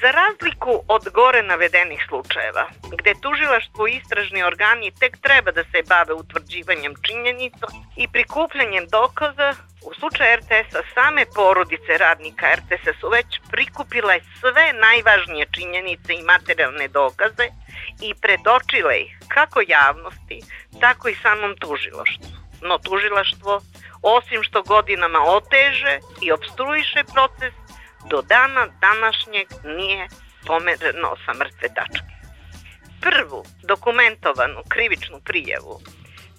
Za 0.01 0.11
razliku 0.11 0.83
od 0.87 1.09
gore 1.13 1.41
navedenih 1.43 2.05
slučajeva, 2.09 2.65
gde 2.97 3.13
tužilaštvo 3.21 3.87
i 3.87 3.91
istražni 3.91 4.43
organi 4.43 4.91
tek 4.99 5.17
treba 5.17 5.51
da 5.51 5.63
se 5.63 5.83
bave 5.89 6.13
utvrđivanjem 6.13 6.93
činjenica 7.01 7.67
i 7.97 8.07
prikupljanjem 8.07 8.85
dokaza, 8.87 9.53
u 9.85 9.93
slučaju 9.93 10.37
RTS-a 10.37 10.81
same 10.93 11.25
porodice 11.35 11.97
radnika 11.97 12.45
RTS-a 12.55 12.93
su 12.99 13.09
već 13.09 13.39
prikupile 13.51 14.19
sve 14.39 14.73
najvažnije 14.73 15.45
činjenice 15.51 16.13
i 16.13 16.23
materijalne 16.23 16.87
dokaze 16.87 17.47
i 18.01 18.13
predočile 18.21 18.99
ih 19.01 19.11
kako 19.27 19.61
javnosti, 19.67 20.39
tako 20.79 21.09
i 21.09 21.15
samom 21.15 21.55
tužilaštvu. 21.57 22.31
No 22.61 22.77
tužilaštvo, 22.77 23.61
osim 24.01 24.43
što 24.43 24.63
godinama 24.63 25.19
oteže 25.37 25.99
i 26.21 26.31
obstruiše 26.31 27.03
proces, 27.13 27.53
do 28.09 28.21
dana 28.21 28.67
današnjeg 28.81 29.47
nije 29.63 30.07
pomereno 30.47 31.15
sa 31.25 31.33
mrtve 31.33 31.67
tačke. 31.75 32.13
Prvu 33.01 33.43
dokumentovanu 33.63 34.61
krivičnu 34.69 35.19
prijevu 35.25 35.81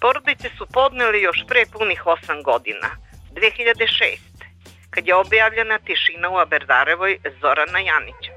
porodice 0.01 0.49
su 0.57 0.65
podneli 0.73 1.21
još 1.21 1.39
pre 1.47 1.65
punih 1.73 2.01
8 2.05 2.43
godina, 2.43 2.89
2006. 3.33 4.17
kad 4.89 5.07
je 5.07 5.15
objavljena 5.15 5.79
tišina 5.79 6.29
u 6.29 6.37
Aberdarevoj 6.37 7.17
Zorana 7.41 7.79
Janića. 7.79 8.31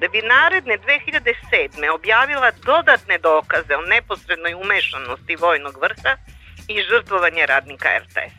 Da 0.00 0.08
bi 0.08 0.22
naredne 0.22 0.78
2007. 0.78 1.90
objavila 1.94 2.50
dodatne 2.64 3.18
dokaze 3.18 3.76
o 3.76 3.86
neposrednoj 3.94 4.54
umešanosti 4.54 5.36
vojnog 5.36 5.76
vrha 5.80 6.16
i 6.68 6.82
žrtvovanje 6.82 7.46
radnika 7.46 7.88
RTS. 7.98 8.34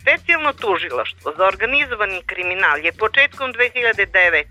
Specijalno 0.00 0.52
tužilaštvo 0.52 1.32
za 1.36 1.44
organizovani 1.46 2.22
kriminal 2.26 2.78
je 2.84 2.92
početkom 2.92 3.52
2009. 3.52 4.44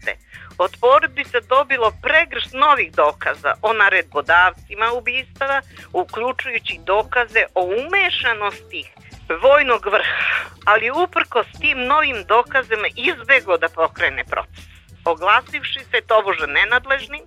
od 0.58 0.72
porodica 0.82 1.40
dobilo 1.40 1.94
pregršt 2.02 2.54
novih 2.54 2.92
dokaza 2.92 3.54
o 3.62 3.74
naredbodavcima 3.74 4.92
ubistava, 4.94 5.62
uključujući 5.94 6.80
dokaze 6.86 7.44
o 7.56 7.62
umešanosti 7.64 8.93
vojnog 9.30 9.86
vrha, 9.86 10.50
ali 10.66 10.92
uprko 10.92 11.44
s 11.44 11.60
tim 11.60 11.86
novim 11.86 12.24
dokazima 12.28 12.88
izbego 12.96 13.58
da 13.58 13.70
pokrene 13.70 14.24
proces, 14.24 14.66
oglasivši 15.06 15.80
se 15.80 16.02
tobože 16.08 16.48
nenadležnim, 16.48 17.22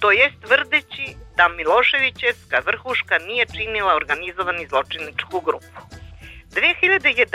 to 0.00 0.10
jest 0.10 0.36
tvrdeći 0.46 1.16
da 1.36 1.48
Miloševićevska 1.48 2.62
vrhuška 2.66 3.18
nije 3.18 3.46
činila 3.46 3.94
organizovani 3.94 4.66
zločiničku 4.66 5.40
grupu. 5.40 5.80
2011. 6.50 7.28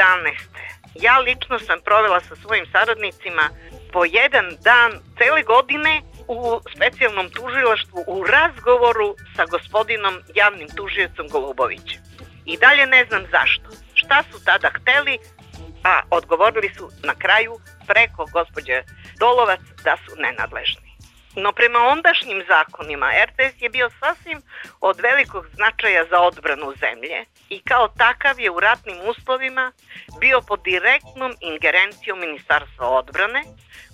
ja 0.95 1.19
lično 1.19 1.59
sam 1.59 1.79
provela 1.85 2.19
sa 2.21 2.35
svojim 2.35 2.65
saradnicima 2.71 3.49
po 3.91 4.05
jedan 4.05 4.45
dan 4.63 4.91
cele 5.17 5.43
godine 5.43 6.01
u 6.27 6.59
specijalnom 6.75 7.29
tužilaštvu 7.29 8.03
u 8.07 8.23
razgovoru 8.23 9.15
sa 9.35 9.45
gospodinom 9.45 10.21
javnim 10.35 10.67
tužiocom 10.77 11.27
Golubovićem. 11.27 12.01
I 12.45 12.57
dalje 12.57 12.85
ne 12.85 13.05
znam 13.05 13.23
zašto. 13.31 13.82
Šta 14.05 14.23
su 14.31 14.45
tada 14.45 14.69
hteli, 14.69 15.17
a 15.83 16.01
odgovorili 16.09 16.69
su 16.77 16.89
na 17.03 17.15
kraju 17.15 17.59
preko 17.87 18.25
gospođe 18.33 18.83
Dolovac 19.19 19.59
da 19.83 19.97
su 20.05 20.11
nenadležni. 20.17 20.93
No 21.35 21.51
prema 21.51 21.79
ondašnjim 21.79 22.43
zakonima 22.47 23.11
RTS 23.25 23.61
je 23.61 23.69
bio 23.69 23.89
sasvim 23.99 24.41
od 24.81 24.99
velikog 24.99 25.45
značaja 25.53 26.05
za 26.09 26.19
odbranu 26.19 26.73
zemlje 26.79 27.25
i 27.49 27.61
kao 27.61 27.87
takav 27.87 28.39
je 28.39 28.51
u 28.51 28.59
ratnim 28.59 28.97
uslovima 29.09 29.71
bio 30.19 30.41
pod 30.41 30.59
direktnom 30.63 31.33
ingerencijom 31.41 32.19
Ministarstva 32.19 32.87
odbrane 32.89 33.43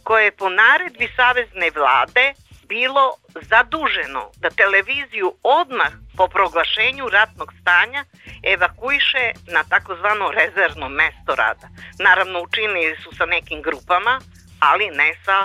koje 0.03 0.23
je 0.25 0.31
po 0.31 0.49
naredbi 0.49 1.09
Savezne 1.15 1.69
vlade 1.75 2.33
bilo 2.69 3.05
zaduženo 3.51 4.23
da 4.41 4.49
televiziju 4.49 5.33
odmah 5.43 5.91
po 6.17 6.27
proglašenju 6.27 7.09
ratnog 7.09 7.53
stanja 7.61 8.05
evakuiše 8.53 9.25
na 9.53 9.63
takozvano 9.63 10.31
rezervno 10.31 10.89
mesto 10.89 11.35
rada. 11.35 11.67
Naravno 11.99 12.41
učinili 12.41 12.95
su 13.03 13.09
sa 13.17 13.25
nekim 13.25 13.61
grupama, 13.61 14.21
ali 14.59 14.85
ne 14.89 15.09
sa 15.25 15.37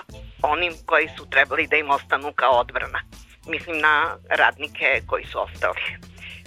onim 0.43 0.73
koji 0.87 1.09
su 1.17 1.31
trebali 1.31 1.67
da 1.67 1.77
im 1.77 1.91
ostanu 1.91 2.33
kao 2.33 2.53
odbrana. 2.53 3.01
Mislim 3.47 3.79
na 3.79 4.17
radnike 4.31 5.03
koji 5.07 5.25
su 5.25 5.43
ostali. 5.43 5.81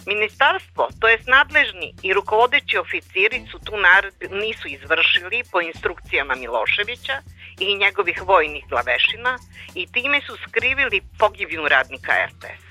Ministarstvo, 0.05 0.89
to 0.99 1.07
jest 1.07 1.28
nadležni 1.28 1.93
i 2.03 2.13
rukovodeći 2.13 2.78
oficiri 2.78 3.47
su 3.51 3.59
tu 3.59 3.78
naredbu 3.78 4.36
nisu 4.36 4.67
izvršili 4.67 5.43
po 5.51 5.61
instrukcijama 5.61 6.36
Miloševića 6.36 7.21
i 7.60 7.76
njegovih 7.76 8.22
vojnih 8.28 8.64
glavešina 8.70 9.39
i 9.76 9.88
time 9.91 10.22
su 10.22 10.38
skrivili 10.47 11.01
pogibiju 11.20 11.68
radnika 11.68 12.14
RTS. 12.28 12.64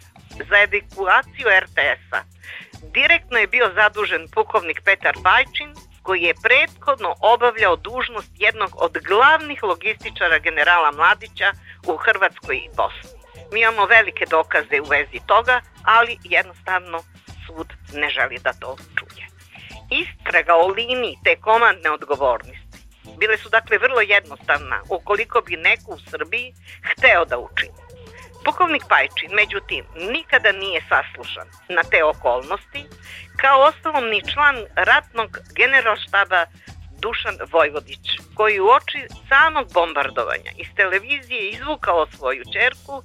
Za 0.49 0.57
evakuaciju 0.67 1.47
RTS-a 1.65 2.21
direktno 2.83 3.39
je 3.39 3.47
bio 3.47 3.71
zadužen 3.75 4.29
pukovnik 4.35 4.81
Petar 4.85 5.17
Bajčin, 5.23 5.75
koji 6.03 6.23
je 6.23 6.35
prethodno 6.43 7.15
obavljao 7.21 7.77
dužnost 7.77 8.31
jednog 8.35 8.71
od 8.75 8.99
glavnih 9.09 9.63
logističara 9.63 10.39
generala 10.39 10.93
Mladića 10.93 11.53
u 11.87 11.97
Hrvatskoj 11.97 12.57
i 12.57 12.69
Bosni. 12.77 13.19
Mi 13.53 13.61
imamo 13.61 13.87
velike 13.87 14.25
dokaze 14.31 14.81
u 14.81 14.85
vezi 14.85 15.21
toga, 15.27 15.61
ali 15.85 16.19
jednostavno 16.25 16.99
sud 17.47 17.69
ne 17.93 18.11
želi 18.11 18.39
da 18.45 18.53
to 18.53 18.77
čuje. 18.97 19.27
Istraga 20.03 20.55
o 20.55 20.67
liniji 20.69 21.19
te 21.25 21.37
komandne 21.37 21.91
odgovornosti 21.91 22.66
bile 23.19 23.37
su 23.39 23.49
dakle 23.49 23.79
vrlo 23.79 24.01
jednostavna 24.01 24.83
ukoliko 24.89 25.41
bi 25.41 25.57
neko 25.57 25.91
u 25.93 25.99
Srbiji 26.11 26.55
hteo 26.91 27.25
da 27.25 27.39
učini. 27.39 27.87
Pukovnik 28.45 28.83
Pajčin, 28.89 29.31
međutim, 29.33 29.85
nikada 30.13 30.53
nije 30.53 30.81
saslušan 30.89 31.49
na 31.69 31.83
te 31.91 32.05
okolnosti, 32.05 32.83
kao 33.37 33.61
ostalom 33.61 34.05
ni 34.09 34.21
član 34.33 34.57
ratnog 34.77 35.39
generalštaba 35.57 36.47
Dušan 37.03 37.37
Vojvodić, 37.53 38.07
koji 38.35 38.61
u 38.61 38.69
oči 38.69 39.01
samog 39.29 39.67
bombardovanja 39.73 40.51
iz 40.57 40.69
televizije 40.77 41.51
izvukao 41.51 42.07
svoju 42.07 42.43
čerku, 42.55 43.03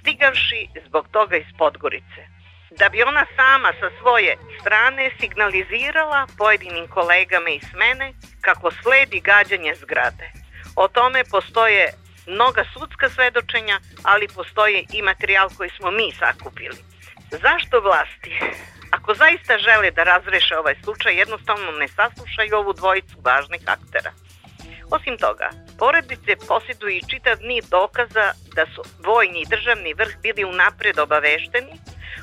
stigavši 0.00 0.68
zbog 0.86 1.08
toga 1.08 1.36
iz 1.36 1.50
Podgorice. 1.58 2.35
Da 2.78 2.88
bi 2.88 3.02
ona 3.02 3.26
sama 3.36 3.72
sa 3.80 3.90
svoje 4.00 4.36
strane 4.60 5.10
signalizirala 5.20 6.26
pojedinim 6.38 6.86
kolegama 6.88 7.50
iz 7.50 7.68
mene 7.74 8.12
kako 8.40 8.70
sledi 8.70 9.20
gađanje 9.20 9.74
zgrade. 9.74 10.30
O 10.76 10.88
tome 10.88 11.24
postoje 11.30 11.92
mnoga 12.26 12.64
sudska 12.72 13.08
svedočenja, 13.08 13.80
ali 14.02 14.28
postoje 14.28 14.84
i 14.92 15.02
materijal 15.02 15.48
koji 15.56 15.70
smo 15.70 15.90
mi 15.90 16.12
sakupili. 16.12 16.76
Zašto 17.30 17.80
vlasti? 17.80 18.32
Ako 18.90 19.14
zaista 19.14 19.58
žele 19.58 19.90
da 19.90 20.02
razreše 20.02 20.58
ovaj 20.58 20.74
slučaj, 20.84 21.18
jednostavno 21.18 21.70
ne 21.70 21.88
saslušaju 21.88 22.56
ovu 22.56 22.72
dvojicu 22.72 23.16
važnih 23.24 23.60
aktera. 23.66 24.12
Osim 24.90 25.18
toga, 25.18 25.50
poredice 25.78 26.36
posjeduju 26.48 26.96
i 26.96 27.08
čitav 27.10 27.36
niz 27.40 27.64
dokaza 27.70 28.32
da 28.54 28.66
su 28.74 28.82
vojni 29.04 29.40
i 29.40 29.50
državni 29.50 29.94
vrh 29.94 30.14
bili 30.22 30.44
unapred 30.44 30.98
obavešteni 30.98 31.72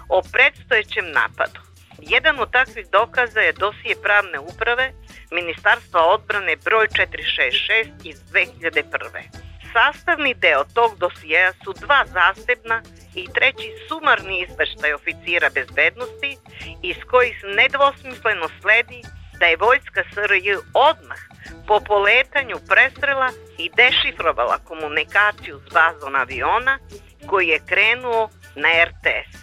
o 0.09 0.21
predstojećem 0.31 1.11
napadu. 1.11 1.59
Jedan 1.99 2.39
od 2.39 2.51
takvih 2.51 2.87
dokaza 2.91 3.39
je 3.39 3.53
dosije 3.53 3.95
pravne 4.03 4.39
uprave 4.39 4.91
Ministarstva 5.31 6.01
odbrane 6.01 6.55
broj 6.55 6.87
466 6.87 7.87
iz 8.03 8.17
2001 8.31 9.43
sastavni 9.73 10.33
deo 10.33 10.63
tog 10.73 10.91
dosijeja 10.97 11.53
su 11.63 11.73
dva 11.73 12.05
zasebna 12.17 12.81
i 13.15 13.27
treći 13.35 13.69
sumarni 13.87 14.45
izveštaj 14.45 14.93
oficira 14.93 15.49
bezbednosti 15.49 16.37
iz 16.83 16.97
kojih 17.11 17.37
nedvosmisleno 17.57 18.47
sledi 18.61 19.01
da 19.39 19.45
je 19.45 19.57
vojska 19.57 20.03
SRJ 20.13 20.49
odmah 20.89 21.21
po 21.67 21.79
poletanju 21.79 22.57
prestrela 22.69 23.29
i 23.57 23.71
dešifrovala 23.81 24.57
komunikaciju 24.57 25.59
s 25.65 25.73
bazom 25.73 26.15
aviona 26.15 26.79
koji 27.27 27.47
je 27.47 27.65
krenuo 27.69 28.29
na 28.55 28.69
RTS. 28.89 29.42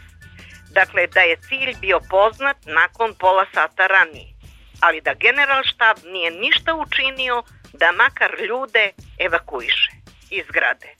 Dakle, 0.71 1.07
da 1.07 1.21
je 1.21 1.37
cilj 1.37 1.75
bio 1.81 2.01
poznat 2.11 2.57
nakon 2.67 3.15
pola 3.15 3.47
sata 3.55 3.87
ranije, 3.87 4.35
ali 4.81 5.01
da 5.01 5.15
generalštab 5.15 5.97
nije 6.05 6.31
ništa 6.31 6.75
učinio 6.75 7.43
da 7.73 7.93
makar 7.93 8.31
ljude 8.49 8.93
evakuiše 9.19 9.91
iz 10.31 10.45
zgrade. 10.47 10.95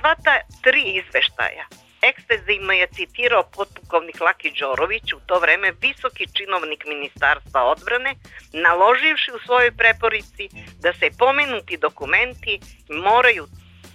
Sva 0.00 0.14
ta 0.24 0.40
tri 0.62 0.82
izveštaja 0.82 1.66
ekstenzivno 2.02 2.72
je 2.72 2.86
citirao 2.86 3.42
potpukovnik 3.56 4.20
Laki 4.20 4.50
Đorović, 4.60 5.12
u 5.12 5.20
to 5.26 5.38
vreme 5.38 5.72
visoki 5.80 6.26
činovnik 6.32 6.84
Ministarstva 6.86 7.64
odbrane, 7.64 8.14
naloživši 8.52 9.30
u 9.34 9.38
svojoj 9.46 9.72
preporici 9.72 10.48
da 10.80 10.92
se 10.92 11.10
pomenuti 11.18 11.76
dokumenti 11.76 12.60
moraju 12.88 13.46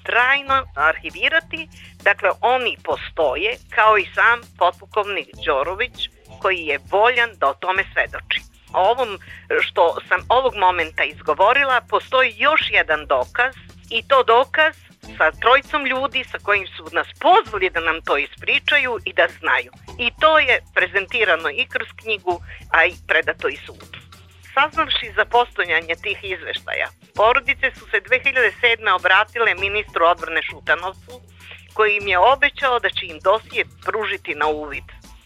trajno 0.04 0.66
arhivirati, 0.76 1.68
dakle 2.04 2.30
oni 2.42 2.78
postoje, 2.84 3.58
kao 3.76 3.98
i 3.98 4.06
sam 4.16 4.40
potpukovnik 4.58 5.28
Đorović, 5.46 6.10
koji 6.42 6.58
je 6.58 6.80
voljan 6.92 7.30
da 7.40 7.48
o 7.50 7.54
tome 7.54 7.84
svedoči. 7.94 8.42
O 8.74 8.82
ovom 8.92 9.20
što 9.62 9.98
sam 10.08 10.20
ovog 10.30 10.56
momenta 10.56 11.04
izgovorila, 11.04 11.82
postoji 11.90 12.34
još 12.38 12.62
jedan 12.72 13.06
dokaz 13.06 13.56
i 13.90 14.08
to 14.08 14.24
dokaz 14.24 14.76
sa 15.18 15.32
trojicom 15.32 15.86
ljudi 15.86 16.24
sa 16.32 16.38
kojim 16.44 16.68
su 16.68 16.84
nas 16.92 17.08
pozvali 17.20 17.70
da 17.70 17.80
nam 17.80 18.02
to 18.02 18.18
ispričaju 18.18 19.00
i 19.06 19.14
da 19.14 19.28
znaju. 19.40 19.72
I 20.00 20.12
to 20.20 20.40
je 20.40 20.64
prezentirano 20.74 21.50
i 21.50 21.66
kroz 21.66 21.88
knjigu, 21.96 22.42
a 22.72 22.86
i 22.86 22.94
predato 23.08 23.48
i 23.48 23.58
sudu. 23.66 24.03
Saznavši 24.54 25.14
za 25.16 25.26
postojanje 25.26 25.96
tih 26.04 26.18
izveštaja, 26.24 26.88
porodice 27.16 27.72
su 27.78 27.86
se 27.92 27.98
2007. 28.02 28.96
obratile 28.96 29.56
ministru 29.56 30.06
odbrane 30.06 30.42
Šutanovcu, 30.42 31.22
koji 31.74 31.98
im 31.98 32.08
je 32.08 32.20
obećao 32.20 32.80
da 32.80 32.90
će 32.90 33.06
im 33.06 33.20
dosije 33.20 33.66
pružiti 33.86 34.36
na 34.36 34.48
uvid, 34.48 34.84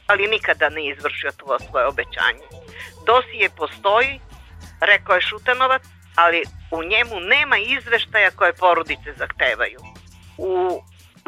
ali 0.07 0.27
nikada 0.27 0.69
ne 0.69 0.87
izvršio 0.87 1.31
to 1.37 1.59
svoje 1.59 1.85
obećanje. 1.85 2.45
Dosije 3.05 3.49
postoji, 3.57 4.19
rekao 4.81 5.15
je 5.15 5.21
Šutanovac, 5.21 5.83
ali 6.15 6.43
u 6.71 6.83
njemu 6.83 7.19
nema 7.19 7.57
izveštaja 7.57 8.31
koje 8.31 8.53
porodice 8.53 9.13
zahtevaju. 9.17 9.79
U 10.37 10.81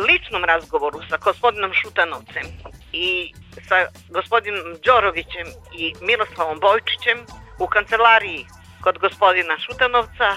ličnom 0.07 0.43
razgovoru 0.43 0.99
sa 1.09 1.17
gospodinom 1.17 1.73
Šutanovcem 1.73 2.47
i 2.91 3.33
sa 3.67 3.87
gospodinom 4.09 4.75
Đorovićem 4.85 5.47
i 5.73 5.93
Miroslavom 6.01 6.59
Bojčićem 6.59 7.25
u 7.59 7.67
kancelariji 7.67 8.45
kod 8.81 8.97
gospodina 8.97 9.57
Šutanovca 9.59 10.35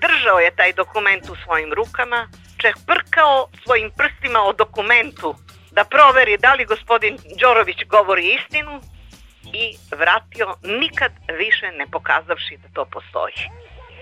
držao 0.00 0.38
je 0.38 0.56
taj 0.56 0.72
dokument 0.72 1.28
u 1.28 1.36
svojim 1.44 1.72
rukama, 1.72 2.28
čeprkao 2.56 3.48
svojim 3.64 3.90
prstima 3.96 4.40
o 4.42 4.52
dokumentu 4.52 5.34
da 5.70 5.84
proveri 5.84 6.36
da 6.36 6.54
li 6.54 6.64
gospodin 6.64 7.18
Đorović 7.40 7.84
govori 7.86 8.34
istinu 8.34 8.80
i 9.52 9.76
vratio 9.96 10.56
nikad 10.62 11.12
više 11.38 11.66
ne 11.72 11.86
pokazavši 11.86 12.56
da 12.62 12.68
to 12.74 12.84
postoji. 12.84 13.50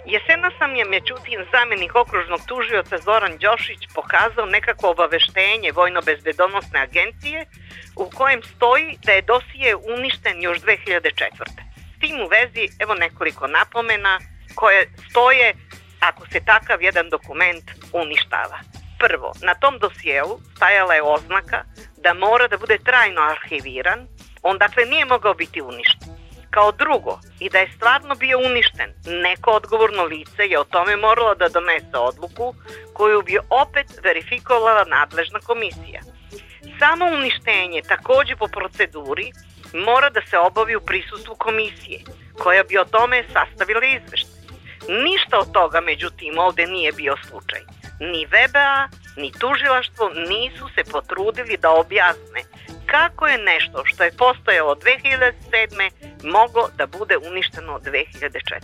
Jesena 0.06 0.50
sam 0.58 0.76
je, 0.76 0.84
međutim, 0.84 1.46
zamenik 1.52 1.94
okružnog 1.94 2.40
tužioca 2.46 2.98
Zoran 2.98 3.38
Đošić 3.38 3.80
pokazao 3.94 4.46
nekako 4.46 4.90
obaveštenje 4.90 5.72
Vojno-bezbedonosne 5.72 6.78
agencije 6.82 7.46
u 7.96 8.10
kojem 8.14 8.42
stoji 8.42 8.98
da 9.04 9.12
je 9.12 9.22
dosije 9.22 9.76
uništen 9.76 10.42
još 10.42 10.58
2004. 10.60 11.67
Tim 12.00 12.20
u 12.20 12.28
vezi 12.28 12.68
evo 12.78 12.94
nekoliko 12.94 13.46
napomena 13.46 14.18
koje 14.54 14.90
stoje 15.10 15.54
ako 16.00 16.26
se 16.32 16.40
takav 16.44 16.82
jedan 16.82 17.08
dokument 17.10 17.64
uništava. 17.92 18.58
Prvo, 18.98 19.32
na 19.42 19.54
tom 19.54 19.78
dosijelu 19.78 20.40
stajala 20.56 20.94
je 20.94 21.02
oznaka 21.02 21.64
da 21.96 22.14
mora 22.14 22.48
da 22.48 22.58
bude 22.58 22.78
trajno 22.78 23.20
arhiviran, 23.20 24.06
on 24.42 24.58
dakle 24.58 24.84
nije 24.84 25.04
mogao 25.04 25.34
biti 25.34 25.62
uništen. 25.62 26.08
Kao 26.50 26.72
drugo, 26.72 27.20
i 27.40 27.50
da 27.50 27.58
je 27.58 27.72
stvarno 27.76 28.14
bio 28.14 28.38
uništen, 28.38 28.94
neko 29.06 29.50
odgovorno 29.50 30.04
lice 30.04 30.42
je 30.46 30.60
o 30.60 30.64
tome 30.64 30.96
moralo 30.96 31.34
da 31.34 31.48
donese 31.48 31.96
odluku 31.96 32.54
koju 32.92 33.22
bi 33.22 33.38
opet 33.50 33.86
verifikovala 34.02 34.84
nadležna 34.84 35.40
komisija. 35.40 36.00
Samo 36.78 37.04
uništenje, 37.06 37.82
takođe 37.82 38.36
po 38.36 38.46
proceduri, 38.46 39.32
mora 39.72 40.10
da 40.10 40.20
se 40.30 40.38
obavi 40.38 40.76
u 40.76 40.80
prisustvu 40.80 41.34
komisije, 41.34 42.00
koja 42.38 42.62
bi 42.62 42.78
o 42.78 42.84
tome 42.84 43.24
sastavila 43.32 43.84
izveštaj. 43.84 44.38
Ništa 44.88 45.38
od 45.38 45.52
toga, 45.52 45.80
međutim, 45.80 46.38
ovde 46.38 46.66
nije 46.66 46.92
bio 46.92 47.16
slučaj. 47.28 47.60
Ni 48.00 48.26
VBA, 48.26 48.88
ni 49.16 49.32
tužilaštvo 49.40 50.10
nisu 50.28 50.68
se 50.74 50.92
potrudili 50.92 51.56
da 51.56 51.70
objasne 51.70 52.42
kako 52.86 53.26
je 53.26 53.38
nešto 53.38 53.82
što 53.84 54.04
je 54.04 54.16
postojalo 54.16 54.74
2007. 54.74 55.90
moglo 56.24 56.68
da 56.76 56.86
bude 56.86 57.16
uništeno 57.16 57.80
2004. 57.84 58.60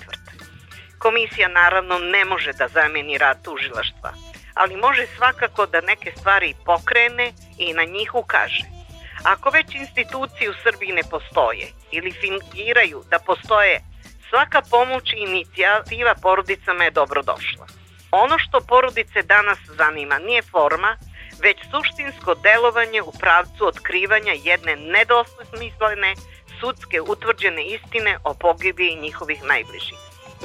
Komisija 0.99 1.49
naravno 1.49 1.99
ne 1.99 2.25
može 2.25 2.53
da 2.53 2.69
zameni 2.69 3.19
rad 3.19 3.45
tužilaštva, 3.45 4.13
ali 4.55 4.77
može 4.77 5.07
svakako 5.17 5.67
da 5.67 5.81
neke 5.81 6.13
stvari 6.17 6.55
pokrene 6.65 7.33
i 7.59 7.73
na 7.73 7.85
njih 7.85 8.15
ukaže. 8.15 8.74
Ako 9.25 9.51
već 9.51 9.75
institucije 9.75 10.51
u 10.51 10.55
Srbiji 10.63 10.93
ne 10.93 11.03
postoje 11.11 11.67
ili 11.91 12.13
fingiraju 12.13 13.03
da 13.11 13.19
postoje, 13.19 13.81
svaka 14.31 14.63
pomoć 14.71 15.13
i 15.13 15.17
inicijativa 15.17 16.15
porodicama 16.23 16.85
je 16.85 16.91
dobrodošla. 16.91 17.67
Ono 18.11 18.39
što 18.39 18.61
porodice 18.61 19.23
danas 19.23 19.59
zanima 19.77 20.19
nije 20.19 20.43
forma, 20.43 20.97
već 21.43 21.59
suštinsko 21.71 22.35
delovanje 22.35 23.03
u 23.03 23.13
pravcu 23.21 23.67
otkrivanja 23.67 24.33
jedne 24.33 24.77
nedosmislene 24.77 26.15
sudske 26.61 27.01
utvrđene 27.01 27.63
istine 27.65 28.19
o 28.25 28.35
pogibiji 28.35 29.01
njihovih 29.01 29.45
najbližih. 29.45 29.99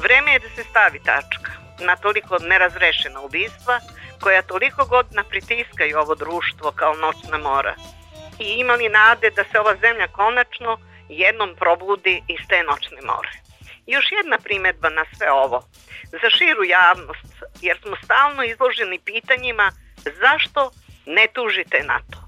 Vreme 0.03 0.33
je 0.33 0.39
da 0.39 0.49
se 0.55 0.63
stavi 0.63 0.99
tačka 1.03 1.51
na 1.79 1.95
toliko 1.95 2.37
nerazrešena 2.39 3.19
ubistva 3.21 3.79
koja 4.21 4.41
toliko 4.41 4.85
godina 4.85 5.23
pritiskaju 5.23 5.99
ovo 5.99 6.15
društvo 6.15 6.71
kao 6.71 6.93
noćna 6.93 7.37
mora 7.37 7.75
i 8.39 8.45
imali 8.59 8.89
nade 8.89 9.29
da 9.29 9.43
se 9.43 9.59
ova 9.59 9.75
zemlja 9.75 10.07
konačno 10.07 10.77
jednom 11.09 11.55
probudi 11.55 12.21
iz 12.27 12.39
te 12.49 12.63
noćne 12.63 13.01
more. 13.01 13.29
Još 13.87 14.05
jedna 14.11 14.37
primetba 14.37 14.89
na 14.89 15.05
sve 15.17 15.31
ovo. 15.31 15.63
Za 16.21 16.29
širu 16.29 16.63
javnost, 16.63 17.33
jer 17.61 17.77
smo 17.81 17.95
stalno 18.03 18.43
izloženi 18.43 18.99
pitanjima 18.99 19.71
zašto 20.21 20.71
ne 21.05 21.27
tužite 21.33 21.79
na 21.83 21.99
to. 22.11 22.19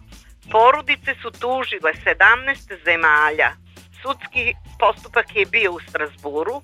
Porodice 0.52 1.16
su 1.22 1.32
tužile 1.32 1.92
17 1.94 2.84
zemalja. 2.86 3.52
Sudski 4.02 4.54
postupak 4.80 5.36
je 5.36 5.46
bio 5.46 5.72
u 5.72 5.80
Strasburu, 5.80 6.62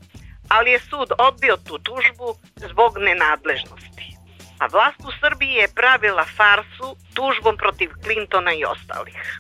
ali 0.50 0.72
je 0.72 0.80
sud 0.80 1.10
odbio 1.18 1.58
tu 1.58 1.80
tužbu 1.80 2.36
zbog 2.56 2.98
nenadležnosti. 2.98 4.17
A 4.60 4.68
vlast 4.68 5.00
u 5.00 5.12
Srbiji 5.20 5.54
je 5.54 5.74
pravila 5.76 6.26
farsu 6.38 6.96
tužbom 7.14 7.58
protiv 7.58 7.90
Clintona 8.04 8.54
i 8.54 8.66
ostalih. 8.66 9.40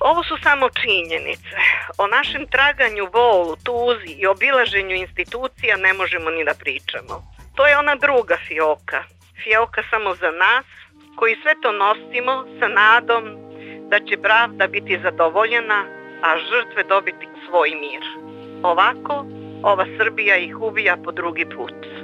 Ovo 0.00 0.22
su 0.22 0.36
samo 0.42 0.68
činjenice. 0.70 1.56
O 1.98 2.06
našem 2.06 2.46
traganju, 2.46 3.08
volu, 3.12 3.56
tuzi 3.56 4.12
i 4.20 4.26
obilaženju 4.26 4.94
institucija 4.96 5.76
ne 5.76 5.92
možemo 5.92 6.30
ni 6.30 6.44
da 6.44 6.54
pričamo. 6.54 7.14
To 7.54 7.66
je 7.66 7.78
ona 7.78 7.94
druga 7.94 8.36
fioka. 8.48 9.04
Fioka 9.42 9.82
samo 9.90 10.14
za 10.14 10.30
nas, 10.30 10.66
koji 11.16 11.36
sve 11.42 11.54
to 11.62 11.72
nosimo 11.72 12.44
sa 12.60 12.68
nadom 12.68 13.24
da 13.90 14.00
će 14.00 14.22
pravda 14.22 14.66
biti 14.66 15.00
zadovoljena, 15.02 15.84
a 16.22 16.38
žrtve 16.38 16.82
dobiti 16.82 17.26
svoj 17.48 17.70
mir. 17.70 18.04
Ovako, 18.62 19.26
ova 19.62 19.86
Srbija 19.98 20.36
ih 20.36 20.56
ubija 20.60 20.96
po 21.04 21.12
drugi 21.12 21.44
put. 21.56 22.03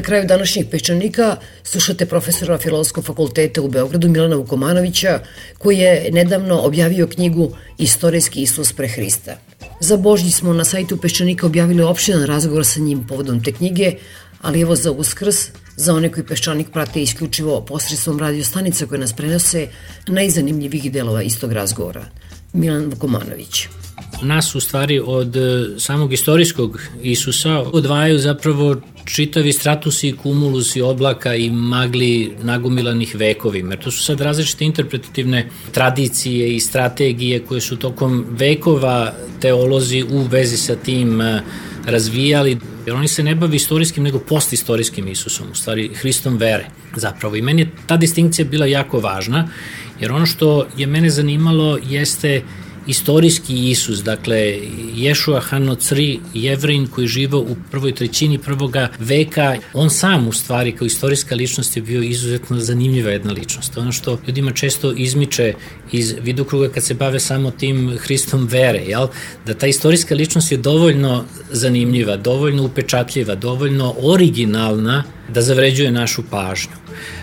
Na 0.00 0.04
kraju 0.04 0.24
današnjeg 0.26 0.66
pečanika 0.70 1.36
slušate 1.62 2.06
profesora 2.06 2.58
Filozofskog 2.58 3.04
fakulteta 3.04 3.62
u 3.62 3.68
Beogradu 3.68 4.08
Milana 4.08 4.36
Vukomanovića 4.36 5.20
koji 5.58 5.78
je 5.78 6.10
nedavno 6.12 6.60
objavio 6.60 7.06
knjigu 7.06 7.50
Istorijski 7.78 8.42
Isus 8.42 8.72
pre 8.72 8.88
Hrista. 8.88 9.36
Za 9.80 9.96
Božnji 9.96 10.30
smo 10.30 10.52
na 10.52 10.64
sajtu 10.64 10.96
Peščanika 10.96 11.46
objavili 11.46 11.82
opštenan 11.82 12.24
razgovor 12.26 12.66
sa 12.66 12.80
njim 12.80 13.06
povodom 13.08 13.42
te 13.44 13.52
knjige, 13.52 13.92
ali 14.40 14.60
evo 14.60 14.76
za 14.76 14.90
uskrs, 14.90 15.36
za 15.76 15.94
one 15.94 16.12
koji 16.12 16.24
Peščanik 16.24 16.70
prate 16.72 17.02
isključivo 17.02 17.60
posredstvom 17.60 18.18
radio 18.18 18.44
stanica 18.44 18.86
koje 18.86 19.00
nas 19.00 19.12
prenose, 19.12 19.66
najzanimljivih 20.06 20.92
delova 20.92 21.22
istog 21.22 21.52
razgovora. 21.52 22.06
Milan 22.52 22.84
Vukomanović. 22.84 23.66
nas 24.22 24.54
u 24.54 24.60
stvari 24.60 25.00
od 25.06 25.36
e, 25.36 25.40
samog 25.78 26.12
istorijskog 26.12 26.80
Isusa 27.02 27.58
odvajaju 27.58 28.18
zapravo 28.18 28.76
čitavi 29.14 29.52
stratusi 29.52 30.08
i 30.08 30.16
kumulusi 30.16 30.80
oblaka 30.82 31.34
i 31.34 31.50
magli 31.50 32.32
nagomilanih 32.42 33.14
vekovima. 33.14 33.72
Jer 33.72 33.82
to 33.82 33.90
su 33.90 34.04
sad 34.04 34.20
različite 34.20 34.64
interpretativne 34.64 35.48
tradicije 35.72 36.54
i 36.54 36.60
strategije 36.60 37.40
koje 37.40 37.60
su 37.60 37.76
tokom 37.76 38.26
vekova 38.30 39.14
teolozi 39.40 40.02
u 40.02 40.22
vezi 40.22 40.56
sa 40.56 40.76
tim 40.76 41.20
e, 41.20 41.42
razvijali, 41.86 42.58
jer 42.86 42.96
oni 42.96 43.08
se 43.08 43.22
ne 43.22 43.34
bavi 43.34 43.56
istorijskim 43.56 44.04
nego 44.04 44.18
postistorijskim 44.18 45.08
Isusom, 45.08 45.50
u 45.52 45.54
stvari 45.54 45.90
Hristom 45.94 46.36
vere 46.36 46.66
zapravo. 46.96 47.36
I 47.36 47.42
meni 47.42 47.62
je 47.62 47.70
ta 47.86 47.96
distinkcija 47.96 48.44
bila 48.44 48.66
jako 48.66 49.00
važna, 49.00 49.48
jer 50.00 50.12
ono 50.12 50.26
što 50.26 50.66
je 50.76 50.86
mene 50.86 51.10
zanimalo 51.10 51.78
jeste 51.88 52.42
istorijski 52.86 53.70
Isus, 53.70 54.02
dakle 54.02 54.58
Ješua 54.94 55.40
Hanocri, 55.40 56.20
jevrin 56.34 56.86
koji 56.86 57.06
živa 57.06 57.38
u 57.38 57.56
prvoj 57.70 57.94
trećini 57.94 58.38
prvoga 58.38 58.88
veka, 58.98 59.56
on 59.72 59.90
sam 59.90 60.28
u 60.28 60.32
stvari 60.32 60.72
kao 60.72 60.86
istorijska 60.86 61.34
ličnost 61.34 61.76
je 61.76 61.82
bio 61.82 62.02
izuzetno 62.02 62.60
zanimljiva 62.60 63.10
jedna 63.10 63.32
ličnost. 63.32 63.76
Ono 63.76 63.92
što 63.92 64.18
ljudima 64.26 64.52
često 64.52 64.92
izmiče 64.92 65.54
iz 65.92 66.14
vidokruga 66.22 66.68
kad 66.68 66.84
se 66.84 66.94
bave 66.94 67.20
samo 67.20 67.50
tim 67.50 67.98
Hristom 67.98 68.48
vere, 68.50 68.78
jel? 68.78 69.06
da 69.46 69.54
ta 69.54 69.66
istorijska 69.66 70.14
ličnost 70.14 70.52
je 70.52 70.58
dovoljno 70.58 71.24
zanimljiva, 71.50 72.16
dovoljno 72.16 72.64
upečatljiva, 72.64 73.34
dovoljno 73.34 73.94
originalna 73.98 75.04
da 75.34 75.42
zavređuje 75.42 75.90
našu 75.90 76.22
pažnju. 76.30 76.72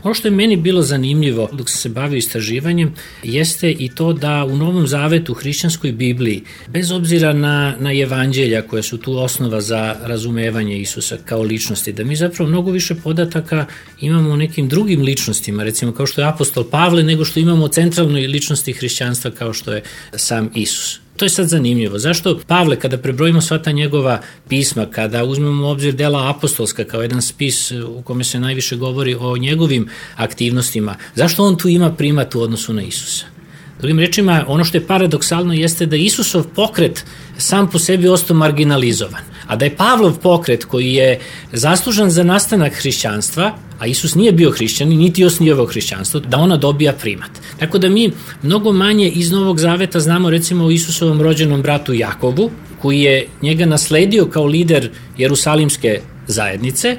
Ono 0.03 0.13
što 0.13 0.27
je 0.27 0.31
meni 0.31 0.55
bilo 0.55 0.81
zanimljivo 0.81 1.49
dok 1.53 1.69
sam 1.69 1.77
se 1.77 1.89
bavio 1.89 2.17
istraživanjem 2.17 2.93
jeste 3.23 3.71
i 3.71 3.89
to 3.89 4.13
da 4.13 4.45
u 4.45 4.57
Novom 4.57 4.87
Zavetu, 4.87 5.31
u 5.31 5.35
hrišćanskoj 5.35 5.91
Bibliji, 5.91 6.43
bez 6.67 6.91
obzira 6.91 7.33
na, 7.33 7.75
na 7.79 7.93
evanđelja 7.93 8.61
koje 8.61 8.83
su 8.83 8.97
tu 8.97 9.17
osnova 9.17 9.61
za 9.61 9.95
razumevanje 10.03 10.79
Isusa 10.79 11.17
kao 11.25 11.41
ličnosti, 11.41 11.93
da 11.93 12.03
mi 12.03 12.15
zapravo 12.15 12.49
mnogo 12.49 12.71
više 12.71 12.95
podataka 12.95 13.65
imamo 14.01 14.29
o 14.29 14.35
nekim 14.35 14.67
drugim 14.69 15.01
ličnostima, 15.01 15.63
recimo 15.63 15.91
kao 15.91 16.05
što 16.05 16.21
je 16.21 16.27
apostol 16.27 16.63
Pavle, 16.63 17.03
nego 17.03 17.25
što 17.25 17.39
imamo 17.39 17.65
o 17.65 17.67
centralnoj 17.67 18.27
ličnosti 18.27 18.73
hrišćanstva 18.73 19.31
kao 19.31 19.53
što 19.53 19.73
je 19.73 19.83
sam 20.15 20.49
Isus. 20.55 21.06
To 21.17 21.25
je 21.25 21.29
sad 21.29 21.47
zanimljivo. 21.47 21.99
Zašto 21.99 22.39
Pavle, 22.47 22.79
kada 22.79 22.97
prebrojimo 22.97 23.41
sva 23.41 23.57
ta 23.57 23.71
njegova 23.71 24.21
pisma, 24.49 24.85
kada 24.85 25.23
uzmemo 25.23 25.67
u 25.67 25.69
obzir 25.69 25.93
dela 25.93 26.29
apostolska 26.29 26.83
kao 26.83 27.01
jedan 27.01 27.21
spis 27.21 27.71
u 27.71 28.01
kome 28.03 28.23
se 28.23 28.39
najviše 28.39 28.75
govori 28.75 29.15
o 29.19 29.37
njegovim 29.37 29.89
aktivnostima, 30.15 30.95
zašto 31.15 31.43
on 31.43 31.57
tu 31.57 31.69
ima 31.69 31.91
primat 31.91 32.35
u 32.35 32.41
odnosu 32.41 32.73
na 32.73 32.81
Isusa? 32.81 33.36
Drugim 33.79 33.99
rečima, 33.99 34.45
ono 34.47 34.63
što 34.63 34.77
je 34.77 34.87
paradoksalno 34.87 35.53
jeste 35.53 35.85
da 35.85 35.95
Isusov 35.95 36.43
pokret 36.55 37.05
sam 37.37 37.69
po 37.69 37.79
sebi 37.79 38.07
ostao 38.07 38.37
marginalizovan, 38.37 39.21
a 39.47 39.55
da 39.55 39.65
je 39.65 39.75
Pavlov 39.75 40.17
pokret 40.17 40.65
koji 40.65 40.93
je 40.93 41.19
zaslužan 41.53 42.09
za 42.09 42.23
nastanak 42.23 42.73
hrišćanstva, 42.73 43.51
a 43.79 43.87
Isus 43.87 44.15
nije 44.15 44.31
bio 44.31 44.51
hrišćan 44.51 44.87
niti 44.87 45.25
osnijevao 45.25 45.65
hrišćanstvo, 45.65 46.19
da 46.19 46.37
ona 46.37 46.57
dobija 46.57 46.93
primat. 46.93 47.29
Tako 47.59 47.77
da 47.77 47.89
mi 47.89 48.11
mnogo 48.41 48.71
manje 48.71 49.09
iz 49.09 49.31
Novog 49.31 49.59
Zaveta 49.59 49.99
znamo 49.99 50.29
recimo 50.29 50.65
o 50.65 50.71
Isusovom 50.71 51.21
rođenom 51.21 51.61
bratu 51.61 51.93
Jakobu, 51.93 52.51
koji 52.81 53.01
je 53.01 53.27
njega 53.41 53.65
nasledio 53.65 54.25
kao 54.25 54.45
lider 54.45 54.89
Jerusalimske 55.17 56.01
zajednice, 56.27 56.97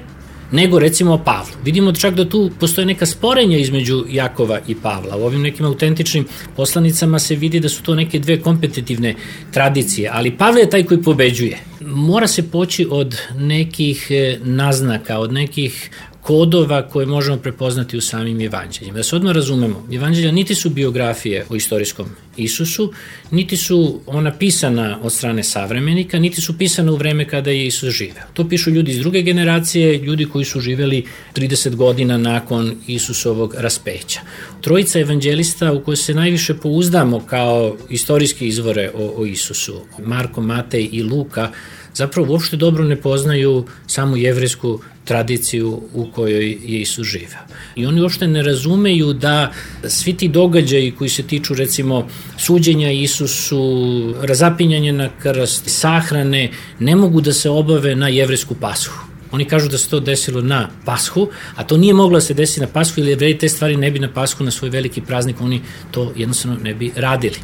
nego 0.52 0.78
recimo 0.78 1.18
Pavlu. 1.18 1.54
Vidimo 1.64 1.92
čak 1.92 2.14
da 2.14 2.28
tu 2.28 2.50
postoje 2.60 2.86
neka 2.86 3.06
sporenja 3.06 3.58
između 3.58 4.04
Jakova 4.08 4.60
i 4.68 4.74
Pavla. 4.74 5.16
U 5.16 5.22
ovim 5.22 5.42
nekim 5.42 5.66
autentičnim 5.66 6.26
poslanicama 6.56 7.18
se 7.18 7.34
vidi 7.34 7.60
da 7.60 7.68
su 7.68 7.82
to 7.82 7.94
neke 7.94 8.18
dve 8.18 8.40
kompetitivne 8.40 9.14
tradicije, 9.52 10.10
ali 10.12 10.36
Pavle 10.36 10.60
je 10.60 10.70
taj 10.70 10.84
koji 10.84 11.02
pobeđuje. 11.02 11.58
Mora 11.80 12.26
se 12.26 12.50
poći 12.50 12.86
od 12.90 13.16
nekih 13.38 14.06
e, 14.10 14.38
naznaka, 14.42 15.18
od 15.18 15.32
nekih 15.32 15.90
kodova 16.28 16.82
koje 16.88 17.06
možemo 17.06 17.36
prepoznati 17.36 17.96
u 17.96 18.00
samim 18.00 18.40
evanđeljima. 18.40 18.96
Da 18.96 19.02
se 19.02 19.16
odmah 19.16 19.32
razumemo, 19.32 19.86
evanđelja 19.92 20.32
niti 20.32 20.54
su 20.54 20.70
biografije 20.70 21.46
o 21.48 21.56
istorijskom 21.56 22.06
Isusu, 22.36 22.92
niti 23.30 23.56
su 23.56 24.00
ona 24.06 24.32
pisana 24.38 24.98
od 25.02 25.12
strane 25.12 25.44
savremenika, 25.44 26.18
niti 26.18 26.40
su 26.40 26.58
pisana 26.58 26.92
u 26.92 26.96
vreme 26.96 27.28
kada 27.28 27.50
je 27.50 27.66
Isus 27.66 27.94
živeo. 27.94 28.28
To 28.32 28.48
pišu 28.48 28.70
ljudi 28.70 28.90
iz 28.90 28.98
druge 28.98 29.22
generacije, 29.22 29.98
ljudi 29.98 30.24
koji 30.24 30.44
su 30.44 30.60
živeli 30.60 31.04
30 31.34 31.74
godina 31.74 32.18
nakon 32.18 32.76
Isusovog 32.86 33.54
raspeća. 33.58 34.20
Trojica 34.60 35.00
evanđelista 35.00 35.72
u 35.72 35.80
koje 35.84 35.96
se 35.96 36.14
najviše 36.14 36.54
pouzdamo 36.54 37.20
kao 37.26 37.76
istorijske 37.88 38.46
izvore 38.46 38.90
o, 38.94 39.12
o 39.16 39.26
Isusu, 39.26 39.80
Marko, 39.98 40.40
Matej 40.40 40.88
i 40.92 41.02
Luka, 41.02 41.52
zapravo 41.98 42.32
uopšte 42.32 42.56
dobro 42.56 42.84
ne 42.84 42.96
poznaju 42.96 43.64
samu 43.86 44.16
jevrijsku 44.16 44.78
tradiciju 45.04 45.80
u 45.94 46.06
kojoj 46.14 46.50
je 46.50 46.80
Isus 46.80 47.06
živeo. 47.06 47.42
I 47.76 47.86
oni 47.86 48.00
uopšte 48.00 48.26
ne 48.26 48.42
razumeju 48.42 49.12
da 49.12 49.52
svi 49.84 50.12
ti 50.16 50.28
događaji 50.28 50.94
koji 50.98 51.10
se 51.10 51.22
tiču 51.22 51.54
recimo 51.54 52.06
suđenja 52.38 52.90
Isusu, 52.92 54.14
razapinjanje 54.22 54.92
na 54.92 55.10
krst, 55.22 55.62
sahrane, 55.66 56.50
ne 56.78 56.96
mogu 56.96 57.20
da 57.20 57.32
se 57.32 57.50
obave 57.50 57.96
na 57.96 58.08
jevrijsku 58.08 58.54
pashu. 58.54 59.07
Oni 59.32 59.44
kažu 59.44 59.68
da 59.68 59.78
se 59.78 59.88
to 59.88 60.00
desilo 60.00 60.40
na 60.42 60.68
Pashu, 60.84 61.28
a 61.56 61.64
to 61.64 61.76
nije 61.76 61.94
moglo 61.94 62.16
da 62.16 62.20
se 62.20 62.34
desi 62.34 62.60
na 62.60 62.66
Pashu 62.66 63.00
ili 63.00 63.10
jevreji 63.10 63.38
te 63.38 63.48
stvari 63.48 63.76
ne 63.76 63.90
bi 63.90 63.98
na 63.98 64.12
Pashu 64.12 64.44
na 64.44 64.50
svoj 64.50 64.70
veliki 64.70 65.00
praznik, 65.00 65.40
oni 65.40 65.60
to 65.90 66.12
jednostavno 66.16 66.58
ne 66.62 66.74
bi 66.74 66.92
radili. 66.96 67.36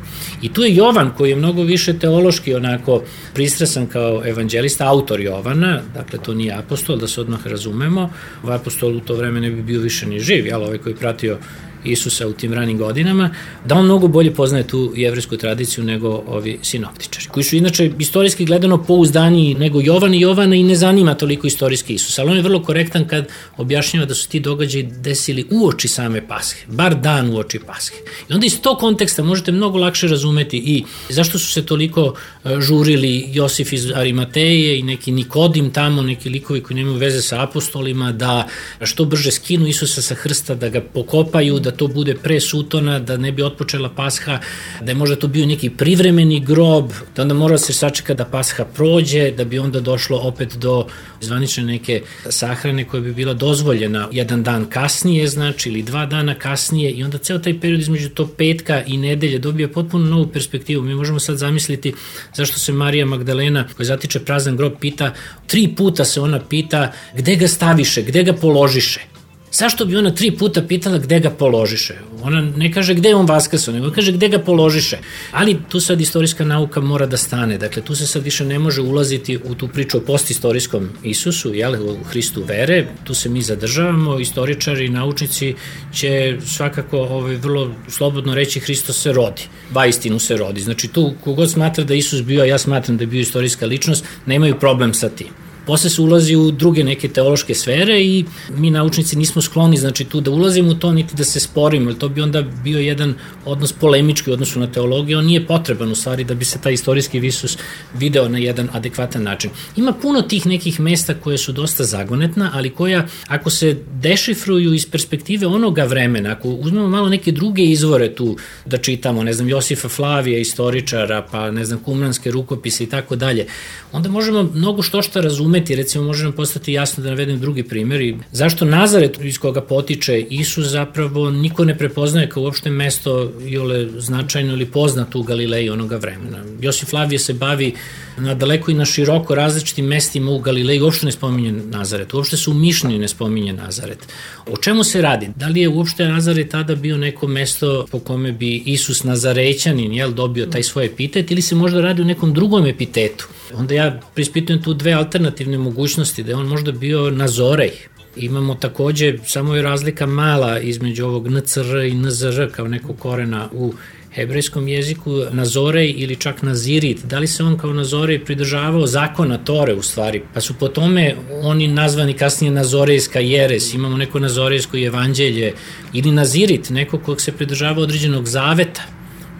I 0.43 0.53
tu 0.53 0.62
je 0.62 0.74
Jovan 0.74 1.11
koji 1.16 1.30
je 1.30 1.37
mnogo 1.37 1.62
više 1.62 1.99
teološki 1.99 2.55
onako 2.55 3.03
pristrasan 3.35 3.87
kao 3.87 4.22
evanđelista, 4.26 4.89
autor 4.89 5.20
Jovana, 5.20 5.80
dakle 5.95 6.18
to 6.18 6.35
nije 6.35 6.55
apostol, 6.59 6.97
da 6.97 7.09
se 7.09 7.20
odmah 7.20 7.47
razumemo, 7.47 8.11
ovaj 8.43 8.57
apostol 8.57 8.97
u 8.97 9.01
to 9.01 9.14
vreme 9.14 9.41
ne 9.41 9.51
bi 9.51 9.62
bio 9.62 9.80
više 9.80 10.07
ni 10.07 10.20
živ, 10.20 10.47
jel, 10.47 10.62
ovaj 10.62 10.78
koji 10.78 10.95
pratio 10.95 11.39
Isusa 11.85 12.28
u 12.28 12.32
tim 12.32 12.53
ranim 12.53 12.78
godinama, 12.78 13.30
da 13.64 13.74
on 13.74 13.85
mnogo 13.85 14.09
bolje 14.09 14.35
poznaje 14.35 14.66
tu 14.66 14.93
jevrijsku 14.97 15.37
tradiciju 15.37 15.85
nego 15.85 16.22
ovi 16.26 16.59
sinoptičari, 16.62 17.26
koji 17.28 17.45
su 17.45 17.57
inače 17.57 17.91
istorijski 17.99 18.45
gledano 18.45 18.82
pouzdaniji 18.85 19.55
nego 19.55 19.80
Jovan 19.80 20.14
i 20.14 20.20
Jovana 20.20 20.57
i 20.57 20.62
ne 20.62 20.74
zanima 20.74 21.14
toliko 21.14 21.47
istorijski 21.47 21.95
Isus, 21.95 22.18
ali 22.18 22.30
on 22.30 22.37
je 22.37 22.43
vrlo 22.43 22.62
korektan 22.62 23.09
kad 23.09 23.28
objašnjava 23.57 24.07
da 24.07 24.14
su 24.14 24.28
ti 24.28 24.41
događaji 24.41 24.82
desili 24.82 25.47
u 25.51 25.68
oči 25.68 25.89
same 25.89 26.28
Pashe, 26.28 26.57
bar 26.66 26.95
dan 26.95 27.30
u 27.30 27.39
oči 27.39 27.59
Pashe. 27.59 27.95
I 28.30 28.32
onda 28.32 28.47
iz 28.47 28.61
tog 28.61 28.78
konteksta 28.78 29.22
možete 29.22 29.53
mnogo 29.53 29.78
lakše 29.78 30.09
razumeti 30.09 30.57
i 30.57 30.85
zašto 31.09 31.39
su 31.39 31.53
se 31.53 31.66
toliko 31.66 32.14
e, 32.45 32.61
žurili 32.61 33.24
Josif 33.32 33.72
iz 33.72 33.91
Arimateje 33.95 34.78
i 34.78 34.82
neki 34.82 35.12
Nikodim 35.12 35.70
tamo, 35.70 36.03
neki 36.03 36.28
likovi 36.28 36.62
koji 36.62 36.76
nemaju 36.76 36.97
veze 36.97 37.22
sa 37.22 37.43
apostolima, 37.43 38.12
da 38.12 38.49
što 38.82 39.05
brže 39.05 39.30
skinu 39.30 39.66
Isusa 39.66 40.03
sa 40.03 40.14
hrsta, 40.14 40.55
da 40.55 40.68
ga 40.68 40.80
pokopaju, 40.80 41.59
da 41.59 41.70
to 41.77 41.87
bude 41.87 42.14
pre 42.14 42.41
Sutona, 42.41 42.99
da 42.99 43.16
ne 43.16 43.33
bi 43.33 43.43
otpočela 43.43 43.89
Pasha, 43.89 44.39
da 44.81 44.91
je 44.91 44.95
možda 44.95 45.16
to 45.16 45.29
bio 45.29 45.47
neki 45.47 45.70
privremeni 45.70 46.41
grob, 46.41 46.93
da 47.16 47.22
onda 47.22 47.35
mora 47.35 47.59
se 47.59 47.72
sačeka 47.72 48.14
da 48.14 48.25
Pasha 48.25 48.64
prođe, 48.64 49.31
da 49.31 49.45
bi 49.45 49.59
onda 49.59 49.81
došlo 49.81 50.18
opet 50.18 50.57
do 50.57 50.87
zvanične 51.20 51.64
neke 51.64 52.03
sahrane 52.29 52.85
koja 52.85 53.01
bi 53.01 53.12
bila 53.12 53.35
dozvoljena 53.35 54.09
jedan 54.12 54.43
dan 54.43 54.66
kasnije, 54.70 55.29
znači, 55.29 55.68
ili 55.68 55.83
dva 55.83 56.07
dana 56.07 56.35
kasnije 56.35 56.91
i 56.91 57.05
onda 57.05 57.18
ceo 57.18 57.39
taj 57.39 57.61
period 57.61 57.81
između 57.81 58.09
to 58.09 58.27
petka 58.27 58.83
i 58.87 58.97
nedelje 58.97 59.39
dobija 59.39 59.68
potpuno 59.68 60.07
novu 60.07 60.27
perspektivu. 60.27 60.83
Mi 60.83 60.95
možemo 60.95 61.20
sad 61.20 61.37
zamisliti 61.37 61.95
zašto 62.35 62.59
se 62.59 62.72
Marija 62.72 63.07
Magdalena, 63.07 63.68
koja 63.77 63.87
zatiče 63.87 64.20
prazan 64.20 64.57
grob, 64.57 64.72
pita, 64.81 65.12
tri 65.47 65.75
puta 65.77 66.05
se 66.05 66.20
ona 66.20 66.41
pita 66.41 66.93
gde 67.16 67.37
ga 67.37 67.49
staviše, 67.49 68.03
gde 68.03 68.22
ga 68.22 68.33
položiše. 68.33 69.14
Zašto 69.55 69.85
bi 69.85 69.97
ona 69.97 70.11
tri 70.11 70.31
puta 70.31 70.63
pitala 70.63 70.99
gde 70.99 71.21
ga 71.21 71.31
položiše? 71.31 71.95
Ona 72.23 72.41
ne 72.41 72.73
kaže 72.73 72.95
gde 72.95 73.09
je 73.09 73.17
on 73.17 73.27
vaskrso, 73.27 73.73
nego 73.73 73.91
kaže 73.91 74.13
gde 74.13 74.29
ga 74.29 74.39
položiše. 74.39 74.99
Ali 75.31 75.59
tu 75.69 75.81
sad 75.81 76.01
istorijska 76.01 76.45
nauka 76.45 76.81
mora 76.81 77.07
da 77.07 77.17
stane. 77.17 77.59
Dakle, 77.59 77.83
tu 77.83 77.95
se 77.95 78.07
sad 78.07 78.23
više 78.23 78.45
ne 78.45 78.59
može 78.59 78.81
ulaziti 78.83 79.39
u 79.45 79.55
tu 79.55 79.69
priču 79.69 79.99
o 79.99 80.01
postistorijskom 80.01 80.89
Isusu, 81.03 81.55
jel, 81.55 81.75
u 81.75 82.05
Hristu 82.05 82.43
vere. 82.43 82.87
Tu 83.05 83.15
se 83.15 83.29
mi 83.29 83.43
zadržavamo. 83.43 84.19
Istoričari 84.19 84.87
i 84.87 84.89
naučnici 84.89 85.55
će 85.93 86.39
svakako 86.47 86.99
ovaj, 86.99 87.37
vrlo 87.37 87.71
slobodno 87.89 88.35
reći 88.35 88.61
Hristos 88.61 89.03
se 89.03 89.13
rodi. 89.13 89.43
Ba 89.71 89.87
istinu 89.87 90.19
se 90.19 90.37
rodi. 90.37 90.61
Znači, 90.61 90.89
tu 90.89 91.13
kogod 91.25 91.51
smatra 91.51 91.85
da 91.85 91.95
Isus 91.95 92.23
bio, 92.23 92.45
ja 92.45 92.59
smatram 92.59 92.97
da 92.97 93.03
je 93.03 93.07
bio 93.07 93.21
istorijska 93.21 93.67
ličnost, 93.67 94.05
nemaju 94.27 94.59
problem 94.61 94.95
sa 94.95 95.09
tim. 95.09 95.43
Posle 95.67 95.91
se 95.91 96.03
ulazi 96.03 96.37
u 96.37 96.51
druge 96.51 96.85
neke 96.85 97.09
teološke 97.09 97.55
sfere 97.55 98.01
i 98.03 98.25
mi 98.57 98.71
naučnici 98.71 99.17
nismo 99.17 99.43
skloni 99.43 99.77
znači 99.77 100.05
tu 100.05 100.21
da 100.21 100.31
ulazimo 100.31 100.71
u 100.71 100.75
to 100.75 100.93
niti 100.93 101.17
da 101.17 101.25
se 101.25 101.41
sporimo, 101.41 101.91
jer 101.91 101.99
to 101.99 102.09
bi 102.09 102.21
onda 102.21 102.43
bio 102.43 102.79
jedan 102.79 103.15
odnos 103.45 103.73
polemički 103.73 104.31
u 104.31 104.33
odnosu 104.33 104.61
na 104.61 104.67
teologiju, 104.67 105.19
on 105.19 105.25
nije 105.25 105.47
potreban 105.47 105.93
u 105.93 105.95
stvari 105.95 106.25
da 106.25 106.35
bi 106.35 106.45
se 106.45 106.59
taj 106.61 106.73
istorijski 106.73 107.21
visus 107.21 107.59
video 107.95 108.29
na 108.29 108.39
jedan 108.39 108.69
adekvatan 108.73 109.23
način. 109.23 109.51
Ima 109.77 109.93
puno 109.93 110.23
tih 110.23 110.47
nekih 110.47 110.81
mesta 110.81 111.15
koje 111.15 111.39
su 111.39 111.53
dosta 111.53 111.85
zagonetna, 111.85 112.51
ali 112.55 112.71
koja 112.71 113.07
ako 113.29 113.51
se 113.51 113.77
dešifruju 113.93 114.75
iz 114.75 114.87
perspektive 114.91 115.47
onoga 115.47 115.85
vremena, 115.85 116.33
ako 116.33 116.49
uzmemo 116.49 116.89
malo 116.89 117.09
neke 117.09 117.33
druge 117.33 117.62
izvore 117.62 118.15
tu 118.15 118.37
da 118.67 118.77
čitamo, 118.77 119.23
ne 119.23 119.33
znam, 119.33 119.49
Josifa 119.49 119.89
Flavija, 119.89 120.39
istoričara, 120.39 121.27
pa 121.31 121.51
ne 121.51 121.65
znam, 121.65 121.79
kumranske 121.79 122.31
rukopise 122.31 122.85
i 122.85 122.87
tako 122.87 123.17
dalje, 123.17 123.47
onda 123.93 124.09
možemo 124.09 124.43
mnogo 124.43 124.83
što 124.83 125.03
što 125.03 125.21
razumeti 125.21 125.54
razumeti, 125.55 125.77
recimo 125.77 126.05
može 126.05 126.25
nam 126.25 126.33
postati 126.33 126.73
jasno 126.73 127.03
da 127.03 127.11
navedem 127.11 127.41
drugi 127.41 127.63
primjer 127.63 128.01
i 128.01 128.17
zašto 128.33 128.65
Nazaret 128.65 129.19
iz 129.23 129.39
koga 129.39 129.61
potiče 129.61 130.21
Isus 130.21 130.67
zapravo 130.67 131.31
niko 131.31 131.65
ne 131.65 131.79
prepoznaje 131.79 132.29
kao 132.29 132.43
uopšte 132.43 132.71
mesto 132.71 133.33
jole 133.41 133.87
značajno 133.99 134.53
ili 134.53 134.67
poznato 134.67 135.19
u 135.19 135.23
Galileji 135.23 135.71
onoga 135.71 135.97
vremena. 135.97 136.45
Josif 136.61 136.89
Flavije 136.89 137.19
se 137.19 137.33
bavi 137.33 137.75
na 138.19 138.35
daleko 138.35 138.71
i 138.71 138.75
na 138.75 138.85
široko 138.85 139.35
različitim 139.35 139.87
mestima 139.87 140.31
u 140.31 140.39
Galileji, 140.39 140.81
uopšte 140.81 141.07
ne 141.07 141.13
spominje 141.13 141.53
Nazaret, 141.53 142.15
uopšte 142.15 142.37
se 142.37 142.51
u 142.51 142.55
Mišljenju 142.55 142.99
ne 142.99 143.09
spominje 143.09 143.53
Nazaret. 143.53 143.99
O 144.47 144.57
čemu 144.57 144.85
se 144.85 145.03
radi? 145.03 145.29
Da 145.37 145.47
li 145.47 145.61
je 145.61 145.69
uopšte 145.69 146.09
Nazaret 146.09 146.51
tada 146.51 146.75
bio 146.75 146.97
neko 146.97 147.27
mesto 147.27 147.87
po 147.91 147.99
kome 147.99 148.33
bi 148.33 148.63
Isus 148.67 149.05
Nazarećanin 149.05 149.93
jel, 149.93 150.13
dobio 150.13 150.47
taj 150.47 150.63
svoj 150.63 150.87
epitet 150.87 151.31
ili 151.31 151.43
se 151.43 151.55
možda 151.55 151.81
radi 151.81 152.03
o 152.03 152.05
nekom 152.05 152.35
drugom 152.35 152.67
epitetu? 152.67 153.29
Onda 153.55 153.75
ja 153.75 154.01
prispitujem 154.15 154.63
tu 154.63 154.75
dve 154.75 154.93
alternativne 154.93 155.43
mogućnosti, 155.49 156.22
da 156.22 156.30
je 156.30 156.36
on 156.36 156.47
možda 156.47 156.72
bio 156.72 157.11
Nazorej, 157.11 157.72
Imamo 158.16 158.55
takođe, 158.55 159.18
samo 159.26 159.55
je 159.55 159.62
razlika 159.62 160.07
mala 160.07 160.59
između 160.59 161.05
ovog 161.07 161.28
NCR 161.28 161.76
i 161.76 161.95
NZR 161.95 162.51
kao 162.53 162.68
nekog 162.68 162.99
korena 162.99 163.49
u 163.53 163.72
hebrejskom 164.14 164.68
jeziku 164.68 165.11
Nazorej 165.30 165.95
ili 165.97 166.16
čak 166.16 166.42
Nazirit, 166.42 167.05
da 167.05 167.18
li 167.18 167.26
se 167.26 167.45
on 167.45 167.59
kao 167.59 167.72
Nazorej 167.72 168.24
pridržavao 168.24 168.86
zakona 168.86 169.38
Tore 169.38 169.74
u 169.74 169.82
stvari, 169.82 170.22
pa 170.34 170.40
su 170.40 170.55
po 170.55 170.68
tome 170.68 171.14
oni 171.42 171.68
nazvani 171.68 172.12
kasnije 172.12 172.51
Nazorejska 172.51 173.20
jeres, 173.20 173.74
imamo 173.74 173.97
neko 173.97 174.18
Nazorejsko 174.18 174.76
evanđelje 174.76 175.53
ili 175.92 176.11
Nazirit, 176.11 176.70
neko 176.70 176.99
kog 176.99 177.20
se 177.20 177.32
pridržava 177.32 177.82
određenog 177.82 178.28
zaveta, 178.28 178.82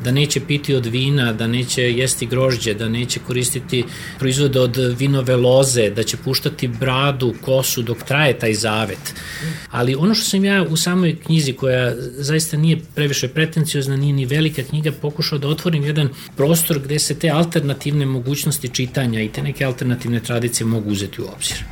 da 0.05 0.11
neće 0.11 0.41
piti 0.41 0.75
od 0.75 0.87
vina, 0.87 1.33
da 1.33 1.47
neće 1.47 1.83
jesti 1.83 2.27
grožđe, 2.27 2.75
da 2.75 2.89
neće 2.89 3.21
koristiti 3.27 3.85
proizvode 4.19 4.61
od 4.61 4.77
vinove 4.99 5.37
loze, 5.37 5.91
da 5.91 6.03
će 6.03 6.17
puštati 6.17 6.69
bradu, 6.69 7.35
kosu 7.41 7.83
dok 7.83 8.03
traje 8.03 8.39
taj 8.39 8.55
zavet. 8.55 9.15
Ali 9.71 9.95
ono 9.95 10.15
što 10.15 10.25
sam 10.25 10.45
ja 10.45 10.63
u 10.63 10.77
samoj 10.77 11.17
knjizi, 11.17 11.53
koja 11.53 11.95
zaista 12.17 12.57
nije 12.57 12.79
previše 12.95 13.29
pretenciozna, 13.29 13.97
nije 13.97 14.13
ni 14.13 14.27
velika 14.27 14.63
knjiga, 14.63 14.93
pokušao 14.93 15.39
da 15.39 15.49
otvorim 15.49 15.85
jedan 15.85 16.09
prostor 16.37 16.79
gde 16.79 16.99
se 16.99 17.19
te 17.19 17.31
alternativne 17.31 18.07
mogućnosti 18.07 18.69
čitanja 18.69 19.23
i 19.23 19.29
te 19.29 19.43
neke 19.43 19.65
alternativne 19.65 20.21
tradicije 20.21 20.67
mogu 20.67 20.91
uzeti 20.91 21.23
u 21.23 21.25
obzir 21.35 21.65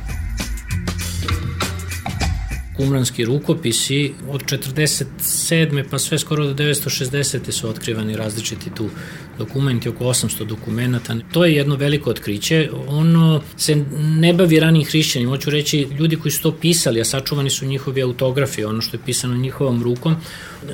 kumranski 2.77 3.25
rukopisi 3.25 4.13
od 4.29 4.43
47. 4.43 5.83
pa 5.91 5.99
sve 5.99 6.19
skoro 6.19 6.45
do 6.45 6.53
960. 6.53 7.51
su 7.51 7.69
otkrivani 7.69 8.15
različiti 8.15 8.69
tu 8.75 8.89
dokumenti, 9.37 9.89
oko 9.89 10.05
800 10.05 10.45
dokumenta. 10.45 11.15
To 11.31 11.45
je 11.45 11.55
jedno 11.55 11.75
veliko 11.75 12.09
otkriće. 12.09 12.69
Ono 12.87 13.41
se 13.57 13.75
ne 13.99 14.33
bavi 14.33 14.59
ranim 14.59 14.85
hrišćanima. 14.85 15.31
Hoću 15.31 15.49
reći, 15.49 15.87
ljudi 15.99 16.15
koji 16.15 16.31
su 16.31 16.41
to 16.41 16.51
pisali, 16.51 17.01
a 17.01 17.05
sačuvani 17.05 17.49
su 17.49 17.65
njihovi 17.65 18.01
autografi, 18.01 18.63
ono 18.63 18.81
što 18.81 18.97
je 18.97 19.01
pisano 19.05 19.35
njihovom 19.35 19.83
rukom, 19.83 20.15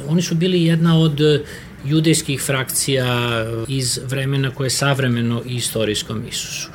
oni 0.08 0.22
su 0.22 0.36
bili 0.36 0.64
jedna 0.64 1.00
od 1.00 1.22
judejskih 1.86 2.42
frakcija 2.42 3.46
iz 3.68 4.00
vremena 4.06 4.52
koje 4.52 4.66
je 4.66 4.70
savremeno 4.70 5.42
i 5.46 5.56
istorijskom 5.56 6.24
Isusu 6.30 6.70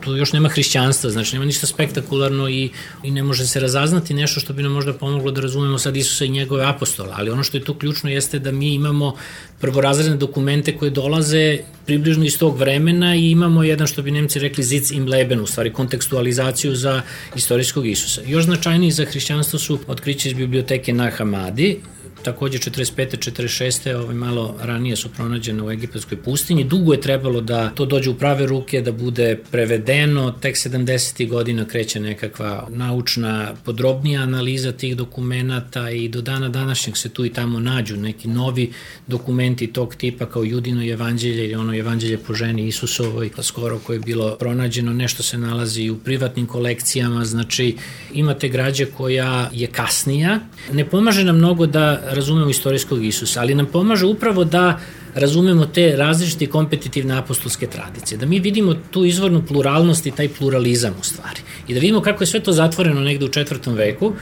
tu 0.00 0.16
još 0.16 0.32
nema 0.32 0.48
hrišćanstva, 0.48 1.10
znači 1.10 1.34
nema 1.34 1.44
ništa 1.44 1.66
spektakularno 1.66 2.48
i, 2.48 2.70
i 3.02 3.10
ne 3.10 3.22
može 3.22 3.46
se 3.46 3.60
razaznati 3.60 4.14
nešto 4.14 4.40
što 4.40 4.52
bi 4.52 4.62
nam 4.62 4.72
možda 4.72 4.92
pomoglo 4.92 5.30
da 5.30 5.40
razumemo 5.40 5.78
sad 5.78 5.96
Isusa 5.96 6.24
i 6.24 6.28
njegove 6.28 6.64
apostola, 6.64 7.14
ali 7.18 7.30
ono 7.30 7.42
što 7.42 7.56
je 7.56 7.64
tu 7.64 7.74
ključno 7.74 8.10
jeste 8.10 8.38
da 8.38 8.52
mi 8.52 8.74
imamo 8.74 9.14
prvorazredne 9.60 10.16
dokumente 10.16 10.76
koje 10.76 10.90
dolaze 10.90 11.58
približno 11.90 12.24
iz 12.24 12.38
tog 12.38 12.58
vremena 12.58 13.16
i 13.16 13.30
imamo 13.30 13.62
jedan 13.62 13.86
što 13.86 14.02
bi 14.02 14.10
Nemci 14.10 14.38
rekli 14.38 14.64
Zitz 14.64 14.92
im 14.92 15.08
Leben, 15.08 15.40
u 15.40 15.46
stvari 15.46 15.72
kontekstualizaciju 15.72 16.74
za 16.74 17.02
istorijskog 17.36 17.86
Isusa. 17.86 18.22
Još 18.26 18.44
značajniji 18.44 18.90
za 18.90 19.04
hrišćanstvo 19.04 19.58
su 19.58 19.78
otkriće 19.86 20.28
iz 20.28 20.34
biblioteke 20.34 20.92
na 20.92 21.10
Hamadi, 21.10 21.80
takođe 22.22 22.58
45. 22.58 23.30
46. 23.30 23.94
Ovaj, 23.94 24.14
malo 24.14 24.56
ranije 24.62 24.96
su 24.96 25.08
pronađene 25.08 25.62
u 25.62 25.70
egipatskoj 25.70 26.22
pustinji. 26.22 26.64
Dugo 26.64 26.92
je 26.92 27.00
trebalo 27.00 27.40
da 27.40 27.70
to 27.70 27.86
dođe 27.86 28.10
u 28.10 28.14
prave 28.14 28.46
ruke, 28.46 28.80
da 28.80 28.92
bude 28.92 29.38
prevedeno. 29.50 30.30
Tek 30.30 30.56
70. 30.56 31.28
godina 31.28 31.64
kreće 31.64 32.00
nekakva 32.00 32.66
naučna, 32.70 33.54
podrobnija 33.64 34.22
analiza 34.22 34.72
tih 34.72 34.96
dokumenta 34.96 35.90
i 35.90 36.08
do 36.08 36.20
dana 36.20 36.48
današnjeg 36.48 36.96
se 36.96 37.08
tu 37.08 37.24
i 37.24 37.32
tamo 37.32 37.60
nađu 37.60 37.96
neki 37.96 38.28
novi 38.28 38.72
dokumenti 39.06 39.66
tog 39.66 39.94
tipa 39.94 40.26
kao 40.26 40.44
Judino 40.44 40.92
evanđelje 40.92 41.44
ili 41.44 41.54
ono 41.54 41.74
evanđelje 41.80 42.18
po 42.18 42.34
ženi 42.34 42.66
Isusovoj, 42.66 43.30
skoro 43.42 43.78
koje 43.78 43.96
je 43.96 44.00
bilo 44.00 44.36
pronađeno, 44.36 44.92
nešto 44.92 45.22
se 45.22 45.38
nalazi 45.38 45.90
u 45.90 45.98
privatnim 45.98 46.46
kolekcijama, 46.46 47.24
znači 47.24 47.76
imate 48.14 48.48
građe 48.48 48.86
koja 48.86 49.50
je 49.52 49.66
kasnija. 49.66 50.40
Ne 50.72 50.84
pomaže 50.84 51.24
nam 51.24 51.36
mnogo 51.36 51.66
da 51.66 52.00
razumemo 52.10 52.50
istorijskog 52.50 53.04
Isusa, 53.04 53.40
ali 53.40 53.54
nam 53.54 53.66
pomaže 53.66 54.06
upravo 54.06 54.44
da 54.44 54.80
razumemo 55.14 55.66
te 55.66 55.96
različite 55.96 56.46
kompetitivne 56.46 57.18
apostolske 57.18 57.66
tradicije, 57.66 58.18
da 58.18 58.26
mi 58.26 58.38
vidimo 58.38 58.74
tu 58.90 59.04
izvornu 59.04 59.42
pluralnost 59.46 60.06
i 60.06 60.10
taj 60.10 60.28
pluralizam 60.28 60.94
u 61.00 61.04
stvari 61.04 61.40
i 61.68 61.74
da 61.74 61.80
vidimo 61.80 62.00
kako 62.00 62.22
je 62.22 62.26
sve 62.26 62.40
to 62.40 62.52
zatvoreno 62.52 63.00
negde 63.00 63.24
u 63.24 63.28
četvrtom 63.28 63.74
veku 63.74 64.12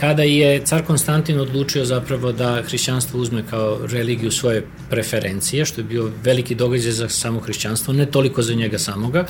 kada 0.00 0.22
je 0.22 0.60
car 0.64 0.82
Konstantin 0.82 1.40
odlučio 1.40 1.84
zapravo 1.84 2.32
da 2.32 2.62
hrišćanstvo 2.62 3.20
uzme 3.20 3.42
kao 3.50 3.78
religiju 3.86 4.30
svoje 4.30 4.66
preferencije, 4.90 5.64
što 5.64 5.80
je 5.80 5.84
bio 5.84 6.10
veliki 6.24 6.54
događaj 6.54 6.92
za 6.92 7.08
samo 7.08 7.40
hrišćanstvo, 7.40 7.94
ne 7.94 8.06
toliko 8.06 8.42
za 8.42 8.54
njega 8.54 8.78
samoga, 8.78 9.26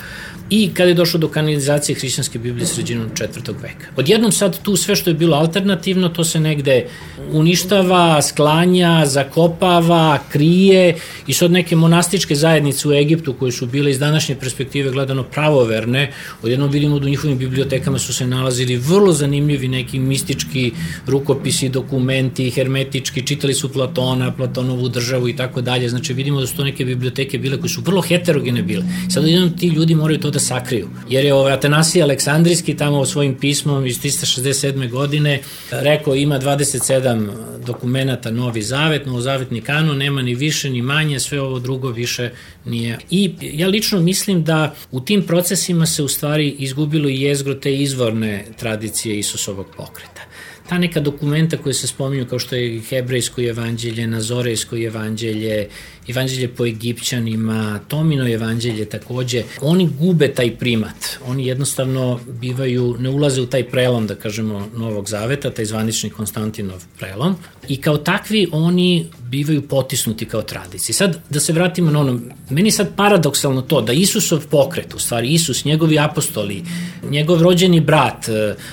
i 0.49 0.71
kada 0.73 0.89
je 0.89 0.93
došlo 0.93 1.19
do 1.19 1.27
kanalizacije 1.27 1.95
hrišćanske 1.95 2.39
Biblije 2.39 2.65
sredinom 2.65 3.09
četvrtog 3.15 3.55
veka. 3.61 3.85
Odjednom 3.95 4.31
sad 4.31 4.61
tu 4.61 4.75
sve 4.75 4.95
što 4.95 5.09
je 5.09 5.13
bilo 5.13 5.37
alternativno, 5.37 6.09
to 6.09 6.23
se 6.23 6.39
negde 6.39 6.87
uništava, 7.31 8.21
sklanja, 8.21 9.05
zakopava, 9.05 10.19
krije 10.29 10.95
i 11.27 11.33
sad 11.33 11.51
neke 11.51 11.75
monastičke 11.75 12.35
zajednice 12.35 12.87
u 12.87 12.93
Egiptu 12.93 13.33
koje 13.33 13.51
su 13.51 13.65
bile 13.65 13.91
iz 13.91 13.99
današnje 13.99 14.35
perspektive 14.35 14.91
gledano 14.91 15.23
pravoverne, 15.23 16.11
odjednom 16.43 16.69
vidimo 16.69 16.99
da 16.99 17.05
u 17.05 17.09
njihovim 17.09 17.37
bibliotekama 17.37 17.99
su 17.99 18.13
se 18.13 18.27
nalazili 18.27 18.77
vrlo 18.77 19.13
zanimljivi 19.13 19.67
neki 19.67 19.99
mistički 19.99 20.54
grčki 20.55 20.71
rukopisi, 21.07 21.69
dokumenti, 21.69 22.49
hermetički, 22.49 23.25
čitali 23.27 23.53
su 23.53 23.69
Platona, 23.69 24.31
Platonovu 24.31 24.89
državu 24.89 25.29
i 25.29 25.35
tako 25.35 25.61
dalje. 25.61 25.89
Znači 25.89 26.13
vidimo 26.13 26.39
da 26.39 26.47
su 26.47 26.55
to 26.55 26.63
neke 26.63 26.85
biblioteke 26.85 27.37
bile 27.37 27.59
koje 27.59 27.69
su 27.69 27.81
vrlo 27.81 28.01
heterogene 28.01 28.61
bile. 28.63 28.83
Sad 29.09 29.27
jednom 29.27 29.57
ti 29.57 29.67
ljudi 29.67 29.95
moraju 29.95 30.19
to 30.19 30.31
da 30.31 30.39
sakriju. 30.39 30.89
Jer 31.09 31.25
je 31.25 31.33
ovaj 31.33 31.53
Atanasij 31.53 32.03
Aleksandrijski 32.03 32.77
tamo 32.77 33.05
svojim 33.05 33.35
pismom 33.35 33.85
iz 33.85 33.99
367. 33.99 34.89
godine 34.89 35.41
rekao 35.71 36.15
ima 36.15 36.39
27 36.39 37.29
dokumenta 37.65 38.31
Novi 38.31 38.61
Zavet, 38.61 39.05
Novozavetni 39.05 39.61
kanon, 39.61 39.97
nema 39.97 40.21
ni 40.21 40.35
više 40.35 40.69
ni 40.69 40.81
manje, 40.81 41.19
sve 41.19 41.41
ovo 41.41 41.59
drugo 41.59 41.89
više 41.89 42.29
nije. 42.65 42.97
I 43.09 43.31
ja 43.41 43.67
lično 43.67 43.99
mislim 43.99 44.43
da 44.43 44.75
u 44.91 44.99
tim 44.99 45.23
procesima 45.23 45.85
se 45.85 46.03
u 46.03 46.07
stvari 46.07 46.55
izgubilo 46.59 47.09
i 47.09 47.21
jezgro 47.21 47.53
te 47.53 47.75
izvorne 47.75 48.45
tradicije 48.59 49.19
Isusovog 49.19 49.67
pokreta 49.77 50.24
ta 50.69 50.77
neka 50.77 50.99
dokumenta 50.99 51.57
koje 51.57 51.73
se 51.73 51.87
spominju 51.87 52.25
kao 52.25 52.39
što 52.39 52.55
je 52.55 52.79
hebrejsko 52.79 53.41
evanđelje, 53.41 54.07
nazorejsko 54.07 54.75
evanđelje, 54.77 55.67
evanđelje 56.07 56.47
po 56.47 56.65
egipćanima, 56.65 57.79
Tomino 57.87 58.27
evanđelje 58.33 58.85
takođe, 58.85 59.43
oni 59.61 59.89
gube 59.99 60.33
taj 60.33 60.55
primat. 60.55 60.95
Oni 61.27 61.47
jednostavno 61.47 62.19
bivaju, 62.27 62.95
ne 62.99 63.09
ulaze 63.09 63.41
u 63.41 63.45
taj 63.45 63.63
prelom, 63.63 64.07
da 64.07 64.15
kažemo, 64.15 64.67
Novog 64.75 65.09
Zaveta, 65.09 65.49
taj 65.49 65.65
zvanični 65.65 66.09
Konstantinov 66.09 66.83
prelom. 66.99 67.35
I 67.67 67.81
kao 67.81 67.97
takvi 67.97 68.47
oni 68.51 69.07
bivaju 69.19 69.61
potisnuti 69.61 70.25
kao 70.25 70.41
tradici. 70.41 70.93
Sad, 70.93 71.19
da 71.29 71.39
se 71.39 71.53
vratimo 71.53 71.91
na 71.91 71.99
ono, 71.99 72.19
meni 72.49 72.71
sad 72.71 72.95
paradoksalno 72.95 73.61
to 73.61 73.81
da 73.81 73.93
Isusov 73.93 74.47
pokret, 74.49 74.93
u 74.93 74.99
stvari 74.99 75.33
Isus, 75.33 75.65
njegovi 75.65 75.99
apostoli, 75.99 76.63
njegov 77.09 77.41
rođeni 77.41 77.79
brat, 77.79 78.25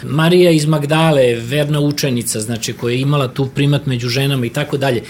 Marija 0.02 0.50
iz 0.50 0.66
Magdale, 0.66 1.34
verna 1.34 1.80
učenica, 1.84 2.40
znači 2.40 2.72
koja 2.72 2.92
je 2.92 3.00
imala 3.00 3.28
tu 3.28 3.46
primat 3.54 3.86
među 3.86 4.08
ženama 4.08 4.46
i 4.46 4.50
tako 4.50 4.76
dalje, 4.76 5.02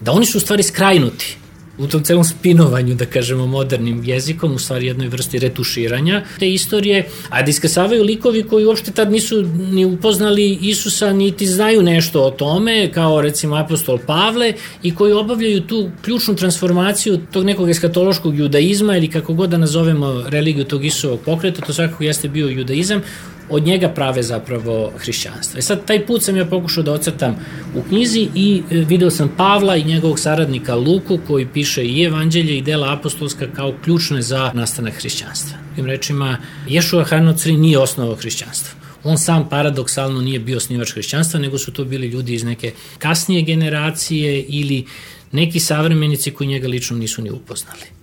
da 0.00 0.12
oni 0.12 0.26
su 0.26 0.38
u 0.38 0.40
stvari 0.40 0.62
skrajnuti 0.62 1.36
u 1.80 1.86
tom 1.86 2.04
celom 2.04 2.24
spinovanju, 2.24 2.94
da 2.94 3.06
kažemo, 3.06 3.46
modernim 3.46 4.02
jezikom, 4.04 4.52
u 4.54 4.58
stvari 4.58 4.86
jednoj 4.86 5.08
vrsti 5.08 5.38
retuširanja 5.38 6.22
te 6.38 6.52
istorije, 6.52 7.06
a 7.28 7.42
da 7.42 7.50
iskasavaju 7.50 8.04
likovi 8.04 8.42
koji 8.42 8.66
uopšte 8.66 8.90
tad 8.90 9.12
nisu 9.12 9.42
ni 9.72 9.84
upoznali 9.84 10.58
Isusa, 10.62 11.12
niti 11.12 11.46
znaju 11.46 11.82
nešto 11.82 12.22
o 12.22 12.30
tome, 12.30 12.92
kao 12.92 13.20
recimo 13.20 13.56
apostol 13.56 13.98
Pavle, 14.06 14.52
i 14.82 14.94
koji 14.94 15.12
obavljaju 15.12 15.60
tu 15.60 15.90
ključnu 16.02 16.36
transformaciju 16.36 17.20
tog 17.32 17.44
nekog 17.44 17.70
eskatološkog 17.70 18.38
judaizma 18.38 18.96
ili 18.96 19.08
kako 19.08 19.34
god 19.34 19.50
da 19.50 19.56
nazovemo 19.56 20.24
religiju 20.28 20.64
tog 20.64 20.84
Isusovog 20.84 21.20
pokreta, 21.20 21.62
to 21.66 21.72
svakako 21.72 22.04
jeste 22.04 22.28
bio 22.28 22.48
judaizam, 22.48 23.02
od 23.50 23.62
njega 23.62 23.88
prave 23.88 24.22
zapravo 24.22 24.92
hrišćanstvo. 24.96 25.58
E 25.58 25.62
sad, 25.62 25.84
taj 25.84 26.06
put 26.06 26.22
sam 26.22 26.36
ja 26.36 26.44
pokušao 26.44 26.82
da 26.82 26.92
ocrtam 26.92 27.36
u 27.74 27.82
knjizi 27.88 28.28
i 28.34 28.62
e, 28.70 28.74
video 28.76 29.10
sam 29.10 29.32
Pavla 29.36 29.76
i 29.76 29.84
njegovog 29.84 30.18
saradnika 30.18 30.74
Luku 30.74 31.18
koji 31.26 31.46
piše 31.46 31.84
i 31.84 32.02
evanđelje 32.02 32.58
i 32.58 32.62
dela 32.62 32.92
apostolska 32.92 33.46
kao 33.56 33.74
ključne 33.84 34.22
za 34.22 34.50
nastanak 34.54 34.94
hrišćanstva. 34.94 35.58
Tim 35.74 35.86
rečima, 35.86 36.38
Ješua 36.68 37.04
Hanocri 37.04 37.56
nije 37.56 37.78
osnovao 37.78 38.14
hrišćanstvo. 38.14 38.80
On 39.04 39.18
sam 39.18 39.48
paradoksalno 39.48 40.20
nije 40.20 40.38
bio 40.38 40.60
snivač 40.60 40.92
hrišćanstva, 40.92 41.40
nego 41.40 41.58
su 41.58 41.72
to 41.72 41.84
bili 41.84 42.06
ljudi 42.06 42.34
iz 42.34 42.44
neke 42.44 42.72
kasnije 42.98 43.42
generacije 43.42 44.42
ili 44.42 44.86
neki 45.32 45.60
savremenici 45.60 46.30
koji 46.30 46.48
njega 46.48 46.68
lično 46.68 46.96
nisu 46.96 47.22
ni 47.22 47.30
upoznali. 47.30 47.99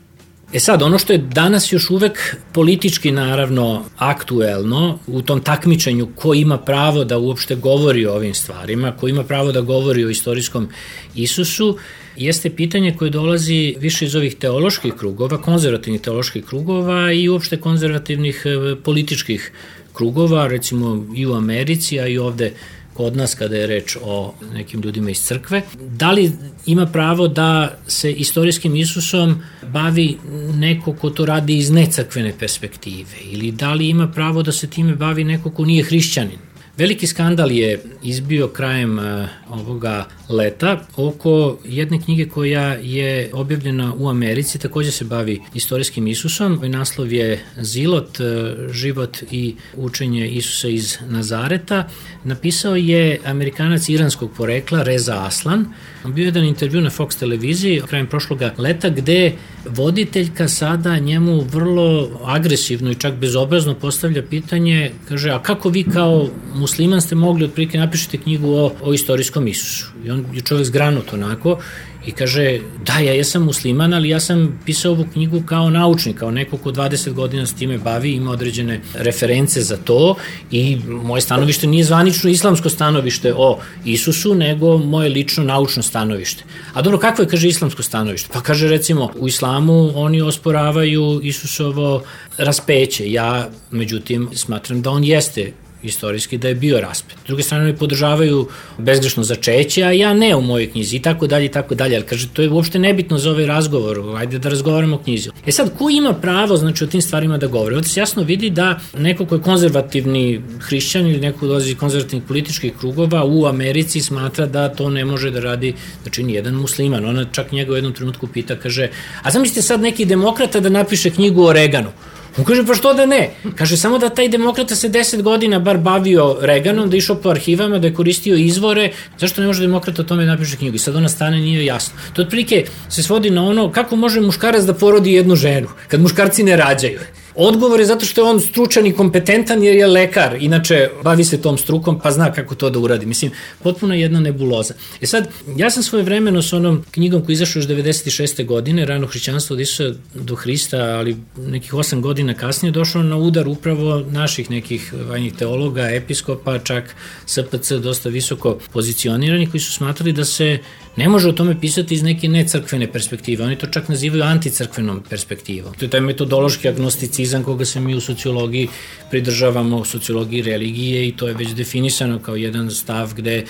E 0.53 0.59
sad, 0.59 0.81
ono 0.81 0.99
što 0.99 1.13
je 1.13 1.17
danas 1.17 1.73
još 1.73 1.89
uvek 1.89 2.35
politički 2.53 3.11
naravno 3.11 3.83
aktuelno 3.97 4.99
u 5.07 5.21
tom 5.21 5.41
takmičenju 5.41 6.07
ko 6.15 6.33
ima 6.33 6.57
pravo 6.57 7.03
da 7.03 7.17
uopšte 7.17 7.55
govori 7.55 8.05
o 8.05 8.13
ovim 8.13 8.33
stvarima, 8.33 8.91
ko 8.91 9.07
ima 9.07 9.23
pravo 9.23 9.51
da 9.51 9.61
govori 9.61 10.05
o 10.05 10.09
istorijskom 10.09 10.67
Isusu, 11.15 11.77
jeste 12.15 12.49
pitanje 12.49 12.95
koje 12.97 13.09
dolazi 13.09 13.75
više 13.79 14.05
iz 14.05 14.15
ovih 14.15 14.35
teoloških 14.35 14.93
krugova, 14.93 15.41
konzervativnih 15.41 16.01
teoloških 16.01 16.45
krugova 16.45 17.11
i 17.11 17.29
uopšte 17.29 17.57
konzervativnih 17.57 18.43
e, 18.45 18.75
političkih 18.83 19.51
krugova, 19.93 20.47
recimo 20.47 21.05
i 21.15 21.25
u 21.25 21.33
Americi, 21.33 21.99
a 21.99 22.07
i 22.07 22.17
ovde 22.17 22.53
kod 22.97 23.15
nas 23.15 23.35
kada 23.35 23.55
je 23.57 23.67
reč 23.67 23.97
o 24.01 24.33
nekim 24.53 24.81
ljudima 24.81 25.09
iz 25.09 25.21
crkve. 25.21 25.61
Da 25.79 26.11
li 26.11 26.31
ima 26.65 26.85
pravo 26.85 27.27
da 27.27 27.77
se 27.87 28.11
istorijskim 28.11 28.75
Isusom 28.75 29.43
bavi 29.73 30.17
neko 30.55 30.93
ko 30.93 31.09
to 31.09 31.25
radi 31.25 31.57
iz 31.57 31.71
necrkvene 31.71 32.33
perspektive 32.39 33.17
ili 33.31 33.51
da 33.51 33.73
li 33.73 33.89
ima 33.89 34.07
pravo 34.07 34.43
da 34.43 34.51
se 34.51 34.69
time 34.69 34.95
bavi 34.95 35.23
neko 35.23 35.51
ko 35.51 35.65
nije 35.65 35.83
hrišćanin? 35.83 36.46
Veliki 36.77 37.07
skandal 37.07 37.51
je 37.51 37.79
izbio 38.03 38.47
krajem 38.47 38.99
uh, 38.99 39.05
ovoga 39.49 40.05
leta 40.29 40.85
oko 40.95 41.57
jedne 41.65 42.01
knjige 42.01 42.29
koja 42.29 42.73
je 42.73 43.29
objavljena 43.33 43.93
u 43.97 44.09
Americi, 44.09 44.59
takođe 44.59 44.91
se 44.91 45.05
bavi 45.05 45.41
istorijskim 45.53 46.07
Isusom. 46.07 46.59
Naslov 46.63 47.13
je 47.13 47.43
Zilot, 47.57 48.19
uh, 48.19 48.25
život 48.71 49.17
i 49.31 49.55
učenje 49.75 50.27
Isusa 50.27 50.67
iz 50.67 50.97
Nazareta. 51.07 51.87
Napisao 52.23 52.75
je 52.75 53.19
Amerikanac 53.25 53.89
iranskog 53.89 54.31
porekla 54.37 54.83
Reza 54.83 55.25
Aslan. 55.25 55.65
Bio 56.13 56.23
je 56.23 56.27
jedan 56.27 56.45
intervju 56.45 56.81
na 56.81 56.89
Fox 56.89 57.19
televiziji 57.19 57.81
krajem 57.87 58.07
prošloga 58.07 58.53
leta 58.57 58.89
gde 58.89 59.33
voditeljka 59.69 60.47
sada 60.47 60.99
njemu 60.99 61.41
vrlo 61.41 62.09
agresivno 62.25 62.91
i 62.91 62.95
čak 62.95 63.13
bezobrazno 63.13 63.73
postavlja 63.75 64.23
pitanje, 64.23 64.91
kaže, 65.07 65.29
a 65.29 65.39
kako 65.43 65.69
vi 65.69 65.83
kao 65.83 66.29
musliman 66.55 67.01
ste 67.01 67.15
mogli 67.15 67.45
otprilike 67.45 67.77
napišete 67.77 68.17
knjigu 68.17 68.53
o, 68.53 68.71
o 68.83 68.93
istorijskom 68.93 69.47
Isusu? 69.47 69.91
I 70.05 70.11
on 70.11 70.25
je 70.33 70.41
čovjek 70.41 70.67
zgranut 70.67 71.13
onako 71.13 71.59
i 72.07 72.11
kaže, 72.11 72.59
da, 72.85 72.99
ja 72.99 73.13
jesam 73.13 73.43
musliman, 73.43 73.93
ali 73.93 74.09
ja 74.09 74.19
sam 74.19 74.59
pisao 74.65 74.91
ovu 74.91 75.05
knjigu 75.13 75.41
kao 75.45 75.69
naučnik, 75.69 76.17
kao 76.17 76.31
neko 76.31 76.57
ko 76.57 76.71
20 76.71 77.13
godina 77.13 77.45
s 77.45 77.53
time 77.53 77.77
bavi, 77.77 78.11
ima 78.11 78.31
određene 78.31 78.81
reference 78.93 79.61
za 79.61 79.77
to 79.77 80.15
i 80.51 80.77
moje 80.87 81.21
stanovište 81.21 81.67
nije 81.67 81.83
zvanično 81.83 82.29
islamsko 82.29 82.69
stanovište 82.69 83.33
o 83.37 83.59
Isusu, 83.85 84.35
nego 84.35 84.77
moje 84.77 85.09
lično 85.09 85.43
naučno 85.43 85.83
stanovište. 85.83 86.43
A 86.73 86.81
dobro, 86.81 86.99
kakvo 86.99 87.23
je, 87.23 87.27
kaže, 87.27 87.47
islamsko 87.47 87.83
stanovište? 87.83 88.29
Pa 88.33 88.41
kaže, 88.41 88.67
recimo, 88.67 89.11
u 89.19 89.27
islamu 89.27 89.91
oni 89.95 90.21
osporavaju 90.21 91.19
Isusovo 91.23 92.03
raspeće. 92.37 93.11
Ja, 93.11 93.49
međutim, 93.71 94.29
smatram 94.33 94.81
da 94.81 94.89
on 94.89 95.03
jeste 95.03 95.51
istorijski 95.83 96.37
da 96.37 96.47
je 96.47 96.55
bio 96.55 96.81
raspet. 96.81 97.17
S 97.23 97.27
druge 97.27 97.43
strane 97.43 97.65
me 97.65 97.75
podržavaju 97.75 98.47
bezgrešno 98.77 99.23
začeće, 99.23 99.83
a 99.83 99.91
ja 99.91 100.13
ne 100.13 100.35
u 100.35 100.41
mojoj 100.41 100.71
knjizi 100.71 100.95
i 100.95 101.01
tako 101.01 101.27
dalje 101.27 101.45
i 101.45 101.51
tako 101.51 101.75
dalje, 101.75 101.95
ali 101.95 102.05
kaže 102.05 102.27
to 102.33 102.41
je 102.41 102.49
uopšte 102.49 102.79
nebitno 102.79 103.17
za 103.17 103.31
ovaj 103.31 103.45
razgovor, 103.45 104.01
ajde 104.17 104.39
da 104.39 104.49
razgovaramo 104.49 104.95
o 104.95 104.99
knjizi. 104.99 105.29
E 105.45 105.51
sad, 105.51 105.77
ko 105.77 105.89
ima 105.89 106.13
pravo 106.13 106.57
znači 106.57 106.83
o 106.83 106.87
tim 106.87 107.01
stvarima 107.01 107.37
da 107.37 107.47
govori? 107.47 107.75
Ovde 107.75 107.87
se 107.87 107.99
jasno 107.99 108.23
vidi 108.23 108.49
da 108.49 108.79
neko 108.97 109.25
ko 109.25 109.35
je 109.35 109.41
konzervativni 109.41 110.41
hrišćan 110.59 111.07
ili 111.07 111.19
neko 111.19 111.39
ko 111.39 111.47
dolazi 111.47 111.71
iz 111.71 111.77
konzervativnih 111.77 112.27
političkih 112.27 112.73
krugova 112.79 113.25
u 113.25 113.45
Americi 113.45 114.01
smatra 114.01 114.45
da 114.45 114.69
to 114.69 114.89
ne 114.89 115.05
može 115.05 115.31
da 115.31 115.39
radi, 115.39 115.73
znači 116.01 116.23
nijedan 116.23 116.53
musliman. 116.53 117.05
Ona 117.05 117.25
čak 117.31 117.51
njega 117.51 117.71
u 117.71 117.75
jednom 117.75 117.93
trenutku 117.93 118.27
pita, 118.27 118.55
kaže, 118.55 118.89
a 119.23 119.31
zamislite 119.31 119.61
sad 119.61 119.81
neki 119.81 120.05
demokrata 120.05 120.59
da 120.59 120.69
napiše 120.69 121.09
knjigu 121.09 121.43
o 121.43 121.53
Reganu. 121.53 121.89
On 122.37 122.45
kaže, 122.45 122.65
pa 122.65 122.75
što 122.75 122.93
da 122.93 123.05
ne? 123.05 123.29
Kaže, 123.55 123.77
samo 123.77 123.97
da 123.97 124.09
taj 124.09 124.29
demokrata 124.29 124.75
se 124.75 124.89
deset 124.89 125.21
godina 125.21 125.59
bar 125.59 125.77
bavio 125.77 126.37
Reganom, 126.41 126.89
da 126.89 126.97
išao 126.97 127.15
po 127.15 127.29
arhivama, 127.29 127.79
da 127.79 127.87
je 127.87 127.93
koristio 127.93 128.35
izvore, 128.35 128.91
zašto 129.19 129.41
ne 129.41 129.47
može 129.47 129.61
demokrata 129.61 130.01
o 130.01 130.05
tome 130.05 130.25
da 130.25 130.31
napiše 130.31 130.57
knjigu? 130.57 130.75
I 130.75 130.79
sad 130.79 130.95
ona 130.95 131.09
stane, 131.09 131.39
nije 131.39 131.65
jasno. 131.65 131.99
To 132.13 132.21
otprilike 132.21 132.65
se 132.89 133.03
svodi 133.03 133.29
na 133.29 133.45
ono, 133.45 133.71
kako 133.71 133.95
može 133.95 134.21
muškarac 134.21 134.63
da 134.63 134.73
porodi 134.73 135.13
jednu 135.13 135.35
ženu, 135.35 135.67
kad 135.87 136.01
muškarci 136.01 136.43
ne 136.43 136.55
rađaju. 136.57 136.99
Odgovor 137.39 137.79
je 137.79 137.85
zato 137.85 138.05
što 138.05 138.21
je 138.21 138.29
on 138.29 138.39
stručan 138.41 138.85
i 138.85 138.93
kompetentan 138.93 139.63
jer 139.63 139.75
je 139.75 139.87
lekar, 139.87 140.37
inače 140.39 140.89
bavi 141.03 141.23
se 141.23 141.41
tom 141.41 141.57
strukom 141.57 141.99
pa 141.99 142.11
zna 142.11 142.31
kako 142.33 142.55
to 142.55 142.69
da 142.69 142.79
uradi. 142.79 143.05
Mislim, 143.05 143.31
potpuno 143.63 143.93
jedna 143.93 144.19
nebuloza. 144.19 144.73
E 145.01 145.05
sad, 145.05 145.27
ja 145.55 145.69
sam 145.69 145.83
svoje 145.83 146.03
vremeno 146.03 146.41
s 146.41 146.53
onom 146.53 146.83
knjigom 146.91 147.25
koja 147.25 147.33
izašla 147.33 147.59
još 147.59 147.67
96. 147.67 148.45
godine, 148.45 148.85
rano 148.85 149.07
hrišćanstvo 149.07 149.53
od 149.53 149.59
Isusa 149.59 149.93
do 150.13 150.35
Hrista, 150.35 150.77
ali 150.77 151.17
nekih 151.37 151.73
8 151.73 152.01
godina 152.01 152.33
kasnije 152.33 152.71
došao 152.71 153.03
na 153.03 153.17
udar 153.17 153.47
upravo 153.47 154.03
naših 154.11 154.51
nekih 154.51 154.93
vanjih 155.09 155.33
teologa, 155.33 155.89
episkopa, 155.89 156.59
čak 156.59 156.95
SPC 157.25 157.71
dosta 157.71 158.09
visoko 158.09 158.57
pozicionirani 158.73 159.49
koji 159.49 159.61
su 159.61 159.73
smatrali 159.73 160.13
da 160.13 160.25
se 160.25 160.57
ne 160.97 161.09
može 161.09 161.29
o 161.29 161.31
tome 161.31 161.59
pisati 161.61 161.93
iz 161.93 162.03
neke 162.03 162.29
necrkvene 162.29 162.91
perspektive. 162.91 163.43
Oni 163.43 163.55
to 163.55 163.67
čak 163.67 163.89
nazivaju 163.89 164.23
anticrkvenom 164.23 165.03
perspektivom. 165.09 165.73
To 165.73 165.85
je 165.85 165.89
taj 165.89 166.01
metodološki 166.01 166.67
agnosticizam 166.67 167.43
koga 167.43 167.65
se 167.65 167.79
mi 167.79 167.95
u 167.95 168.01
sociologiji 168.01 168.67
pridržavamo, 169.09 169.77
u 169.77 169.85
sociologiji 169.85 170.41
religije 170.41 171.07
i 171.07 171.11
to 171.11 171.27
je 171.27 171.33
već 171.33 171.49
definisano 171.49 172.19
kao 172.19 172.35
jedan 172.35 172.71
stav 172.71 173.13
gde 173.15 173.43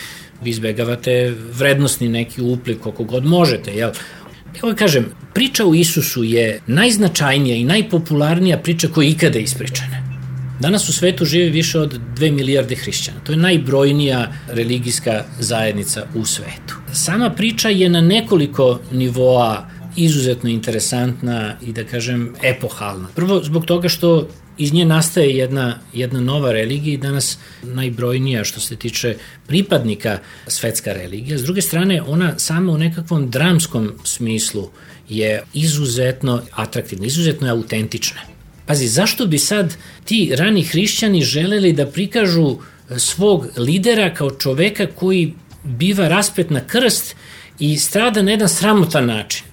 vi 0.44 0.50
izbegavate 0.50 1.34
vrednostni 1.54 2.10
neki 2.10 2.42
uplik 2.42 2.80
koliko 2.80 3.04
god 3.04 3.26
možete, 3.26 3.72
jel? 3.72 3.92
Evo 4.64 4.74
kažem, 4.76 5.06
priča 5.34 5.66
o 5.66 5.74
Isusu 5.74 6.24
je 6.24 6.62
najznačajnija 6.68 7.56
i 7.56 7.64
najpopularnija 7.64 8.58
priča 8.58 8.88
koja 8.88 9.06
je 9.06 9.12
ikada 9.12 9.40
ispričana. 9.40 10.07
Danas 10.60 10.90
u 10.90 10.94
svetu 10.94 11.26
živi 11.26 11.50
više 11.50 11.80
od 11.80 12.00
2 12.16 12.32
milijarde 12.32 12.76
hrišćana. 12.76 13.20
To 13.24 13.32
je 13.32 13.38
najbrojnija 13.38 14.34
religijska 14.48 15.24
zajednica 15.40 16.06
u 16.16 16.26
svetu. 16.26 16.76
Sama 16.94 17.30
priča 17.30 17.70
je 17.70 17.90
na 17.90 18.02
nekoliko 18.02 18.80
nivoa 18.92 19.70
izuzetno 19.96 20.50
interesantna 20.50 21.56
i 21.62 21.74
da 21.74 21.84
kažem 21.84 22.34
epohalna. 22.44 23.08
Prvo 23.16 23.42
zbog 23.44 23.66
toga 23.66 23.90
što 23.90 24.28
iz 24.58 24.74
nje 24.74 24.86
nastaje 24.86 25.38
jedna, 25.38 25.80
jedna 25.94 26.20
nova 26.20 26.52
religija 26.52 26.94
i 26.94 26.98
danas 26.98 27.38
najbrojnija 27.64 28.44
što 28.44 28.60
se 28.60 28.76
tiče 28.76 29.16
pripadnika 29.48 30.20
svetska 30.48 30.94
religija. 30.94 31.38
S 31.38 31.44
druge 31.44 31.62
strane, 31.62 32.02
ona 32.02 32.40
sama 32.40 32.72
u 32.72 32.78
nekakvom 32.78 33.30
dramskom 33.30 33.92
smislu 34.04 34.70
je 35.10 35.44
izuzetno 35.54 36.42
atraktivna, 36.52 37.06
izuzetno 37.06 37.48
je 37.48 37.52
autentična. 37.52 38.37
Pazi, 38.68 38.88
zašto 38.88 39.26
bi 39.26 39.38
sad 39.38 39.76
ti 40.06 40.32
rani 40.36 40.64
hrišćani 40.64 41.22
želeli 41.22 41.74
da 41.74 41.86
prikažu 41.86 42.58
svog 42.98 43.48
lidera 43.58 44.14
kao 44.14 44.32
čoveka 44.32 44.88
koji 44.96 45.34
biva 45.64 46.08
raspet 46.08 46.50
na 46.50 46.60
krst 46.68 47.16
i 47.60 47.78
strada 47.78 48.22
na 48.22 48.32
jedan 48.32 48.50
sramotan 48.50 49.06
način? 49.06 49.44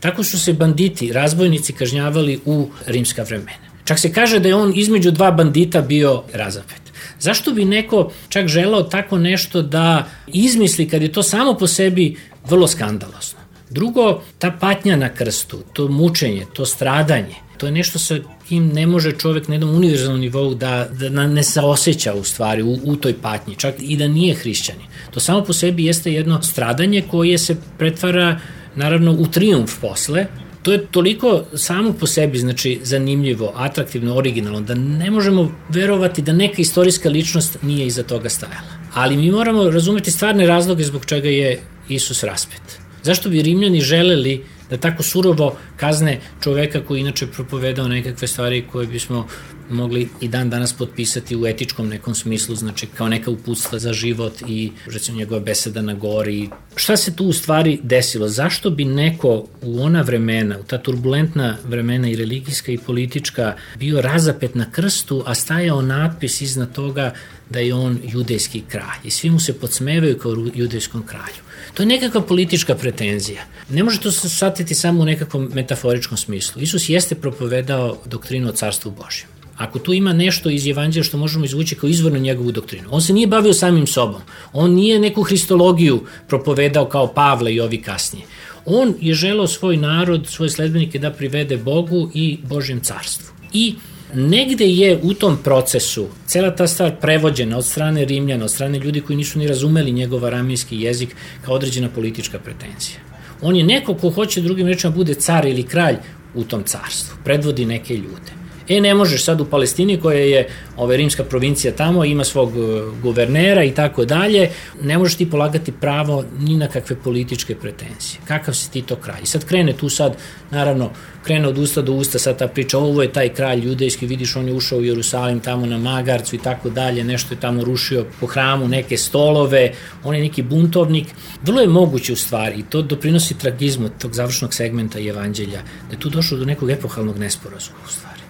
Tako 0.00 0.24
su 0.24 0.40
se 0.40 0.52
banditi, 0.52 1.12
razbojnici 1.12 1.72
kažnjavali 1.72 2.40
u 2.44 2.68
rimska 2.86 3.22
vremena. 3.22 3.66
Čak 3.84 3.98
se 3.98 4.12
kaže 4.12 4.38
da 4.38 4.48
je 4.48 4.54
on 4.54 4.72
između 4.76 5.10
dva 5.10 5.30
bandita 5.30 5.80
bio 5.80 6.22
razapet. 6.32 6.80
Zašto 7.20 7.52
bi 7.52 7.64
neko 7.64 8.12
čak 8.28 8.48
želao 8.48 8.82
tako 8.82 9.18
nešto 9.18 9.62
da 9.62 10.08
izmisli 10.26 10.88
kad 10.88 11.02
je 11.02 11.12
to 11.12 11.22
samo 11.22 11.54
po 11.54 11.66
sebi 11.66 12.16
vrlo 12.48 12.66
skandalosno? 12.66 13.38
Drugo, 13.70 14.22
ta 14.38 14.50
patnja 14.60 14.96
na 14.96 15.08
krstu, 15.08 15.62
to 15.72 15.88
mučenje, 15.88 16.46
to 16.52 16.66
stradanje, 16.66 17.34
to 17.58 17.66
je 17.66 17.72
nešto 17.72 17.98
sa 17.98 18.18
kim 18.48 18.68
ne 18.68 18.86
može 18.86 19.12
čovek 19.12 19.48
na 19.48 19.54
jednom 19.54 19.74
univerzalnom 19.74 20.20
nivou 20.20 20.54
da, 20.54 20.88
da 20.92 21.26
ne 21.26 21.42
saoseća 21.42 22.14
u 22.14 22.24
stvari 22.24 22.62
u, 22.62 22.78
u 22.84 22.96
toj 22.96 23.14
patnji, 23.22 23.54
čak 23.54 23.74
i 23.80 23.96
da 23.96 24.08
nije 24.08 24.34
hrišćanin. 24.34 24.86
To 25.14 25.20
samo 25.20 25.44
po 25.44 25.52
sebi 25.52 25.84
jeste 25.84 26.12
jedno 26.12 26.42
stradanje 26.42 27.02
koje 27.10 27.38
se 27.38 27.56
pretvara 27.78 28.40
naravno 28.74 29.12
u 29.12 29.26
triumf 29.26 29.80
posle, 29.80 30.26
to 30.62 30.72
je 30.72 30.86
toliko 30.86 31.44
samo 31.54 31.92
po 31.92 32.06
sebi 32.06 32.38
znači 32.38 32.80
zanimljivo, 32.82 33.52
atraktivno, 33.54 34.16
originalno 34.16 34.60
da 34.60 34.74
ne 34.74 35.10
možemo 35.10 35.50
verovati 35.68 36.22
da 36.22 36.32
neka 36.32 36.62
istorijska 36.62 37.08
ličnost 37.08 37.58
nije 37.62 37.86
iza 37.86 38.02
toga 38.02 38.28
stajala. 38.28 38.76
Ali 38.94 39.16
mi 39.16 39.30
moramo 39.30 39.70
razumeti 39.70 40.10
stvarne 40.10 40.46
razloge 40.46 40.84
zbog 40.84 41.04
čega 41.04 41.28
je 41.28 41.60
Isus 41.88 42.22
raspet. 42.22 42.62
Zašto 43.02 43.28
bi 43.28 43.42
Rimljani 43.42 43.80
želeli 43.80 44.44
da 44.70 44.76
tako 44.76 45.02
surovo 45.02 45.56
kazne 45.76 46.20
čoveka 46.42 46.84
koji 46.84 47.00
inače 47.00 47.26
propovedao 47.26 47.88
nekakve 47.88 48.28
stvari 48.28 48.64
koje 48.72 48.86
bismo 48.86 49.26
mogli 49.70 50.08
i 50.20 50.28
dan 50.28 50.50
danas 50.50 50.72
potpisati 50.72 51.36
u 51.36 51.46
etičkom 51.46 51.88
nekom 51.88 52.14
smislu, 52.14 52.54
znači 52.54 52.86
kao 52.86 53.08
neka 53.08 53.30
uputstva 53.30 53.78
za 53.78 53.92
život 53.92 54.42
i 54.48 54.72
recimo 54.86 55.18
njegova 55.18 55.40
beseda 55.40 55.82
na 55.82 55.94
gori. 55.94 56.48
Šta 56.76 56.96
se 56.96 57.16
tu 57.16 57.24
u 57.24 57.32
stvari 57.32 57.80
desilo? 57.82 58.28
Zašto 58.28 58.70
bi 58.70 58.84
neko 58.84 59.46
u 59.62 59.82
ona 59.82 60.02
vremena, 60.02 60.58
u 60.58 60.62
ta 60.62 60.78
turbulentna 60.78 61.56
vremena 61.64 62.08
i 62.08 62.16
religijska 62.16 62.72
i 62.72 62.78
politička, 62.78 63.54
bio 63.78 64.00
razapet 64.00 64.54
na 64.54 64.70
krstu, 64.70 65.22
a 65.26 65.34
stajao 65.34 65.82
natpis 65.82 66.40
iznad 66.40 66.72
toga 66.72 67.12
da 67.50 67.58
je 67.58 67.74
on 67.74 67.98
judejski 68.04 68.62
kralj 68.68 69.00
i 69.04 69.10
svi 69.10 69.30
mu 69.30 69.40
se 69.40 69.58
podsmevaju 69.60 70.18
kao 70.18 70.32
judejskom 70.54 71.02
kralju. 71.06 71.45
To 71.74 71.82
je 71.82 71.86
nekakva 71.86 72.20
politička 72.20 72.74
pretenzija. 72.74 73.42
Ne 73.68 73.84
može 73.84 74.00
to 74.00 74.10
se 74.12 74.28
satiti 74.28 74.74
samo 74.74 75.02
u 75.02 75.04
nekakvom 75.04 75.50
metaforičkom 75.54 76.16
smislu. 76.16 76.62
Isus 76.62 76.88
jeste 76.88 77.14
propovedao 77.14 77.96
doktrinu 78.04 78.48
o 78.48 78.52
carstvu 78.52 78.90
Božjem. 78.90 79.28
Ako 79.56 79.78
tu 79.78 79.92
ima 79.92 80.12
nešto 80.12 80.50
iz 80.50 80.66
evanđelja 80.66 81.04
što 81.04 81.18
možemo 81.18 81.44
izvući 81.44 81.74
kao 81.74 81.88
izvorno 81.88 82.18
njegovu 82.18 82.52
doktrinu, 82.52 82.88
on 82.90 83.02
se 83.02 83.12
nije 83.12 83.26
bavio 83.26 83.52
samim 83.52 83.86
sobom. 83.86 84.20
On 84.52 84.74
nije 84.74 84.98
neku 84.98 85.22
hristologiju 85.22 86.00
propovedao 86.28 86.88
kao 86.88 87.06
Pavle 87.06 87.54
i 87.54 87.60
ovi 87.60 87.82
kasnije. 87.82 88.26
On 88.64 88.94
je 89.00 89.14
želao 89.14 89.46
svoj 89.46 89.76
narod, 89.76 90.26
svoje 90.26 90.50
sledbenike 90.50 90.98
da 90.98 91.10
privede 91.10 91.56
Bogu 91.56 92.10
i 92.14 92.38
Božjem 92.42 92.80
carstvu. 92.80 93.34
I 93.52 93.74
negde 94.14 94.66
je 94.66 95.00
u 95.02 95.14
tom 95.14 95.38
procesu 95.44 96.06
cela 96.26 96.50
ta 96.50 96.66
stvar 96.66 96.96
prevođena 97.00 97.58
od 97.58 97.64
strane 97.64 98.04
Rimljana, 98.04 98.44
od 98.44 98.50
strane 98.50 98.78
ljudi 98.78 99.00
koji 99.00 99.16
nisu 99.16 99.38
ni 99.38 99.46
razumeli 99.46 99.92
njegov 99.92 100.24
aramijski 100.24 100.80
jezik 100.80 101.16
kao 101.44 101.54
određena 101.54 101.88
politička 101.88 102.38
pretenzija. 102.38 102.98
On 103.42 103.56
je 103.56 103.64
neko 103.64 103.94
ko 103.94 104.10
hoće 104.10 104.40
drugim 104.40 104.66
rečima 104.66 104.90
bude 104.90 105.14
car 105.14 105.46
ili 105.46 105.62
kralj 105.62 105.96
u 106.34 106.44
tom 106.44 106.62
carstvu, 106.64 107.16
predvodi 107.24 107.66
neke 107.66 107.96
ljude. 107.96 108.45
E, 108.68 108.80
ne 108.80 108.94
možeš 108.94 109.24
sad 109.24 109.40
u 109.40 109.44
Palestini 109.44 110.00
koja 110.00 110.18
je 110.18 110.48
ove, 110.76 110.96
rimska 110.96 111.24
provincija 111.24 111.72
tamo, 111.72 112.04
ima 112.04 112.24
svog 112.24 112.50
e, 112.50 112.82
guvernera 113.02 113.64
i 113.64 113.70
tako 113.70 114.04
dalje, 114.04 114.50
ne 114.82 114.98
možeš 114.98 115.16
ti 115.16 115.30
polagati 115.30 115.72
pravo 115.72 116.24
ni 116.38 116.56
na 116.56 116.68
kakve 116.68 116.96
političke 116.96 117.54
pretenzije. 117.54 118.20
Kakav 118.28 118.54
si 118.54 118.70
ti 118.70 118.82
to 118.82 118.96
kraj? 118.96 119.20
I 119.22 119.26
sad 119.26 119.44
krene 119.44 119.72
tu 119.72 119.88
sad, 119.88 120.16
naravno, 120.50 120.90
krene 121.22 121.48
od 121.48 121.58
usta 121.58 121.82
do 121.82 121.92
usta 121.92 122.18
sad 122.18 122.38
ta 122.38 122.48
priča, 122.48 122.78
ovo 122.78 123.02
je 123.02 123.12
taj 123.12 123.28
kralj 123.28 123.66
judejski, 123.66 124.06
vidiš, 124.06 124.36
on 124.36 124.48
je 124.48 124.54
ušao 124.54 124.78
u 124.78 124.84
Jerusalim 124.84 125.40
tamo 125.40 125.66
na 125.66 125.78
Magarcu 125.78 126.36
i 126.36 126.38
tako 126.38 126.70
dalje, 126.70 127.04
nešto 127.04 127.34
je 127.34 127.40
tamo 127.40 127.64
rušio 127.64 128.06
po 128.20 128.26
hramu, 128.26 128.68
neke 128.68 128.96
stolove, 128.96 129.72
on 130.04 130.14
je 130.14 130.20
neki 130.20 130.42
buntovnik. 130.42 131.06
Vrlo 131.42 131.60
je 131.60 131.68
moguće 131.68 132.12
u 132.12 132.16
stvari 132.16 132.64
to 132.70 132.82
doprinosi 132.82 133.38
tragizmu 133.38 133.88
tog 133.98 134.14
završnog 134.14 134.54
segmenta 134.54 134.98
i 134.98 135.08
evanđelja, 135.08 135.62
da 135.88 135.94
je 135.96 136.00
tu 136.00 136.10
došlo 136.10 136.38
do 136.38 136.44
nekog 136.44 136.70
epohalnog 136.70 137.18
nesporazuma 137.18 137.78
u 137.86 137.90
stvari 137.90 138.25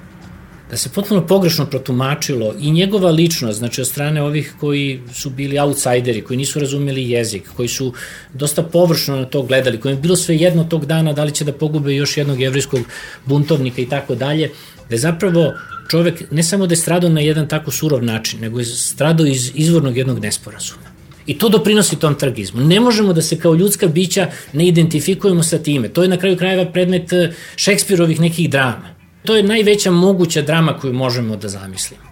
da 0.70 0.76
se 0.76 0.88
potpuno 0.88 1.26
pogrešno 1.26 1.66
protumačilo 1.66 2.54
i 2.60 2.70
njegova 2.70 3.10
ličnost, 3.10 3.58
znači 3.58 3.80
od 3.80 3.86
strane 3.86 4.22
ovih 4.22 4.54
koji 4.60 5.00
su 5.14 5.30
bili 5.30 5.58
outsideri, 5.58 6.22
koji 6.22 6.36
nisu 6.36 6.60
razumeli 6.60 7.10
jezik, 7.10 7.42
koji 7.56 7.68
su 7.68 7.92
dosta 8.34 8.62
površno 8.62 9.16
na 9.16 9.24
to 9.24 9.42
gledali, 9.42 9.80
koji 9.80 9.92
je 9.92 9.96
bilo 9.96 10.16
sve 10.16 10.36
jedno 10.36 10.64
tog 10.64 10.86
dana 10.86 11.12
da 11.12 11.24
li 11.24 11.32
će 11.32 11.44
da 11.44 11.52
pogube 11.52 11.94
još 11.94 12.16
jednog 12.16 12.40
jevrijskog 12.40 12.80
buntovnika 13.24 13.82
i 13.82 13.88
tako 13.88 14.14
dalje, 14.14 14.50
da 14.88 14.94
je 14.94 14.98
zapravo 14.98 15.52
čovek 15.90 16.22
ne 16.30 16.42
samo 16.42 16.66
da 16.66 16.72
je 16.72 16.76
stradao 16.76 17.10
na 17.10 17.20
jedan 17.20 17.48
tako 17.48 17.70
surov 17.70 18.04
način, 18.04 18.40
nego 18.40 18.58
je 18.58 18.64
stradao 18.64 19.26
iz 19.26 19.52
izvornog 19.54 19.96
jednog 19.96 20.18
nesporazuma. 20.18 20.96
I 21.26 21.38
to 21.38 21.48
doprinosi 21.48 21.96
tom 21.96 22.14
tragizmu. 22.14 22.60
Ne 22.60 22.80
možemo 22.80 23.12
da 23.12 23.22
se 23.22 23.38
kao 23.38 23.54
ljudska 23.54 23.86
bića 23.86 24.28
ne 24.52 24.66
identifikujemo 24.66 25.42
sa 25.42 25.58
time. 25.58 25.88
To 25.88 26.02
je 26.02 26.08
na 26.08 26.16
kraju 26.16 26.36
krajeva 26.36 26.70
predmet 26.72 27.12
eh, 27.12 27.32
Šekspirovih 27.56 28.20
nekih 28.20 28.50
drama 28.50 28.95
to 29.26 29.36
je 29.36 29.42
najveća 29.42 29.90
moguća 29.90 30.42
drama 30.42 30.78
koju 30.78 30.92
možemo 30.92 31.36
da 31.36 31.48
zamislimo. 31.48 32.02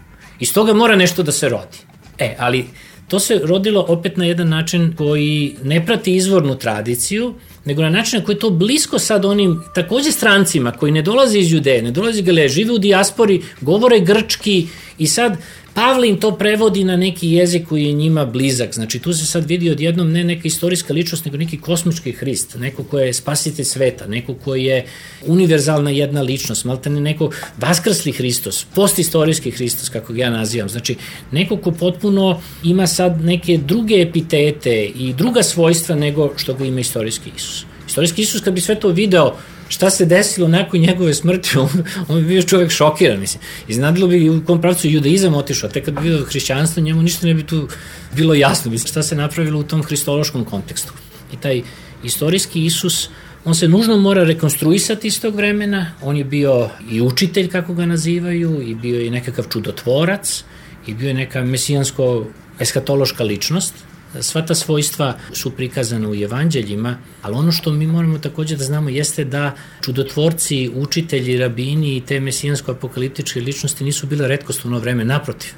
Iz 0.40 0.54
toga 0.54 0.72
mora 0.72 0.96
nešto 0.96 1.22
da 1.22 1.32
se 1.32 1.48
rodi. 1.48 1.78
E, 2.18 2.36
ali 2.38 2.64
to 3.08 3.20
se 3.20 3.40
rodilo 3.44 3.84
opet 3.88 4.16
na 4.16 4.24
jedan 4.24 4.48
način 4.48 4.94
koji 4.96 5.56
ne 5.62 5.86
prati 5.86 6.14
izvornu 6.16 6.58
tradiciju, 6.58 7.34
nego 7.64 7.82
na 7.82 7.90
način 7.90 8.22
koji 8.22 8.36
je 8.36 8.40
to 8.40 8.50
blisko 8.50 8.98
sad 8.98 9.24
onim 9.24 9.62
takođe 9.74 10.12
strancima 10.12 10.72
koji 10.72 10.92
ne 10.92 11.02
dolaze 11.02 11.38
iz 11.38 11.52
Judeje, 11.52 11.82
ne 11.82 11.90
dolaze 11.90 12.20
iz 12.20 12.26
Galeje, 12.26 12.48
žive 12.48 12.72
u 12.72 12.78
dijaspori, 12.78 13.42
govore 13.60 14.00
grčki 14.00 14.66
i 14.98 15.06
sad 15.06 15.36
Pavle 15.74 16.08
im 16.08 16.16
to 16.20 16.30
prevodi 16.36 16.84
na 16.84 16.96
neki 16.96 17.28
jezik 17.28 17.68
koji 17.68 17.84
je 17.84 17.92
njima 17.92 18.24
blizak. 18.26 18.74
Znači 18.74 18.98
tu 18.98 19.12
se 19.12 19.26
sad 19.26 19.48
vidi 19.48 19.70
odjednom 19.70 20.12
ne 20.12 20.24
neka 20.24 20.48
istorijska 20.48 20.92
ličnost, 20.92 21.24
nego 21.24 21.36
neki 21.36 21.60
kosmički 21.60 22.12
Hrist, 22.12 22.54
neko 22.54 22.84
ko 22.84 22.98
je 22.98 23.12
spasitelj 23.12 23.64
sveta, 23.64 24.06
neko 24.06 24.34
ko 24.34 24.54
je 24.54 24.84
univerzalna 25.26 25.90
jedna 25.90 26.22
ličnost, 26.22 26.64
malte 26.64 26.90
ne 26.90 27.00
neko 27.00 27.30
vaskrsli 27.58 28.12
Hristos, 28.12 28.66
postistorijski 28.74 29.50
Hristos, 29.50 29.88
kako 29.88 30.12
ga 30.12 30.20
ja 30.20 30.30
nazivam. 30.30 30.68
Znači 30.68 30.96
neko 31.32 31.56
ko 31.56 31.70
potpuno 31.70 32.40
ima 32.64 32.86
sad 32.86 33.24
neke 33.24 33.58
druge 33.58 33.94
epitete 33.94 34.84
i 34.84 35.12
druga 35.12 35.42
svojstva 35.42 35.96
nego 35.96 36.32
što 36.36 36.54
ga 36.54 36.64
ima 36.64 36.80
istorijski 36.80 37.30
Isus. 37.36 37.64
Istorijski 37.86 38.22
Isus 38.22 38.40
kad 38.40 38.54
bi 38.54 38.60
sve 38.60 38.74
to 38.74 38.88
video 38.88 39.34
šta 39.68 39.90
se 39.90 40.04
desilo 40.04 40.48
nakon 40.48 40.80
njegove 40.80 41.14
smrti, 41.14 41.58
on, 41.58 41.68
on 42.08 42.20
bi 42.20 42.28
bio 42.28 42.42
čovek 42.42 42.70
šokiran, 42.70 43.20
mislim. 43.20 43.42
Iznadilo 43.68 44.08
bi 44.08 44.30
u 44.30 44.44
kom 44.44 44.60
pravcu 44.60 44.88
judaizam 44.88 45.34
otišao, 45.34 45.70
tek 45.70 45.84
kad 45.84 45.94
bi 45.94 46.08
vidio 46.08 46.24
hrišćanstvo, 46.24 46.82
njemu 46.82 47.02
ništa 47.02 47.26
ne 47.26 47.34
bi 47.34 47.46
tu 47.46 47.68
bilo 48.16 48.34
jasno, 48.34 48.70
mislim, 48.70 48.88
šta 48.88 49.02
se 49.02 49.16
napravilo 49.16 49.60
u 49.60 49.62
tom 49.62 49.82
hristološkom 49.82 50.44
kontekstu. 50.44 50.92
I 51.32 51.36
taj 51.36 51.62
istorijski 52.04 52.64
Isus, 52.64 53.08
on 53.44 53.54
se 53.54 53.68
nužno 53.68 53.96
mora 53.96 54.24
rekonstruisati 54.24 55.06
iz 55.08 55.20
tog 55.20 55.34
vremena, 55.34 55.92
on 56.02 56.16
je 56.16 56.24
bio 56.24 56.70
i 56.90 57.00
učitelj, 57.00 57.48
kako 57.48 57.74
ga 57.74 57.86
nazivaju, 57.86 58.62
i 58.62 58.74
bio 58.74 59.00
je 59.00 59.10
nekakav 59.10 59.44
čudotvorac, 59.52 60.44
i 60.86 60.94
bio 60.94 61.08
je 61.08 61.14
neka 61.14 61.42
mesijansko 61.44 62.26
eskatološka 62.60 63.24
ličnost, 63.24 63.74
Sva 64.20 64.42
ta 64.42 64.54
svojstva 64.54 65.16
su 65.32 65.50
prikazane 65.50 66.08
u 66.08 66.14
evanđeljima, 66.14 66.96
ali 67.22 67.36
ono 67.36 67.52
što 67.52 67.72
mi 67.72 67.86
moramo 67.86 68.18
takođe 68.18 68.56
da 68.56 68.64
znamo 68.64 68.88
jeste 68.88 69.24
da 69.24 69.54
čudotvorci, 69.84 70.70
učitelji, 70.74 71.38
rabini 71.38 71.96
i 71.96 72.00
te 72.00 72.20
mesijansko-apokaliptičke 72.20 73.40
ličnosti 73.40 73.84
nisu 73.84 74.06
bile 74.06 74.28
redkost 74.28 74.64
u 74.64 74.68
ono 74.68 74.78
vreme, 74.78 75.04
naprotiv. 75.04 75.50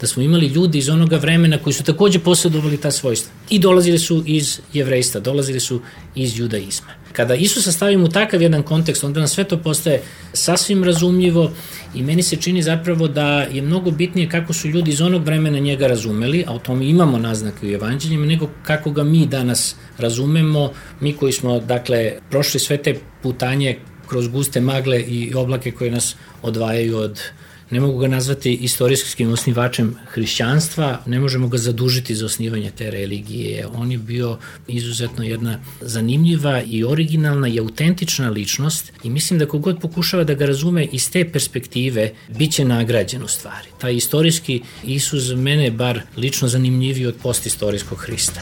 da 0.00 0.06
smo 0.06 0.22
imali 0.22 0.46
ljudi 0.46 0.78
iz 0.78 0.88
onoga 0.88 1.16
vremena 1.16 1.58
koji 1.58 1.72
su 1.74 1.84
takođe 1.84 2.18
posjedovali 2.18 2.76
ta 2.76 2.90
svojstva. 2.90 3.32
I 3.50 3.58
dolazili 3.58 3.98
su 3.98 4.22
iz 4.26 4.60
jevrejstva, 4.72 5.20
dolazili 5.20 5.60
su 5.60 5.80
iz 6.14 6.38
judaizma. 6.38 7.05
Kada 7.16 7.34
Isusa 7.34 7.72
stavimo 7.72 8.04
u 8.04 8.08
takav 8.08 8.42
jedan 8.42 8.62
kontekst, 8.62 9.04
onda 9.04 9.20
nam 9.20 9.28
sve 9.28 9.44
to 9.44 9.58
postaje 9.58 10.02
sasvim 10.32 10.84
razumljivo 10.84 11.50
i 11.94 12.02
meni 12.02 12.22
se 12.22 12.36
čini 12.36 12.62
zapravo 12.62 13.08
da 13.08 13.40
je 13.40 13.62
mnogo 13.62 13.90
bitnije 13.90 14.28
kako 14.28 14.52
su 14.52 14.68
ljudi 14.68 14.90
iz 14.90 15.00
onog 15.00 15.24
vremena 15.24 15.58
njega 15.58 15.86
razumeli, 15.86 16.44
a 16.46 16.54
o 16.54 16.58
tome 16.58 16.86
imamo 16.86 17.18
naznake 17.18 17.66
u 17.66 17.70
evanđeljima, 17.70 18.26
nego 18.26 18.48
kako 18.62 18.90
ga 18.90 19.04
mi 19.04 19.26
danas 19.26 19.76
razumemo, 19.98 20.72
mi 21.00 21.12
koji 21.12 21.32
smo, 21.32 21.60
dakle, 21.60 22.12
prošli 22.30 22.60
sve 22.60 22.76
te 22.76 22.94
putanje 23.22 23.78
kroz 24.08 24.28
guste 24.28 24.60
magle 24.60 25.00
i 25.00 25.34
oblake 25.34 25.70
koje 25.70 25.90
nas 25.90 26.16
odvajaju 26.42 26.96
od 26.96 27.20
ne 27.70 27.80
mogu 27.80 27.98
ga 27.98 28.08
nazvati 28.08 28.54
istorijskim 28.54 29.32
osnivačem 29.32 29.96
hrišćanstva, 30.12 31.02
ne 31.06 31.20
možemo 31.20 31.48
ga 31.48 31.58
zadužiti 31.58 32.14
za 32.14 32.26
osnivanje 32.26 32.70
te 32.70 32.90
religije. 32.90 33.66
On 33.74 33.92
je 33.92 33.98
bio 33.98 34.38
izuzetno 34.68 35.24
jedna 35.24 35.58
zanimljiva 35.80 36.62
i 36.62 36.84
originalna 36.84 37.48
i 37.48 37.58
autentična 37.58 38.30
ličnost 38.30 38.92
i 39.04 39.10
mislim 39.10 39.38
da 39.38 39.46
kogod 39.46 39.80
pokušava 39.80 40.24
da 40.24 40.34
ga 40.34 40.46
razume 40.46 40.84
iz 40.84 41.10
te 41.10 41.32
perspektive, 41.32 42.12
bit 42.38 42.52
će 42.52 42.64
nagrađen 42.64 43.22
u 43.22 43.28
stvari. 43.28 43.68
Taj 43.80 43.94
istorijski 43.94 44.62
Isus 44.84 45.32
mene 45.36 45.70
bar 45.70 46.00
lično 46.16 46.48
zanimljiviji 46.48 47.06
od 47.06 47.14
postistorijskog 47.22 47.98
Hrista. 47.98 48.40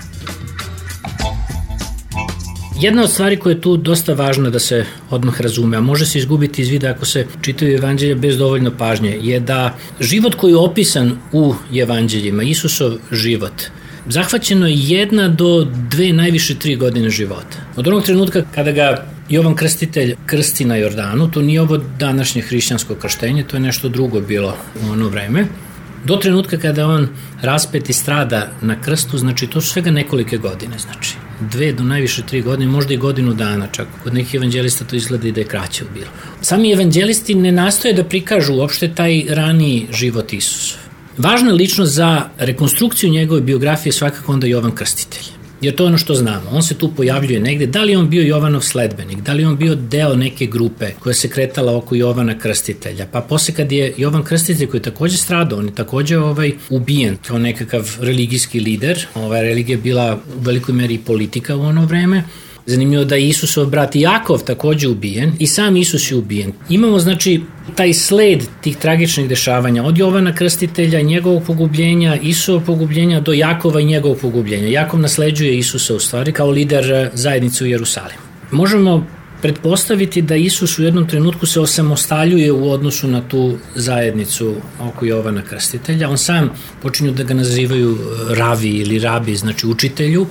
Jedna 2.80 3.02
od 3.02 3.10
stvari 3.10 3.36
koja 3.36 3.54
je 3.54 3.60
tu 3.60 3.76
dosta 3.76 4.14
važna 4.14 4.50
da 4.50 4.58
se 4.58 4.84
odmah 5.10 5.40
razume, 5.40 5.76
a 5.76 5.80
može 5.80 6.06
se 6.06 6.18
izgubiti 6.18 6.62
iz 6.62 6.68
vida 6.68 6.90
ako 6.90 7.06
se 7.06 7.26
čitaju 7.42 7.76
evanđelja 7.76 8.14
bez 8.14 8.38
dovoljno 8.38 8.70
pažnje, 8.78 9.18
je 9.22 9.40
da 9.40 9.76
život 10.00 10.34
koji 10.34 10.52
je 10.52 10.56
opisan 10.56 11.12
u 11.32 11.54
evanđeljima, 11.78 12.42
Isusov 12.42 12.92
život, 13.12 13.62
zahvaćeno 14.06 14.66
je 14.66 14.74
jedna 14.76 15.28
do 15.28 15.66
dve, 15.90 16.12
najviše 16.12 16.54
tri 16.54 16.76
godine 16.76 17.10
života. 17.10 17.62
Od 17.76 17.88
onog 17.88 18.04
trenutka 18.04 18.42
kada 18.54 18.72
ga 18.72 19.06
Jovan 19.28 19.54
Krstitelj 19.54 20.16
krsti 20.26 20.64
na 20.64 20.76
Jordanu, 20.76 21.30
to 21.30 21.42
nije 21.42 21.60
ovo 21.60 21.78
današnje 21.98 22.42
hrišćansko 22.42 22.94
krštenje, 22.94 23.44
to 23.44 23.56
je 23.56 23.60
nešto 23.60 23.88
drugo 23.88 24.20
bilo 24.20 24.56
u 24.82 24.92
ono 24.92 25.08
vreme, 25.08 25.46
do 26.04 26.16
trenutka 26.16 26.58
kada 26.58 26.86
on 26.86 27.08
raspet 27.42 27.90
i 27.90 27.92
strada 27.92 28.48
na 28.62 28.80
krstu, 28.80 29.18
znači 29.18 29.46
to 29.46 29.60
su 29.60 29.68
svega 29.68 29.90
nekolike 29.90 30.36
godine, 30.36 30.78
znači 30.78 31.14
dve 31.50 31.72
do 31.72 31.84
najviše 31.84 32.22
tri 32.22 32.42
godine, 32.42 32.70
možda 32.70 32.94
i 32.94 32.96
godinu 32.96 33.34
dana 33.34 33.66
čak. 33.72 33.86
Kod 34.02 34.14
nekih 34.14 34.34
evanđelista 34.34 34.84
to 34.84 34.96
izgleda 34.96 35.28
i 35.28 35.32
da 35.32 35.40
je 35.40 35.46
kraće 35.46 35.84
bilo. 35.94 36.10
Sami 36.40 36.72
evanđelisti 36.72 37.34
ne 37.34 37.52
nastoje 37.52 37.94
da 37.94 38.04
prikažu 38.04 38.54
uopšte 38.54 38.94
taj 38.94 39.24
raniji 39.28 39.86
život 39.92 40.32
Isusa. 40.32 40.76
Važna 41.18 41.52
ličnost 41.52 41.94
za 41.94 42.28
rekonstrukciju 42.38 43.10
njegove 43.10 43.40
biografije 43.40 43.92
svakako 43.92 44.32
onda 44.32 44.46
Jovan 44.46 44.74
Krstitelj 44.74 45.43
jer 45.64 45.74
to 45.74 45.82
je 45.82 45.88
ono 45.88 45.98
što 45.98 46.14
znamo. 46.14 46.50
On 46.50 46.62
se 46.62 46.78
tu 46.78 46.94
pojavljuje 46.94 47.40
negde. 47.40 47.66
Da 47.66 47.82
li 47.82 47.96
on 47.96 48.10
bio 48.10 48.22
Jovanov 48.22 48.60
sledbenik? 48.60 49.18
Da 49.18 49.32
li 49.32 49.44
on 49.44 49.56
bio 49.56 49.74
deo 49.74 50.14
neke 50.16 50.46
grupe 50.46 50.90
koja 51.00 51.14
se 51.14 51.28
kretala 51.28 51.76
oko 51.76 51.94
Jovana 51.94 52.38
Krstitelja? 52.38 53.06
Pa 53.12 53.20
posle 53.20 53.54
kad 53.54 53.72
je 53.72 53.94
Jovan 53.96 54.24
Krstitelj 54.24 54.66
koji 54.66 54.78
je 54.78 54.82
takođe 54.82 55.16
stradao, 55.16 55.58
on 55.58 55.66
je 55.66 55.74
takođe 55.74 56.18
ovaj, 56.18 56.52
ubijen 56.70 57.16
kao 57.26 57.38
nekakav 57.38 57.96
religijski 58.00 58.60
lider. 58.60 59.06
Ova 59.14 59.40
religija 59.40 59.78
bila 59.78 60.18
u 60.36 60.40
velikoj 60.40 60.74
meri 60.74 60.98
politika 60.98 61.56
u 61.56 61.60
ono 61.60 61.86
vreme. 61.86 62.24
Zanimljivo 62.66 63.04
da 63.04 63.14
je 63.14 63.28
Isusov 63.28 63.66
brat 63.66 63.96
Jakov 63.96 64.44
takođe 64.44 64.88
ubijen 64.88 65.32
i 65.38 65.46
sam 65.46 65.76
Isus 65.76 66.10
je 66.10 66.16
ubijen. 66.16 66.52
Imamo 66.68 66.98
znači 66.98 67.40
taj 67.74 67.92
sled 67.94 68.42
tih 68.60 68.76
tragičnih 68.76 69.28
dešavanja 69.28 69.84
od 69.84 69.98
Jovana 69.98 70.34
Krstitelja, 70.34 71.02
njegovog 71.02 71.42
pogubljenja, 71.46 72.16
Isusov 72.22 72.64
pogubljenja 72.66 73.20
do 73.20 73.32
Jakova 73.32 73.80
i 73.80 73.84
njegovog 73.84 74.18
pogubljenja. 74.18 74.68
Jakov 74.68 75.00
nasleđuje 75.00 75.58
Isusa 75.58 75.94
u 75.94 75.98
stvari 75.98 76.32
kao 76.32 76.50
lider 76.50 76.92
eh, 76.92 77.10
zajednice 77.14 77.64
u 77.64 77.66
Jerusalimu. 77.66 78.22
Možemo 78.50 79.06
pretpostaviti 79.42 80.22
da 80.22 80.36
Isus 80.36 80.78
u 80.78 80.82
jednom 80.82 81.08
trenutku 81.08 81.46
se 81.46 81.60
osamostaljuje 81.60 82.52
u 82.52 82.70
odnosu 82.70 83.08
na 83.08 83.28
tu 83.28 83.58
zajednicu 83.74 84.54
oko 84.80 85.06
Jovana 85.06 85.42
Krstitelja. 85.42 86.08
On 86.10 86.18
sam 86.18 86.50
počinju 86.82 87.12
da 87.12 87.22
ga 87.22 87.34
nazivaju 87.34 87.92
eh, 87.92 88.34
ravi 88.34 88.70
ili 88.70 88.98
rabi, 88.98 89.36
znači 89.36 89.66
učitelju, 89.66 90.26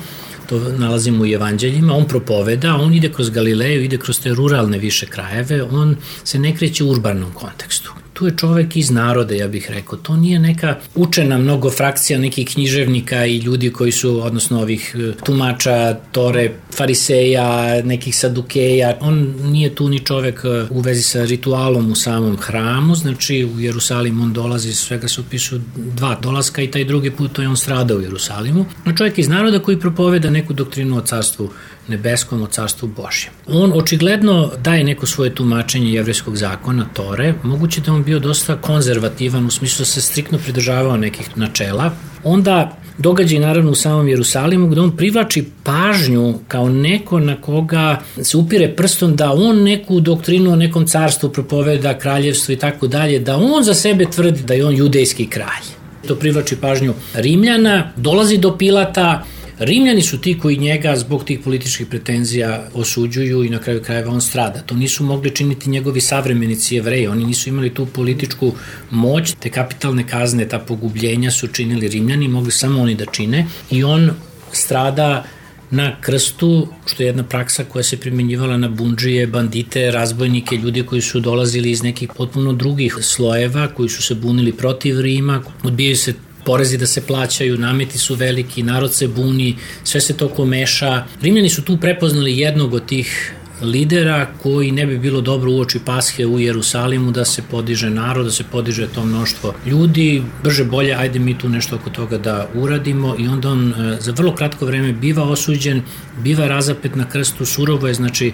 to 0.49 0.59
nalazimo 0.77 1.23
u 1.23 1.27
evanđeljima, 1.27 1.95
on 1.95 2.07
propoveda, 2.07 2.75
on 2.75 2.93
ide 2.93 3.11
kroz 3.11 3.29
Galileju, 3.29 3.83
ide 3.83 3.97
kroz 3.97 4.19
te 4.19 4.33
ruralne 4.33 4.77
više 4.77 5.05
krajeve, 5.05 5.63
on 5.63 5.95
se 6.23 6.39
ne 6.39 6.55
kreće 6.55 6.83
u 6.83 6.89
urbanom 6.89 7.31
kontekstu 7.33 8.02
tu 8.13 8.25
je 8.25 8.37
čovek 8.37 8.75
iz 8.75 8.91
naroda, 8.91 9.35
ja 9.35 9.47
bih 9.47 9.71
rekao. 9.71 9.97
To 9.97 10.15
nije 10.15 10.39
neka 10.39 10.75
učena 10.95 11.37
mnogo 11.37 11.71
frakcija 11.71 12.19
nekih 12.19 12.47
književnika 12.53 13.25
i 13.25 13.37
ljudi 13.37 13.71
koji 13.71 13.91
su, 13.91 14.25
odnosno 14.25 14.61
ovih 14.61 14.95
e, 14.95 15.11
tumača, 15.25 15.97
tore, 16.11 16.51
fariseja, 16.77 17.81
nekih 17.83 18.15
sadukeja. 18.15 18.97
On 19.01 19.33
nije 19.43 19.75
tu 19.75 19.89
ni 19.89 19.99
čovek 19.99 20.41
e, 20.45 20.65
u 20.69 20.81
vezi 20.81 21.03
sa 21.03 21.25
ritualom 21.25 21.91
u 21.91 21.95
samom 21.95 22.37
hramu, 22.37 22.95
znači 22.95 23.49
u 23.55 23.59
Jerusalim 23.59 24.21
on 24.21 24.33
dolazi, 24.33 24.73
svega 24.73 25.07
se 25.07 25.21
upisu 25.21 25.59
dva 25.75 26.15
dolaska 26.21 26.61
i 26.61 26.71
taj 26.71 26.85
drugi 26.85 27.11
put 27.11 27.33
to 27.33 27.41
je 27.41 27.49
on 27.49 27.57
stradao 27.57 27.97
u 27.97 28.01
Jerusalimu. 28.01 28.65
No 28.85 28.97
čovjek 28.97 29.19
iz 29.19 29.27
naroda 29.27 29.59
koji 29.59 29.79
propoveda 29.79 30.29
neku 30.29 30.53
doktrinu 30.53 30.97
o 30.97 31.01
carstvu 31.01 31.49
nebeskom, 31.87 32.41
o 32.41 32.47
carstvu 32.47 32.87
Božjem. 32.87 33.33
On 33.47 33.71
očigledno 33.75 34.51
daje 34.63 34.83
neko 34.83 35.05
svoje 35.05 35.35
tumačenje 35.35 35.93
jevreskog 35.93 36.37
zakona, 36.37 36.85
Tore, 36.93 37.33
moguće 37.43 37.81
da 37.81 37.93
on 37.93 38.03
bio 38.03 38.19
dosta 38.19 38.57
konzervativan, 38.57 39.45
u 39.45 39.51
smislu 39.51 39.81
da 39.81 39.85
se 39.85 40.01
striktno 40.01 40.37
pridržavao 40.37 40.97
nekih 40.97 41.37
načela. 41.37 41.91
Onda 42.23 42.77
događaj 42.97 43.39
naravno 43.39 43.71
u 43.71 43.75
samom 43.75 44.07
Jerusalimu 44.07 44.67
gde 44.67 44.81
on 44.81 44.97
privlači 44.97 45.45
pažnju 45.63 46.39
kao 46.47 46.69
neko 46.69 47.19
na 47.19 47.41
koga 47.41 47.99
se 48.21 48.37
upire 48.37 48.75
prstom 48.75 49.15
da 49.15 49.31
on 49.31 49.63
neku 49.63 49.99
doktrinu 49.99 50.51
o 50.51 50.55
nekom 50.55 50.87
carstvu 50.87 51.29
propoveda, 51.29 51.97
kraljevstvo 51.99 52.53
i 52.53 52.57
tako 52.57 52.87
dalje, 52.87 53.19
da 53.19 53.37
on 53.37 53.63
za 53.63 53.73
sebe 53.73 54.05
tvrdi 54.05 54.43
da 54.43 54.53
je 54.53 54.65
on 54.65 54.75
judejski 54.75 55.25
kralj. 55.27 55.65
To 56.07 56.15
privlači 56.15 56.55
pažnju 56.55 56.93
Rimljana, 57.13 57.91
dolazi 57.95 58.37
do 58.37 58.57
Pilata, 58.57 59.23
Rimljani 59.59 60.01
su 60.01 60.17
ti 60.21 60.39
koji 60.39 60.57
njega 60.57 60.95
zbog 60.95 61.23
tih 61.23 61.39
političkih 61.39 61.87
pretenzija 61.87 62.69
osuđuju 62.73 63.43
i 63.43 63.49
na 63.49 63.59
kraju 63.59 63.83
krajeva 63.83 64.11
on 64.11 64.21
strada. 64.21 64.61
To 64.61 64.75
nisu 64.75 65.03
mogli 65.03 65.35
činiti 65.35 65.69
njegovi 65.69 66.01
savremenici 66.01 66.75
jevreji, 66.75 67.07
oni 67.07 67.25
nisu 67.25 67.49
imali 67.49 67.73
tu 67.73 67.85
političku 67.85 68.53
moć, 68.91 69.33
te 69.39 69.49
kapitalne 69.49 70.07
kazne, 70.07 70.47
ta 70.47 70.59
pogubljenja 70.59 71.31
su 71.31 71.47
činili 71.47 71.87
Rimljani, 71.87 72.27
mogli 72.27 72.51
samo 72.51 72.81
oni 72.81 72.95
da 72.95 73.05
čine. 73.05 73.45
I 73.71 73.83
on 73.83 74.11
strada 74.51 75.23
na 75.71 76.01
krstu, 76.01 76.67
što 76.85 77.03
je 77.03 77.07
jedna 77.07 77.23
praksa 77.23 77.63
koja 77.63 77.83
se 77.83 77.97
primenjivala 77.97 78.57
na 78.57 78.67
bunđije, 78.67 79.27
bandite, 79.27 79.91
razbojnike, 79.91 80.55
ljudi 80.55 80.83
koji 80.83 81.01
su 81.01 81.19
dolazili 81.19 81.71
iz 81.71 81.83
nekih 81.83 82.09
potpuno 82.17 82.53
drugih 82.53 82.97
slojeva, 83.01 83.67
koji 83.67 83.89
su 83.89 84.03
se 84.03 84.15
bunili 84.15 84.51
protiv 84.51 85.01
Rima, 85.01 85.41
odbijaju 85.63 85.97
se 85.97 86.13
porezi 86.45 86.77
da 86.77 86.87
se 86.87 87.01
plaćaju, 87.01 87.57
nameti 87.57 87.97
su 87.97 88.15
veliki, 88.15 88.63
narod 88.63 88.93
se 88.93 89.07
buni, 89.07 89.55
sve 89.83 90.01
se 90.01 90.17
to 90.17 90.29
komeša. 90.29 91.03
Rimljani 91.21 91.49
su 91.49 91.61
tu 91.61 91.77
prepoznali 91.77 92.37
jednog 92.37 92.73
od 92.73 92.85
tih 92.85 93.33
lidera 93.61 94.27
koji 94.41 94.71
ne 94.71 94.85
bi 94.85 94.99
bilo 94.99 95.21
dobro 95.21 95.51
uoči 95.51 95.79
Pashe 95.85 96.25
u 96.25 96.39
Jerusalimu 96.39 97.11
da 97.11 97.25
se 97.25 97.41
podiže 97.51 97.89
narod, 97.89 98.25
da 98.25 98.31
se 98.31 98.43
podiže 98.51 98.87
to 98.87 99.05
mnoštvo 99.05 99.53
ljudi, 99.65 100.23
brže 100.43 100.63
bolje 100.63 100.93
ajde 100.93 101.19
mi 101.19 101.37
tu 101.37 101.49
nešto 101.49 101.75
oko 101.75 101.89
toga 101.89 102.17
da 102.17 102.47
uradimo 102.53 103.15
i 103.19 103.27
onda 103.27 103.49
on 103.49 103.73
e, 103.73 103.97
za 104.01 104.11
vrlo 104.11 104.35
kratko 104.35 104.65
vreme 104.65 104.93
biva 104.93 105.23
osuđen, 105.23 105.81
biva 106.23 106.47
razapet 106.47 106.95
na 106.95 107.09
krstu, 107.09 107.45
surovo 107.45 107.87
je 107.87 107.93
znači 107.93 108.31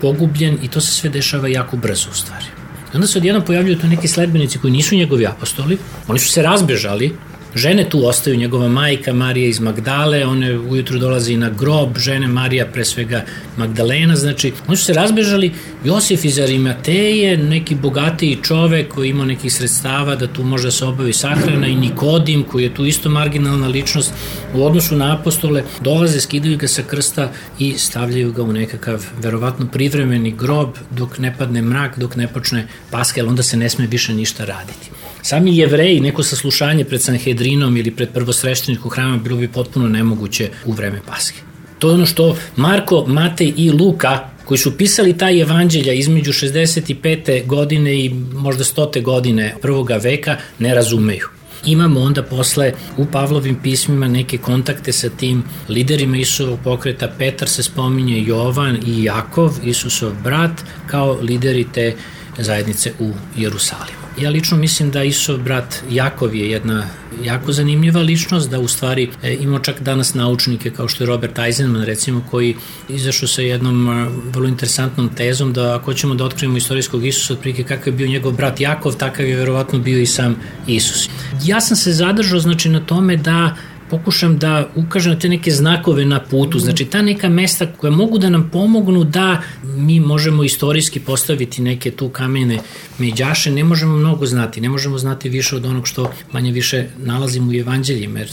pogubljen 0.00 0.58
i 0.62 0.68
to 0.68 0.80
se 0.80 0.92
sve 0.92 1.10
dešava 1.10 1.48
jako 1.48 1.76
brzo 1.76 2.08
u 2.10 2.14
stvari. 2.14 2.44
Onda 2.94 3.06
se 3.06 3.18
odjedno 3.18 3.44
pojavljuju 3.44 3.78
tu 3.78 3.86
neki 3.86 4.08
sledbenici 4.08 4.58
koji 4.58 4.72
nisu 4.72 4.94
njegovi 4.94 5.26
apostoli, 5.26 5.78
oni 6.08 6.18
su 6.18 6.28
se 6.28 6.42
razbežali, 6.42 7.12
Žene 7.54 7.88
tu 7.88 8.06
ostaju, 8.06 8.36
njegova 8.36 8.68
majka 8.68 9.12
Marija 9.12 9.48
iz 9.48 9.60
Magdale, 9.60 10.26
one 10.26 10.58
ujutru 10.58 10.98
dolazi 10.98 11.36
na 11.36 11.50
grob, 11.50 11.98
žene 11.98 12.28
Marija 12.28 12.66
pre 12.66 12.84
svega 12.84 13.24
Magdalena, 13.56 14.16
znači 14.16 14.52
oni 14.68 14.76
su 14.76 14.84
se 14.84 14.92
razbežali, 14.92 15.52
Josif 15.84 16.24
iz 16.24 16.38
Arimateje, 16.38 17.36
neki 17.36 17.74
bogatiji 17.74 18.38
čovek 18.42 18.94
koji 18.94 19.10
ima 19.10 19.24
nekih 19.24 19.52
sredstava 19.52 20.16
da 20.16 20.26
tu 20.26 20.42
može 20.42 20.64
da 20.64 20.70
se 20.70 20.84
obavi 20.84 21.12
sahrana 21.12 21.66
i 21.66 21.74
Nikodim 21.74 22.44
koji 22.44 22.64
je 22.64 22.74
tu 22.74 22.86
isto 22.86 23.10
marginalna 23.10 23.68
ličnost 23.68 24.12
u 24.54 24.64
odnosu 24.64 24.96
na 24.96 25.14
apostole, 25.14 25.64
dolaze, 25.80 26.20
skidaju 26.20 26.58
ga 26.58 26.68
sa 26.68 26.82
krsta 26.82 27.32
i 27.58 27.74
stavljaju 27.78 28.32
ga 28.32 28.42
u 28.42 28.52
nekakav 28.52 29.06
verovatno 29.22 29.66
privremeni 29.66 30.30
grob 30.30 30.76
dok 30.90 31.18
ne 31.18 31.34
padne 31.38 31.62
mrak, 31.62 31.98
dok 31.98 32.16
ne 32.16 32.28
počne 32.28 32.66
paska, 32.90 33.20
jer 33.20 33.28
onda 33.28 33.42
se 33.42 33.56
ne 33.56 33.68
sme 33.68 33.86
više 33.86 34.14
ništa 34.14 34.44
raditi. 34.44 34.90
Sami 35.22 35.56
jevreji, 35.56 36.00
neko 36.00 36.22
saslušanje 36.22 36.84
pred 36.84 37.02
Sanhedrinom 37.02 37.76
ili 37.76 37.90
pred 37.90 38.08
prvosvešteničkog 38.14 38.94
hrama 38.94 39.16
bilo 39.16 39.36
bi 39.36 39.48
potpuno 39.48 39.88
nemoguće 39.88 40.48
u 40.64 40.72
vreme 40.72 41.00
Paske. 41.06 41.40
To 41.78 41.88
je 41.88 41.94
ono 41.94 42.06
što 42.06 42.36
Marko, 42.56 43.04
Matej 43.06 43.52
i 43.56 43.70
Luka 43.70 44.28
koji 44.44 44.58
su 44.58 44.76
pisali 44.76 45.18
taj 45.18 45.40
evanđelja 45.40 45.92
između 45.92 46.32
65. 46.32 47.46
godine 47.46 48.04
i 48.04 48.10
možda 48.34 48.64
100. 48.64 49.02
godine 49.02 49.54
prvoga 49.62 49.96
veka 49.96 50.36
ne 50.58 50.74
razumeju. 50.74 51.28
Imamo 51.66 52.00
onda 52.00 52.22
posle 52.22 52.72
u 52.96 53.06
Pavlovim 53.06 53.56
pismima 53.62 54.08
neke 54.08 54.38
kontakte 54.38 54.92
sa 54.92 55.08
tim 55.08 55.44
liderima 55.68 56.16
Isusovog 56.16 56.58
pokreta. 56.64 57.12
Petar 57.18 57.48
se 57.48 57.62
spominje 57.62 58.22
Jovan 58.22 58.78
i 58.86 59.04
Jakov, 59.04 59.52
Isusov 59.64 60.12
brat, 60.24 60.64
kao 60.86 61.18
lideri 61.22 61.66
te 61.74 61.94
zajednice 62.38 62.92
u 62.98 63.10
Jerusalimu. 63.36 63.99
Ja 64.20 64.30
lično 64.30 64.56
mislim 64.56 64.90
da 64.90 65.02
Isov 65.04 65.38
brat 65.38 65.82
Jakov 65.90 66.34
je 66.34 66.50
jedna 66.50 66.86
jako 67.24 67.52
zanimljiva 67.52 68.00
ličnost, 68.00 68.50
da 68.50 68.60
u 68.60 68.68
stvari 68.68 69.10
e, 69.22 69.34
imamo 69.34 69.58
čak 69.58 69.80
danas 69.80 70.14
naučnike 70.14 70.70
kao 70.70 70.88
što 70.88 71.04
je 71.04 71.08
Robert 71.08 71.38
Eisenman 71.38 71.84
recimo 71.84 72.22
koji 72.30 72.56
izašao 72.88 73.28
sa 73.28 73.42
jednom 73.42 73.88
e, 73.88 74.08
vrlo 74.32 74.48
interesantnom 74.48 75.08
tezom 75.14 75.52
da 75.52 75.74
ako 75.76 75.94
ćemo 75.94 76.14
da 76.14 76.24
otkrijemo 76.24 76.56
istorijskog 76.56 77.06
Isusa 77.06 77.32
otprilike 77.32 77.62
kakav 77.62 77.86
je 77.88 77.96
bio 77.96 78.06
njegov 78.06 78.32
brat 78.32 78.60
Jakov, 78.60 78.96
takav 78.96 79.26
je 79.26 79.36
verovatno 79.36 79.78
bio 79.78 79.98
i 79.98 80.06
sam 80.06 80.36
Isus. 80.66 81.08
Ja 81.44 81.60
sam 81.60 81.76
se 81.76 81.92
zadržao 81.92 82.40
znači 82.40 82.68
na 82.68 82.80
tome 82.80 83.16
da 83.16 83.56
pokušam 83.90 84.38
da 84.38 84.68
ukažem 84.76 85.20
te 85.20 85.28
neke 85.28 85.50
znakove 85.50 86.04
na 86.04 86.20
putu, 86.20 86.58
znači 86.58 86.84
ta 86.84 87.02
neka 87.02 87.28
mesta 87.28 87.66
koja 87.66 87.90
mogu 87.90 88.18
da 88.18 88.30
nam 88.30 88.50
pomognu 88.52 89.04
da 89.04 89.42
mi 89.62 90.00
možemo 90.00 90.44
istorijski 90.44 91.00
postaviti 91.00 91.62
neke 91.62 91.90
tu 91.90 92.08
kamene 92.08 92.58
međaše, 92.98 93.50
ne 93.50 93.64
možemo 93.64 93.96
mnogo 93.96 94.26
znati, 94.26 94.60
ne 94.60 94.68
možemo 94.68 94.98
znati 94.98 95.28
više 95.28 95.56
od 95.56 95.64
onog 95.64 95.88
što 95.88 96.12
manje 96.32 96.52
više 96.52 96.86
nalazimo 96.98 97.50
u 97.50 97.54
evanđeljima, 97.54 98.18
jer 98.18 98.28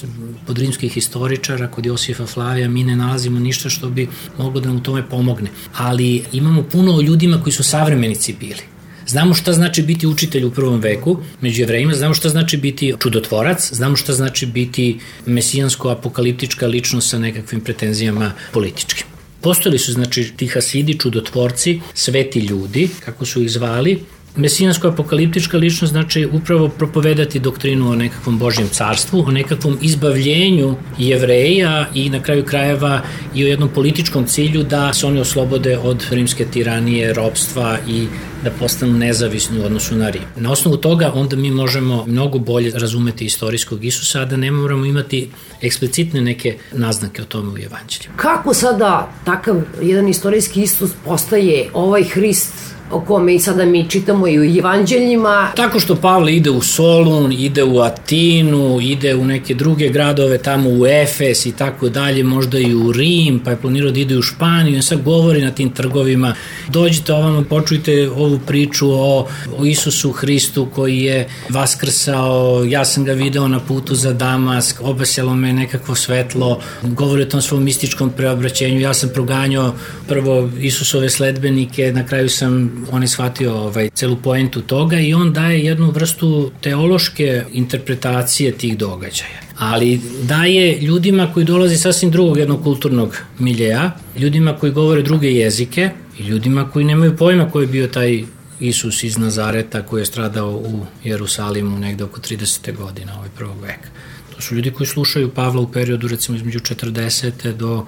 pod 0.47 0.57
rimskih 0.57 0.93
historičara, 0.93 1.67
kod 1.67 1.85
Josifa 1.85 2.25
Flavija, 2.25 2.69
mi 2.69 2.83
ne 2.83 2.95
nalazimo 2.95 3.39
ništa 3.39 3.69
što 3.69 3.89
bi 3.89 4.07
moglo 4.37 4.61
da 4.61 4.67
nam 4.67 4.77
u 4.77 4.83
tome 4.83 5.09
pomogne. 5.09 5.49
Ali 5.77 6.23
imamo 6.33 6.63
puno 6.63 6.95
o 6.95 7.01
ljudima 7.01 7.41
koji 7.43 7.53
su 7.53 7.63
savremenici 7.63 8.35
bili 8.39 8.76
Znamo 9.07 9.33
šta 9.33 9.53
znači 9.53 9.81
biti 9.81 10.07
učitelj 10.07 10.45
u 10.45 10.51
prvom 10.51 10.79
veku 10.79 11.17
među 11.41 11.61
jevrejima, 11.61 11.93
znamo 11.93 12.13
šta 12.13 12.29
znači 12.29 12.57
biti 12.57 12.93
čudotvorac, 12.99 13.73
znamo 13.73 13.95
šta 13.95 14.13
znači 14.13 14.45
biti 14.45 14.99
mesijansko-apokaliptička 15.25 16.67
ličnost 16.67 17.09
sa 17.09 17.19
nekakvim 17.19 17.61
pretenzijama 17.61 18.31
političkim. 18.53 19.07
Postojali 19.41 19.79
su 19.79 19.91
znači 19.91 20.33
ti 20.37 20.47
hasidi, 20.47 20.97
čudotvorci, 20.99 21.79
sveti 21.93 22.39
ljudi, 22.39 22.89
kako 23.05 23.25
su 23.25 23.43
ih 23.43 23.51
zvali, 23.51 23.99
Mesijansko-apokaliptička 24.37 25.57
ličnost 25.57 25.91
znači 25.91 26.27
upravo 26.31 26.69
propovedati 26.69 27.39
doktrinu 27.39 27.89
o 27.89 27.95
nekakvom 27.95 28.39
Božjem 28.39 28.69
carstvu, 28.69 29.23
o 29.27 29.31
nekakvom 29.31 29.77
izbavljenju 29.81 30.75
jevreja 30.97 31.85
i 31.93 32.09
na 32.09 32.23
kraju 32.23 32.45
krajeva 32.45 33.01
i 33.35 33.43
o 33.43 33.47
jednom 33.47 33.69
političkom 33.69 34.25
cilju 34.25 34.63
da 34.63 34.93
se 34.93 35.07
oni 35.07 35.19
oslobode 35.19 35.77
od 35.77 36.05
rimske 36.11 36.45
tiranije, 36.45 37.13
robstva 37.13 37.77
i 37.87 38.07
da 38.43 38.51
postanu 38.51 38.93
nezavisni 38.93 39.59
u 39.59 39.65
odnosu 39.65 39.95
na 39.95 40.09
Rim. 40.09 40.23
Na 40.35 40.51
osnovu 40.51 40.77
toga 40.77 41.11
onda 41.15 41.35
mi 41.35 41.51
možemo 41.51 42.05
mnogo 42.07 42.39
bolje 42.39 42.71
razumeti 42.71 43.25
istorijskog 43.25 43.85
Isusa, 43.85 44.21
a 44.21 44.25
da 44.25 44.37
ne 44.37 44.51
moramo 44.51 44.85
imati 44.85 45.29
eksplicitne 45.61 46.21
neke 46.21 46.57
naznake 46.71 47.21
o 47.21 47.25
tome 47.25 47.49
u 47.49 47.57
evanđelju. 47.57 48.09
Kako 48.15 48.53
sada 48.53 49.11
takav 49.25 49.61
jedan 49.81 50.07
istorijski 50.07 50.61
Isus 50.61 50.91
postaje 51.05 51.69
ovaj 51.73 52.03
Hrist 52.03 52.76
o 52.91 53.01
kome 53.01 53.35
i 53.35 53.39
sada 53.39 53.65
mi 53.65 53.89
čitamo 53.89 54.27
i 54.27 54.39
u 54.39 54.59
evanđeljima. 54.59 55.51
Tako 55.55 55.79
što 55.79 55.95
Pavle 55.95 56.35
ide 56.35 56.49
u 56.49 56.61
Solun, 56.61 57.31
ide 57.31 57.63
u 57.63 57.79
Atinu, 57.79 58.79
ide 58.81 59.15
u 59.15 59.25
neke 59.25 59.53
druge 59.53 59.89
gradove, 59.89 60.37
tamo 60.37 60.69
u 60.69 60.87
Efes 60.87 61.45
i 61.45 61.51
tako 61.51 61.89
dalje, 61.89 62.23
možda 62.23 62.59
i 62.59 62.73
u 62.73 62.91
Rim, 62.91 63.39
pa 63.39 63.51
je 63.51 63.57
planirao 63.57 63.91
da 63.91 63.99
ide 63.99 64.17
u 64.17 64.21
Španiju 64.21 64.77
i 64.77 64.81
sad 64.81 65.03
govori 65.03 65.41
na 65.41 65.51
tim 65.51 65.69
trgovima. 65.69 66.33
Dođite 66.69 67.13
ovamo, 67.13 67.43
počujte 67.43 68.09
ovu 68.09 68.39
priču 68.47 68.91
o, 68.91 69.27
o 69.57 69.65
Isusu 69.65 70.11
Hristu 70.11 70.67
koji 70.75 70.99
je 70.99 71.27
vaskrsao, 71.49 72.63
ja 72.69 72.85
sam 72.85 73.05
ga 73.05 73.13
video 73.13 73.47
na 73.47 73.59
putu 73.59 73.95
za 73.95 74.13
Damask, 74.13 74.81
obasjalo 74.81 75.35
me 75.35 75.53
nekakvo 75.53 75.95
svetlo, 75.95 76.59
govori 76.83 77.21
o 77.21 77.25
tom 77.25 77.41
svom 77.41 77.63
mističkom 77.63 78.09
preobraćenju, 78.09 78.79
ja 78.79 78.93
sam 78.93 79.09
proganjao 79.13 79.73
prvo 80.07 80.49
Isusove 80.59 81.09
sledbenike, 81.09 81.91
na 81.91 82.05
kraju 82.05 82.29
sam 82.29 82.85
on 82.91 83.01
je 83.01 83.07
shvatio 83.07 83.55
ovaj, 83.55 83.89
celu 83.89 84.15
poentu 84.15 84.61
toga 84.61 84.99
i 84.99 85.13
on 85.13 85.33
daje 85.33 85.65
jednu 85.65 85.91
vrstu 85.91 86.51
teološke 86.61 87.43
interpretacije 87.53 88.51
tih 88.51 88.77
događaja. 88.77 89.41
Ali 89.57 90.01
daje 90.23 90.81
ljudima 90.81 91.33
koji 91.33 91.45
dolaze 91.45 91.77
sasvim 91.77 92.11
drugog 92.11 92.37
jednog 92.37 92.63
kulturnog 92.63 93.17
miljeja, 93.39 93.91
ljudima 94.17 94.53
koji 94.53 94.71
govore 94.71 95.01
druge 95.01 95.31
jezike 95.31 95.89
i 96.19 96.23
ljudima 96.23 96.69
koji 96.71 96.85
nemaju 96.85 97.17
pojma 97.17 97.49
ko 97.51 97.61
je 97.61 97.67
bio 97.67 97.87
taj 97.87 98.23
Isus 98.59 99.03
iz 99.03 99.17
Nazareta 99.17 99.81
koji 99.81 100.01
je 100.01 100.05
stradao 100.05 100.51
u 100.51 100.85
Jerusalimu 101.03 101.79
negde 101.79 102.03
oko 102.03 102.21
30. 102.21 102.75
godina 102.75 103.17
ovaj 103.17 103.29
prvog 103.35 103.61
veka. 103.61 103.89
To 104.35 104.41
su 104.41 104.55
ljudi 104.55 104.71
koji 104.71 104.87
slušaju 104.87 105.33
Pavla 105.33 105.61
u 105.61 105.71
periodu 105.71 106.07
recimo 106.07 106.37
između 106.37 106.59
40. 106.59 107.53
do 107.53 107.85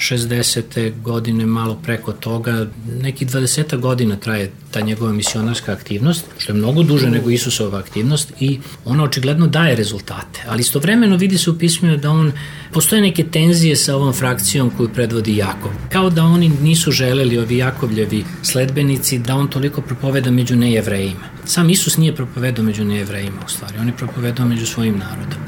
60. 0.00 1.02
godine, 1.02 1.46
malo 1.46 1.74
preko 1.82 2.12
toga, 2.12 2.66
neki 3.02 3.26
20 3.26 3.80
godina 3.80 4.16
traje 4.16 4.50
ta 4.70 4.80
njegova 4.80 5.12
misionarska 5.12 5.72
aktivnost, 5.72 6.24
što 6.38 6.52
je 6.52 6.56
mnogo 6.56 6.82
duže 6.82 7.10
nego 7.10 7.30
Isusova 7.30 7.78
aktivnost 7.78 8.32
i 8.40 8.58
ona 8.84 9.04
očigledno 9.04 9.46
daje 9.46 9.76
rezultate. 9.76 10.40
Ali 10.48 10.60
istovremeno 10.60 11.16
vidi 11.16 11.38
se 11.38 11.50
u 11.50 11.58
pismu 11.58 11.96
da 11.96 12.10
on, 12.10 12.32
postoje 12.72 13.02
neke 13.02 13.24
tenzije 13.24 13.76
sa 13.76 13.96
ovom 13.96 14.12
frakcijom 14.12 14.70
koju 14.76 14.88
predvodi 14.88 15.36
Jakov. 15.36 15.70
Kao 15.92 16.10
da 16.10 16.24
oni 16.24 16.48
nisu 16.48 16.90
želeli, 16.90 17.38
ovi 17.38 17.56
Jakovljevi 17.56 18.24
sledbenici, 18.42 19.18
da 19.18 19.36
on 19.36 19.48
toliko 19.48 19.82
propoveda 19.82 20.30
među 20.30 20.56
nejevrejima. 20.56 21.28
Sam 21.44 21.70
Isus 21.70 21.96
nije 21.96 22.16
propovedao 22.16 22.64
među 22.64 22.84
nejevrejima 22.84 23.40
u 23.46 23.48
stvari, 23.48 23.78
on 23.78 23.86
je 23.86 23.96
propovedao 23.96 24.46
među 24.46 24.66
svojim 24.66 24.98
narodom. 24.98 25.38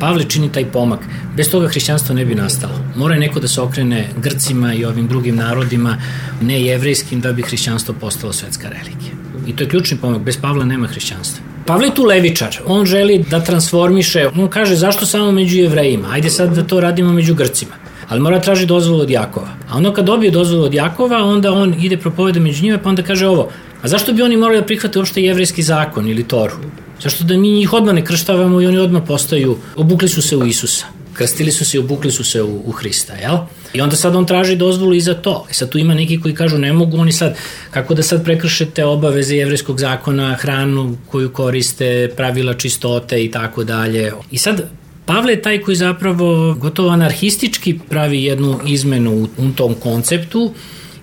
Pavle 0.00 0.24
čini 0.24 0.52
taj 0.52 0.64
pomak. 0.64 1.00
Bez 1.36 1.50
toga 1.50 1.68
hrišćanstvo 1.68 2.14
ne 2.14 2.24
bi 2.24 2.34
nastalo. 2.34 2.74
Mora 2.96 3.14
je 3.14 3.20
neko 3.20 3.40
da 3.40 3.48
se 3.48 3.60
okrene 3.60 4.08
Grcima 4.16 4.74
i 4.74 4.84
ovim 4.84 5.08
drugim 5.08 5.36
narodima, 5.36 5.96
ne 6.42 6.62
jevrejskim, 6.62 7.20
da 7.20 7.32
bi 7.32 7.42
hrišćanstvo 7.42 7.94
postalo 8.00 8.32
svetska 8.32 8.68
religija. 8.68 9.12
I 9.46 9.56
to 9.56 9.64
je 9.64 9.68
ključni 9.68 9.98
pomak. 9.98 10.22
Bez 10.22 10.36
Pavla 10.36 10.64
nema 10.64 10.86
hrišćanstva. 10.86 11.44
Pavle 11.66 11.86
je 11.86 11.94
tu 11.94 12.04
levičar. 12.04 12.56
On 12.66 12.86
želi 12.86 13.24
da 13.30 13.44
transformiše. 13.44 14.28
On 14.36 14.48
kaže 14.48 14.76
zašto 14.76 15.06
samo 15.06 15.32
među 15.32 15.56
jevrejima? 15.56 16.08
Ajde 16.10 16.30
sad 16.30 16.54
da 16.54 16.66
to 16.66 16.80
radimo 16.80 17.12
među 17.12 17.34
Grcima 17.34 17.74
ali 18.08 18.20
mora 18.20 18.40
traži 18.40 18.66
dozvolu 18.66 19.02
od 19.02 19.10
Jakova. 19.10 19.48
A 19.70 19.76
onda 19.76 19.92
kad 19.92 20.04
dobije 20.04 20.30
dozvolu 20.30 20.64
od 20.64 20.74
Jakova, 20.74 21.24
onda 21.24 21.52
on 21.52 21.74
ide 21.80 21.96
propoveda 21.96 22.40
među 22.40 22.64
njima, 22.64 22.78
pa 22.78 22.88
onda 22.88 23.02
kaže 23.02 23.26
ovo, 23.26 23.50
a 23.82 23.88
zašto 23.88 24.12
bi 24.12 24.22
oni 24.22 24.36
morali 24.36 24.60
da 24.60 24.66
prihvate 24.66 24.98
uopšte 24.98 25.22
jevrejski 25.22 25.62
zakon 25.62 26.08
ili 26.08 26.24
Toru? 26.24 26.54
Zašto 27.02 27.24
da 27.24 27.36
mi 27.36 27.50
njih 27.50 27.72
odmah 27.72 27.94
ne 27.94 28.04
krštavamo 28.04 28.60
i 28.60 28.66
oni 28.66 28.78
odmah 28.78 29.02
postaju, 29.06 29.56
obukli 29.76 30.08
su 30.08 30.22
se 30.22 30.36
u 30.36 30.46
Isusa. 30.46 30.86
Krstili 31.12 31.52
su 31.52 31.64
se 31.64 31.76
i 31.76 31.80
obukli 31.80 32.10
su 32.10 32.24
se 32.24 32.42
u, 32.42 32.62
u 32.66 32.72
Hrista, 32.72 33.14
jel? 33.14 33.36
I 33.72 33.80
onda 33.80 33.96
sad 33.96 34.16
on 34.16 34.26
traži 34.26 34.56
dozvolu 34.56 34.94
i 34.94 35.00
za 35.00 35.14
to. 35.14 35.46
I 35.50 35.54
sad 35.54 35.70
tu 35.70 35.78
ima 35.78 35.94
neki 35.94 36.20
koji 36.20 36.34
kažu 36.34 36.58
ne 36.58 36.72
mogu 36.72 36.98
oni 36.98 37.12
sad, 37.12 37.36
kako 37.70 37.94
da 37.94 38.02
sad 38.02 38.24
prekršete 38.24 38.84
obaveze 38.84 39.36
jevreskog 39.36 39.80
zakona, 39.80 40.34
hranu 40.34 40.96
koju 41.10 41.32
koriste, 41.32 42.10
pravila 42.16 42.54
čistote 42.54 43.24
i 43.24 43.30
tako 43.30 43.64
dalje. 43.64 44.12
I 44.30 44.38
sad 44.38 44.62
Pavle 45.08 45.32
je 45.32 45.42
taj 45.42 45.60
koji 45.60 45.76
zapravo 45.76 46.54
gotovo 46.54 46.88
anarhistički 46.88 47.78
pravi 47.88 48.24
jednu 48.24 48.60
izmenu 48.66 49.28
u 49.38 49.48
tom 49.56 49.74
konceptu 49.74 50.52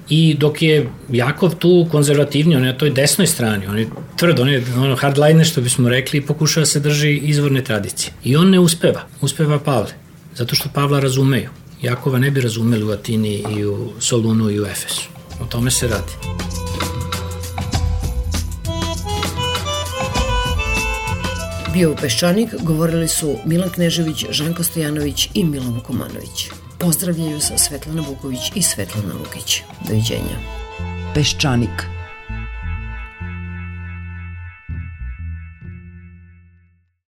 I 0.09 0.35
dok 0.39 0.61
je 0.61 0.89
Jakov 1.09 1.55
tu 1.55 1.87
konzervativni, 1.91 2.55
on 2.55 2.65
je 2.65 2.71
na 2.71 2.77
toj 2.77 2.89
desnoj 2.89 3.27
strani, 3.27 3.67
on 3.67 3.77
je 3.77 3.87
tvrd, 4.17 4.39
on 4.39 4.49
je 4.49 4.63
ono 4.77 4.95
hardliner 4.95 5.45
što 5.45 5.61
bismo 5.61 5.89
rekli 5.89 6.19
i 6.19 6.25
pokušava 6.25 6.65
se 6.65 6.79
drži 6.79 7.17
izvorne 7.17 7.63
tradicije. 7.63 8.13
I 8.23 8.35
on 8.35 8.49
ne 8.49 8.59
uspeva, 8.59 9.07
uspeva 9.21 9.59
Pavle, 9.59 9.93
zato 10.35 10.55
što 10.55 10.69
Pavla 10.73 10.99
razumeju. 10.99 11.49
Jakova 11.81 12.19
ne 12.19 12.31
bi 12.31 12.41
razumeli 12.41 12.83
u 12.83 12.91
Atini 12.91 13.43
i 13.57 13.65
u 13.65 13.91
Solunu 13.99 14.49
i 14.49 14.59
u 14.61 14.65
Efesu. 14.65 15.09
O 15.41 15.45
tome 15.45 15.71
se 15.71 15.87
radi. 15.87 16.13
Bio 21.73 21.91
u 21.91 21.95
Peščanik 21.95 22.49
govorili 22.61 23.07
su 23.07 23.37
Milan 23.45 23.69
Knežević, 23.69 24.25
Žanko 24.29 24.63
Stojanović 24.63 25.29
i 25.33 25.43
Milan 25.43 25.73
Vukomanović. 25.73 26.49
Pozdravljaju 26.85 27.41
sa 27.41 27.57
Svetlana 27.57 28.03
Vuković 28.07 28.51
i 28.55 28.61
Svetlana 28.61 29.13
Lukić. 29.13 29.61
Doviđenja. 29.87 30.37
Peščanik. 31.13 31.94